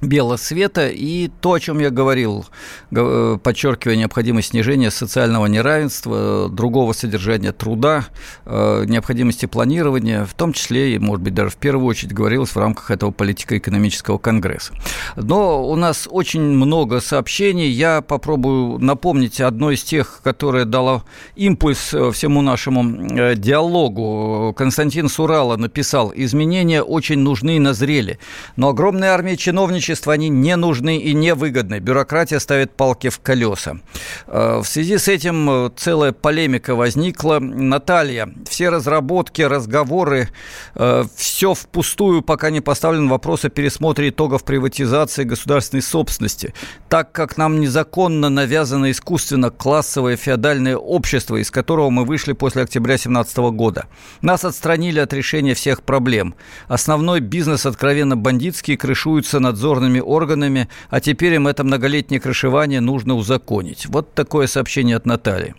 белого 0.00 0.36
света. 0.36 0.88
И 0.88 1.30
то, 1.40 1.54
о 1.54 1.60
чем 1.60 1.78
я 1.78 1.90
говорил, 1.90 2.46
э, 2.90 3.38
подчеркивая 3.42 3.96
необходимость 3.96 4.50
снижения 4.50 4.90
социального 4.90 5.46
неравенства, 5.46 6.48
другого 6.48 6.92
содержания 6.92 7.52
труда, 7.52 8.06
э, 8.44 8.84
необходимости 8.86 9.46
планирования, 9.46 10.24
в 10.24 10.34
том 10.34 10.52
числе 10.52 10.94
и, 10.94 10.98
может 10.98 11.22
быть, 11.22 11.34
даже 11.34 11.50
в 11.50 11.56
первую 11.56 11.86
очередь 11.86 12.12
говорилось 12.12 12.50
в 12.50 12.56
рамках 12.56 12.90
этого 12.90 13.10
политико-экономического 13.10 14.18
конгресса. 14.18 14.74
Но 15.16 15.66
у 15.66 15.76
нас 15.76 16.06
очень 16.10 16.42
много 16.42 17.00
сообщений. 17.00 17.68
Я 17.68 18.02
попробую 18.02 18.78
напомнить 18.78 19.40
одно 19.40 19.70
из 19.70 19.82
тех, 19.82 20.20
которое 20.22 20.64
дало 20.64 21.04
импульс 21.36 21.94
э, 21.94 22.10
всему 22.12 22.42
нашему 22.42 23.34
диалогу. 23.34 24.54
Константин 24.56 25.08
Сурала 25.08 25.56
написал, 25.56 26.12
изменения 26.14 26.82
очень 26.82 27.18
нужны 27.18 27.56
и 27.56 27.60
назрели, 27.60 28.18
но 28.56 28.68
огромная 28.68 29.10
армия 29.10 29.36
чиновничества 29.36 29.85
сотрудничества, 29.86 30.12
они 30.12 30.28
не 30.28 30.56
нужны 30.56 30.98
и 30.98 31.14
не 31.14 31.34
выгодны. 31.34 31.78
Бюрократия 31.80 32.40
ставит 32.40 32.72
палки 32.72 33.08
в 33.08 33.20
колеса. 33.20 33.78
Э, 34.26 34.60
в 34.62 34.64
связи 34.64 34.98
с 34.98 35.08
этим 35.08 35.50
э, 35.50 35.70
целая 35.76 36.12
полемика 36.12 36.74
возникла. 36.74 37.38
Наталья, 37.40 38.28
все 38.48 38.70
разработки, 38.70 39.42
разговоры, 39.42 40.28
э, 40.74 41.04
все 41.16 41.54
впустую, 41.54 42.22
пока 42.22 42.50
не 42.50 42.60
поставлен 42.60 43.08
вопрос 43.08 43.44
о 43.44 43.48
пересмотре 43.48 44.08
итогов 44.08 44.44
приватизации 44.44 45.24
государственной 45.24 45.82
собственности. 45.82 46.52
Так 46.88 47.12
как 47.12 47.36
нам 47.36 47.60
незаконно 47.60 48.28
навязано 48.30 48.90
искусственно 48.90 49.50
классовое 49.50 50.16
феодальное 50.16 50.76
общество, 50.76 51.36
из 51.36 51.50
которого 51.50 51.90
мы 51.90 52.04
вышли 52.04 52.32
после 52.32 52.62
октября 52.62 52.94
2017 52.94 53.36
года. 53.56 53.86
Нас 54.22 54.44
отстранили 54.44 55.00
от 55.00 55.12
решения 55.12 55.54
всех 55.54 55.82
проблем. 55.82 56.34
Основной 56.68 57.20
бизнес 57.20 57.66
откровенно 57.66 58.16
бандитский, 58.16 58.76
крышуется 58.76 59.40
надзор 59.40 59.75
надзорными 59.76 60.00
органами, 60.00 60.68
а 60.90 61.00
теперь 61.00 61.34
им 61.34 61.46
это 61.46 61.64
многолетнее 61.64 62.20
крышевание 62.20 62.80
нужно 62.80 63.14
узаконить. 63.14 63.86
Вот 63.86 64.14
такое 64.14 64.46
сообщение 64.46 64.96
от 64.96 65.06
Натальи. 65.06 65.54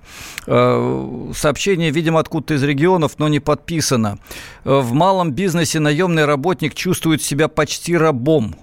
Э, 0.48 1.32
сообщение, 1.36 1.92
видимо, 1.92 2.20
откуда-то 2.20 2.56
из 2.56 2.64
регионов, 2.64 3.14
но 3.20 3.28
не 3.28 3.40
подписано. 3.40 4.18
Э, 4.66 4.80
в 4.80 4.94
малом 4.94 5.32
бизнесе 5.32 5.80
наемный 5.80 6.26
работник 6.26 6.74
чувствует 6.74 7.22
себя 7.22 7.48
почти 7.48 7.98
рабом. 7.98 8.56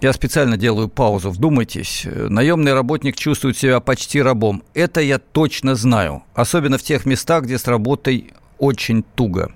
Я 0.00 0.12
специально 0.12 0.56
делаю 0.56 0.88
паузу, 0.88 1.30
вдумайтесь. 1.30 2.06
Наемный 2.06 2.74
работник 2.74 3.16
чувствует 3.16 3.56
себя 3.56 3.78
почти 3.78 4.20
рабом. 4.20 4.64
Это 4.74 5.00
я 5.00 5.18
точно 5.18 5.76
знаю. 5.76 6.22
Особенно 6.34 6.76
в 6.76 6.82
тех 6.82 7.06
местах, 7.06 7.44
где 7.44 7.56
с 7.56 7.68
работой 7.68 8.32
очень 8.58 9.04
туго 9.14 9.52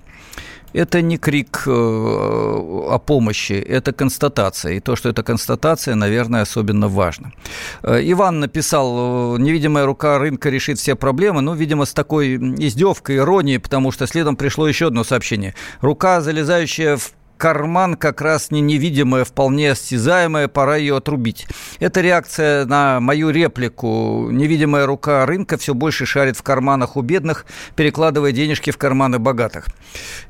это 0.73 1.01
не 1.01 1.17
крик 1.17 1.63
э, 1.65 1.69
о 1.69 2.99
помощи, 2.99 3.53
это 3.53 3.93
констатация. 3.93 4.73
И 4.73 4.79
то, 4.79 4.95
что 4.95 5.09
это 5.09 5.23
констатация, 5.23 5.95
наверное, 5.95 6.41
особенно 6.41 6.87
важно. 6.87 7.31
Э, 7.83 7.99
Иван 8.03 8.39
написал, 8.39 9.35
э, 9.35 9.39
невидимая 9.39 9.85
рука 9.85 10.17
рынка 10.17 10.49
решит 10.49 10.79
все 10.79 10.95
проблемы, 10.95 11.41
ну, 11.41 11.53
видимо, 11.53 11.85
с 11.85 11.93
такой 11.93 12.35
издевкой, 12.35 13.17
иронией, 13.17 13.59
потому 13.59 13.91
что 13.91 14.07
следом 14.07 14.35
пришло 14.35 14.67
еще 14.67 14.87
одно 14.87 15.03
сообщение. 15.03 15.53
Рука, 15.81 16.21
залезающая 16.21 16.97
в 16.97 17.11
карман 17.37 17.95
как 17.95 18.21
раз 18.21 18.51
не 18.51 18.61
невидимая, 18.61 19.23
вполне 19.23 19.71
осязаемая, 19.71 20.47
пора 20.47 20.75
ее 20.77 20.97
отрубить. 20.97 21.47
Это 21.79 22.01
реакция 22.01 22.65
на 22.65 22.99
мою 22.99 23.29
реплику. 23.29 24.29
Невидимая 24.31 24.85
рука 24.85 25.25
рынка 25.25 25.57
все 25.57 25.73
больше 25.73 26.05
шарит 26.05 26.37
в 26.37 26.43
карманах 26.43 26.97
у 26.97 27.01
бедных, 27.01 27.45
перекладывая 27.75 28.31
денежки 28.31 28.71
в 28.71 28.77
карманы 28.77 29.19
богатых. 29.19 29.65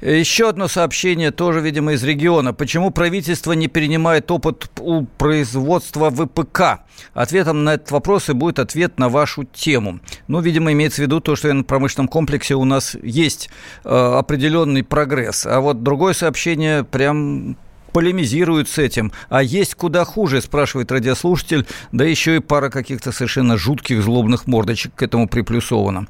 Еще 0.02 0.50
одно 0.50 0.68
сообщение, 0.68 1.32
тоже, 1.32 1.62
видимо, 1.62 1.94
из 1.94 2.04
региона. 2.04 2.54
Почему 2.54 2.92
правительство 2.92 3.54
не 3.54 3.68
перенимает 3.68 4.30
опыт 4.30 4.70
у 4.80 5.06
производства 5.06 6.12
ВПК? 6.12 6.82
Ответом 7.14 7.64
на 7.64 7.76
этот 7.76 7.92
вопрос 7.92 8.30
и 8.30 8.34
будет 8.34 8.60
ответ 8.60 9.00
на 9.00 9.10
вашу 9.10 9.44
тему. 9.44 10.00
Ну, 10.28 10.40
видимо, 10.40 10.72
имеется 10.74 11.02
в 11.02 11.06
виду 11.06 11.20
то, 11.20 11.36
что 11.36 11.48
в 11.50 11.64
промышленном 11.64 12.08
комплексе 12.08 12.56
у 12.56 12.66
нас 12.66 12.96
есть 13.02 13.50
э, 13.84 13.90
определенный 13.90 14.84
прогресс. 14.84 15.46
А 15.46 15.60
вот 15.60 15.84
другое 15.84 16.14
сообщение 16.14 16.84
прям 16.98 17.56
полемизируют 17.94 18.70
с 18.70 18.80
этим. 18.80 19.12
А 19.30 19.44
есть 19.44 19.76
куда 19.76 20.04
хуже, 20.04 20.42
спрашивает 20.42 20.92
радиослушатель, 20.92 21.66
да 21.92 22.06
еще 22.06 22.38
и 22.38 22.40
пара 22.40 22.70
каких-то 22.70 23.12
совершенно 23.12 23.56
жутких 23.56 24.02
злобных 24.02 24.48
мордочек 24.48 24.94
к 24.96 25.04
этому 25.04 25.28
приплюсовано. 25.28 26.08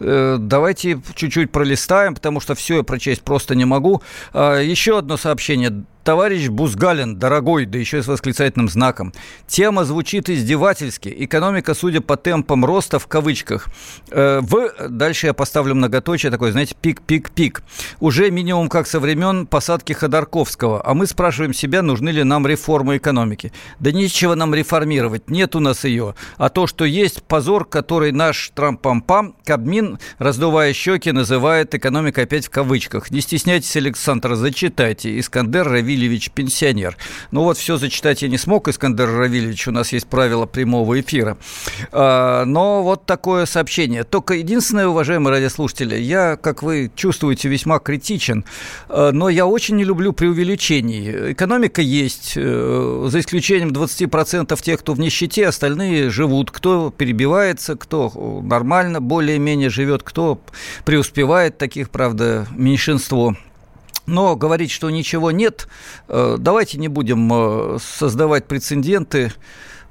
Э, 0.00 0.38
давайте 0.40 1.00
чуть-чуть 1.14 1.50
пролистаем, 1.50 2.14
потому 2.14 2.40
что 2.40 2.54
все 2.54 2.78
я 2.78 2.82
прочесть 2.82 3.22
просто 3.22 3.54
не 3.54 3.66
могу. 3.66 4.02
Э, 4.32 4.62
еще 4.64 4.98
одно 4.98 5.18
сообщение 5.18 5.84
товарищ 6.04 6.48
Бузгалин, 6.48 7.16
дорогой, 7.16 7.66
да 7.66 7.78
еще 7.78 7.98
и 7.98 8.02
с 8.02 8.06
восклицательным 8.06 8.68
знаком. 8.68 9.12
Тема 9.46 9.84
звучит 9.84 10.30
издевательски. 10.30 11.14
Экономика, 11.18 11.74
судя 11.74 12.00
по 12.00 12.16
темпам 12.16 12.64
роста, 12.64 12.98
в 12.98 13.06
кавычках, 13.06 13.68
э, 14.10 14.40
в... 14.42 14.88
Дальше 14.88 15.26
я 15.26 15.34
поставлю 15.34 15.74
многоточие, 15.74 16.30
такой, 16.30 16.52
знаете, 16.52 16.74
пик-пик-пик. 16.80 17.62
Уже 18.00 18.30
минимум 18.30 18.68
как 18.68 18.86
со 18.86 19.00
времен 19.00 19.46
посадки 19.46 19.92
Ходорковского. 19.92 20.82
А 20.84 20.94
мы 20.94 21.06
спрашиваем 21.06 21.52
себя, 21.52 21.82
нужны 21.82 22.10
ли 22.10 22.24
нам 22.24 22.46
реформы 22.46 22.96
экономики. 22.96 23.52
Да 23.78 23.92
нечего 23.92 24.34
нам 24.34 24.54
реформировать, 24.54 25.30
нет 25.30 25.54
у 25.56 25.60
нас 25.60 25.84
ее. 25.84 26.14
А 26.36 26.48
то, 26.48 26.66
что 26.66 26.84
есть, 26.84 27.22
позор, 27.22 27.64
который 27.64 28.12
наш 28.12 28.52
Трамп-пам-пам, 28.54 29.34
Кабмин, 29.44 29.98
раздувая 30.18 30.72
щеки, 30.72 31.12
называет 31.12 31.74
экономикой 31.74 32.24
опять 32.24 32.46
в 32.46 32.50
кавычках. 32.50 33.10
Не 33.10 33.20
стесняйтесь, 33.20 33.76
Александр, 33.76 34.34
зачитайте. 34.34 35.18
Искандер 35.18 35.68
Рави 35.68 35.89
Равильевич 35.90 36.30
пенсионер. 36.30 36.96
Ну 37.32 37.42
вот 37.42 37.58
все 37.58 37.76
зачитать 37.76 38.22
я 38.22 38.28
не 38.28 38.38
смог, 38.38 38.68
Искандер 38.68 39.12
Равильевич, 39.12 39.66
у 39.66 39.72
нас 39.72 39.92
есть 39.92 40.06
правила 40.06 40.46
прямого 40.46 41.00
эфира. 41.00 41.36
А, 41.90 42.44
но 42.44 42.84
вот 42.84 43.06
такое 43.06 43.44
сообщение. 43.44 44.04
Только 44.04 44.34
единственное, 44.34 44.86
уважаемые 44.86 45.32
радиослушатели, 45.32 45.96
я, 45.96 46.36
как 46.36 46.62
вы 46.62 46.92
чувствуете, 46.94 47.48
весьма 47.48 47.80
критичен, 47.80 48.44
а, 48.88 49.10
но 49.10 49.28
я 49.28 49.46
очень 49.46 49.76
не 49.76 49.84
люблю 49.84 50.12
преувеличений. 50.12 51.32
Экономика 51.32 51.82
есть, 51.82 52.34
э, 52.36 53.06
за 53.10 53.18
исключением 53.18 53.70
20% 53.72 54.62
тех, 54.62 54.78
кто 54.78 54.94
в 54.94 55.00
нищете, 55.00 55.48
остальные 55.48 56.10
живут. 56.10 56.52
Кто 56.52 56.90
перебивается, 56.96 57.74
кто 57.74 58.40
нормально 58.44 59.00
более-менее 59.00 59.70
живет, 59.70 60.04
кто 60.04 60.40
преуспевает, 60.84 61.58
таких, 61.58 61.90
правда, 61.90 62.46
меньшинство. 62.52 63.34
Но 64.10 64.34
говорить, 64.34 64.72
что 64.72 64.90
ничего 64.90 65.30
нет, 65.30 65.68
э, 66.08 66.34
давайте 66.36 66.78
не 66.78 66.88
будем 66.88 67.30
э, 67.32 67.78
создавать 67.80 68.44
прецеденты 68.46 69.32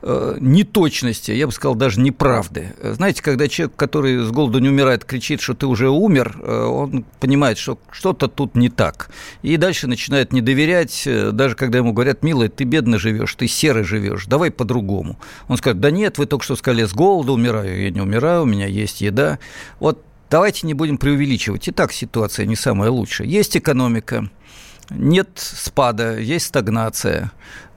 э, 0.02 0.38
неточности, 0.42 1.32
я 1.32 1.48
бы 1.48 1.54
сказал, 1.54 1.76
даже 1.76 2.02
неправды. 2.02 2.74
Знаете, 2.84 3.24
когда 3.24 3.48
человек, 3.48 3.78
который 3.78 4.26
с 4.26 4.30
голоду 4.30 4.60
не 4.60 4.68
умирает, 4.68 5.06
кричит, 5.06 5.40
что 5.40 5.54
ты 5.54 5.68
уже 5.68 5.90
умер, 5.90 6.38
он 6.44 7.06
понимает, 7.22 7.58
что 7.58 7.80
что-то 7.92 8.28
тут 8.28 8.56
не 8.56 8.68
так. 8.68 9.10
И 9.42 9.56
дальше 9.56 9.88
начинает 9.88 10.34
не 10.34 10.42
доверять, 10.42 11.08
даже 11.32 11.56
когда 11.56 11.78
ему 11.78 11.94
говорят, 11.94 12.22
милый, 12.22 12.50
ты 12.50 12.66
бедно 12.66 13.00
живешь, 13.00 13.34
ты 13.36 13.48
серый 13.48 13.86
живешь, 13.86 14.26
давай 14.26 14.52
по-другому. 14.52 15.18
Он 15.48 15.56
скажет, 15.56 15.80
да 15.80 15.92
нет, 15.92 16.18
вы 16.18 16.26
только 16.26 16.44
что 16.44 16.58
сказали, 16.58 16.84
с 16.84 16.94
голоду 16.94 17.34
умираю, 17.34 17.82
я 17.82 17.90
не 17.90 18.02
умираю, 18.02 18.42
у 18.42 18.46
меня 18.46 18.66
есть 18.66 19.00
еда. 19.00 19.40
Вот 19.80 20.04
Давайте 20.30 20.68
не 20.68 20.74
будем 20.74 20.98
преувеличивать. 20.98 21.68
И 21.68 21.72
так 21.72 21.92
ситуация 21.92 22.46
не 22.46 22.56
самая 22.56 22.90
лучшая. 22.92 23.28
Есть 23.28 23.58
экономика, 23.58 24.30
нет 24.90 25.30
спада, 25.36 26.20
есть 26.20 26.48
стагнация. 26.48 27.32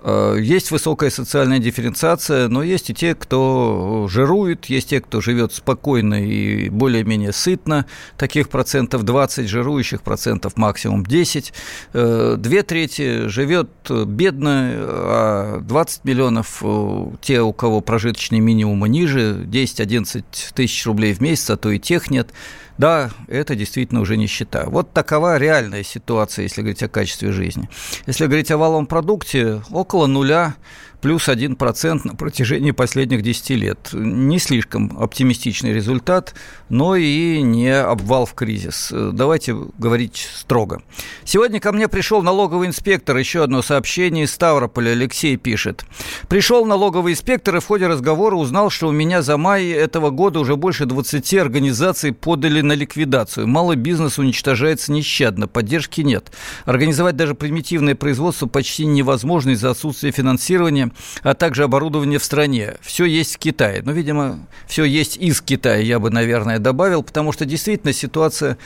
Э, 0.04 0.36
есть 0.40 0.70
высокая 0.70 1.10
социальная 1.10 1.58
дифференциация, 1.58 2.48
но 2.48 2.62
есть 2.62 2.90
и 2.90 2.94
те, 2.94 3.14
кто 3.14 4.06
жирует, 4.10 4.66
есть 4.66 4.90
те, 4.90 5.00
кто 5.00 5.20
живет 5.20 5.52
спокойно 5.52 6.22
и 6.22 6.68
более-менее 6.68 7.32
сытно. 7.32 7.86
Таких 8.16 8.48
процентов 8.48 9.04
20, 9.04 9.48
жирующих 9.48 10.02
процентов 10.02 10.56
максимум 10.56 11.06
10. 11.06 11.52
Э, 11.92 12.36
две 12.38 12.62
трети 12.62 13.28
живет 13.28 13.70
бедно, 13.88 14.72
а 14.74 15.60
20 15.60 16.04
миллионов 16.04 16.62
э, 16.62 17.06
те, 17.20 17.40
у 17.40 17.52
кого 17.52 17.80
прожиточный 17.80 18.40
минимум 18.40 18.84
ниже, 18.86 19.44
10-11 19.44 20.24
тысяч 20.54 20.86
рублей 20.86 21.14
в 21.14 21.20
месяц, 21.20 21.50
а 21.50 21.56
то 21.56 21.70
и 21.70 21.78
тех 21.78 22.10
нет. 22.10 22.32
Да, 22.78 23.10
это 23.28 23.54
действительно 23.54 24.00
уже 24.00 24.16
нищета. 24.16 24.64
Вот 24.66 24.92
такова 24.92 25.36
реальная 25.36 25.82
ситуация, 25.82 26.44
если 26.44 26.62
говорить 26.62 26.82
о 26.82 26.88
качестве 26.88 27.30
жизни. 27.30 27.68
Если 28.06 28.26
говорить 28.26 28.50
о 28.50 28.56
валовом 28.56 28.86
продукте, 28.86 29.62
около 29.70 29.91
нуля 30.06 30.56
плюс 31.02 31.28
1% 31.28 32.00
на 32.04 32.14
протяжении 32.14 32.70
последних 32.70 33.22
10 33.22 33.50
лет. 33.50 33.90
Не 33.92 34.38
слишком 34.38 34.96
оптимистичный 34.98 35.74
результат, 35.74 36.34
но 36.68 36.96
и 36.96 37.42
не 37.42 37.76
обвал 37.76 38.24
в 38.24 38.34
кризис. 38.34 38.90
Давайте 38.90 39.54
говорить 39.76 40.28
строго. 40.34 40.80
Сегодня 41.24 41.60
ко 41.60 41.72
мне 41.72 41.88
пришел 41.88 42.22
налоговый 42.22 42.68
инспектор. 42.68 43.16
Еще 43.16 43.42
одно 43.42 43.62
сообщение 43.62 44.24
из 44.24 44.32
Ставрополя. 44.32 44.92
Алексей 44.92 45.36
пишет. 45.36 45.84
Пришел 46.28 46.64
налоговый 46.64 47.12
инспектор 47.12 47.56
и 47.56 47.60
в 47.60 47.66
ходе 47.66 47.88
разговора 47.88 48.36
узнал, 48.36 48.70
что 48.70 48.88
у 48.88 48.92
меня 48.92 49.22
за 49.22 49.36
май 49.36 49.66
этого 49.66 50.10
года 50.10 50.38
уже 50.38 50.54
больше 50.56 50.86
20 50.86 51.34
организаций 51.34 52.12
подали 52.12 52.60
на 52.60 52.74
ликвидацию. 52.74 53.48
Малый 53.48 53.76
бизнес 53.76 54.18
уничтожается 54.18 54.92
нещадно, 54.92 55.48
поддержки 55.48 56.02
нет. 56.02 56.30
Организовать 56.64 57.16
даже 57.16 57.34
примитивное 57.34 57.96
производство 57.96 58.46
почти 58.46 58.86
невозможно 58.86 59.50
из-за 59.50 59.70
отсутствия 59.70 60.12
финансирования, 60.12 60.91
а 61.22 61.34
также 61.34 61.64
оборудования 61.64 62.18
в 62.18 62.24
стране. 62.24 62.74
Все 62.80 63.04
есть 63.04 63.36
в 63.36 63.38
Китае. 63.38 63.82
Ну, 63.84 63.92
видимо, 63.92 64.40
все 64.66 64.84
есть 64.84 65.16
из 65.16 65.40
Китая, 65.40 65.78
я 65.78 65.98
бы, 65.98 66.10
наверное, 66.10 66.58
добавил, 66.58 67.02
потому 67.02 67.32
что 67.32 67.44
действительно 67.44 67.92
ситуация 67.92 68.58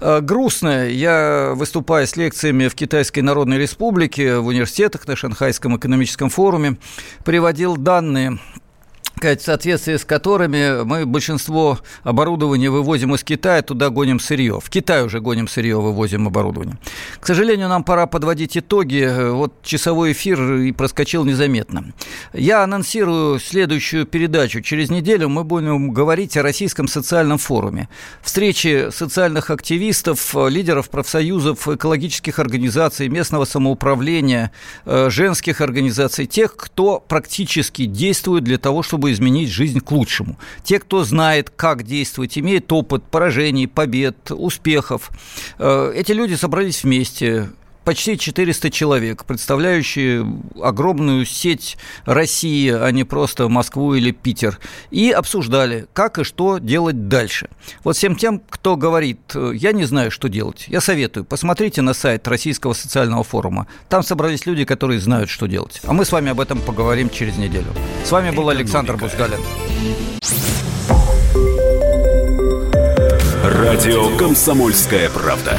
э, 0.00 0.20
грустная. 0.20 0.88
Я, 0.88 1.52
выступая 1.54 2.06
с 2.06 2.16
лекциями 2.16 2.68
в 2.68 2.74
Китайской 2.74 3.20
Народной 3.20 3.58
Республике, 3.58 4.38
в 4.38 4.46
университетах 4.46 5.06
на 5.06 5.16
Шанхайском 5.16 5.76
экономическом 5.76 6.30
форуме, 6.30 6.76
приводил 7.24 7.76
данные 7.76 8.38
в 9.20 9.38
соответствии 9.40 9.96
с 9.96 10.04
которыми 10.04 10.84
мы 10.84 11.06
большинство 11.06 11.78
оборудования 12.02 12.70
вывозим 12.70 13.14
из 13.14 13.22
Китая, 13.22 13.62
туда 13.62 13.90
гоним 13.90 14.18
сырье. 14.18 14.60
В 14.60 14.68
Китай 14.68 15.04
уже 15.04 15.20
гоним 15.20 15.48
сырье, 15.48 15.80
вывозим 15.80 16.26
оборудование. 16.26 16.76
К 17.20 17.26
сожалению, 17.26 17.68
нам 17.68 17.84
пора 17.84 18.06
подводить 18.06 18.56
итоги. 18.56 19.30
Вот 19.30 19.62
часовой 19.62 20.12
эфир 20.12 20.54
и 20.54 20.72
проскочил 20.72 21.24
незаметно. 21.24 21.92
Я 22.32 22.62
анонсирую 22.64 23.38
следующую 23.38 24.06
передачу. 24.06 24.60
Через 24.60 24.90
неделю 24.90 25.28
мы 25.28 25.44
будем 25.44 25.92
говорить 25.92 26.36
о 26.36 26.42
Российском 26.42 26.88
социальном 26.88 27.38
форуме. 27.38 27.88
Встречи 28.22 28.88
социальных 28.90 29.50
активистов, 29.50 30.34
лидеров 30.48 30.90
профсоюзов, 30.90 31.68
экологических 31.68 32.38
организаций, 32.38 33.08
местного 33.08 33.44
самоуправления, 33.44 34.52
э, 34.84 35.10
женских 35.10 35.60
организаций, 35.60 36.26
тех, 36.26 36.56
кто 36.56 36.98
практически 37.00 37.86
действует 37.86 38.44
для 38.44 38.58
того, 38.58 38.82
чтобы 38.82 39.01
чтобы 39.02 39.12
изменить 39.12 39.48
жизнь 39.48 39.80
к 39.80 39.90
лучшему. 39.90 40.38
Те, 40.62 40.78
кто 40.78 41.02
знает, 41.02 41.50
как 41.50 41.82
действовать, 41.82 42.38
имеет 42.38 42.70
опыт 42.72 43.02
поражений, 43.02 43.66
побед, 43.66 44.30
успехов, 44.30 45.10
э, 45.58 45.92
эти 45.96 46.12
люди 46.12 46.34
собрались 46.34 46.84
вместе, 46.84 47.50
почти 47.84 48.18
400 48.18 48.70
человек, 48.70 49.24
представляющие 49.24 50.26
огромную 50.60 51.24
сеть 51.26 51.76
России, 52.04 52.70
а 52.70 52.90
не 52.90 53.04
просто 53.04 53.48
Москву 53.48 53.94
или 53.94 54.10
Питер, 54.10 54.58
и 54.90 55.10
обсуждали, 55.10 55.86
как 55.92 56.18
и 56.18 56.24
что 56.24 56.58
делать 56.58 57.08
дальше. 57.08 57.48
Вот 57.84 57.96
всем 57.96 58.16
тем, 58.16 58.40
кто 58.48 58.76
говорит, 58.76 59.20
я 59.34 59.72
не 59.72 59.84
знаю, 59.84 60.10
что 60.10 60.28
делать, 60.28 60.64
я 60.68 60.80
советую, 60.80 61.24
посмотрите 61.24 61.82
на 61.82 61.94
сайт 61.94 62.26
Российского 62.28 62.72
социального 62.72 63.24
форума. 63.24 63.66
Там 63.88 64.02
собрались 64.02 64.46
люди, 64.46 64.64
которые 64.64 65.00
знают, 65.00 65.30
что 65.30 65.46
делать. 65.46 65.80
А 65.84 65.92
мы 65.92 66.04
с 66.04 66.12
вами 66.12 66.30
об 66.30 66.40
этом 66.40 66.60
поговорим 66.60 67.10
через 67.10 67.36
неделю. 67.36 67.68
С 68.04 68.10
вами 68.10 68.30
был 68.30 68.48
Александр 68.48 68.96
Бузгалин. 68.96 69.40
Радио 73.44 74.16
«Комсомольская 74.16 75.10
правда». 75.10 75.58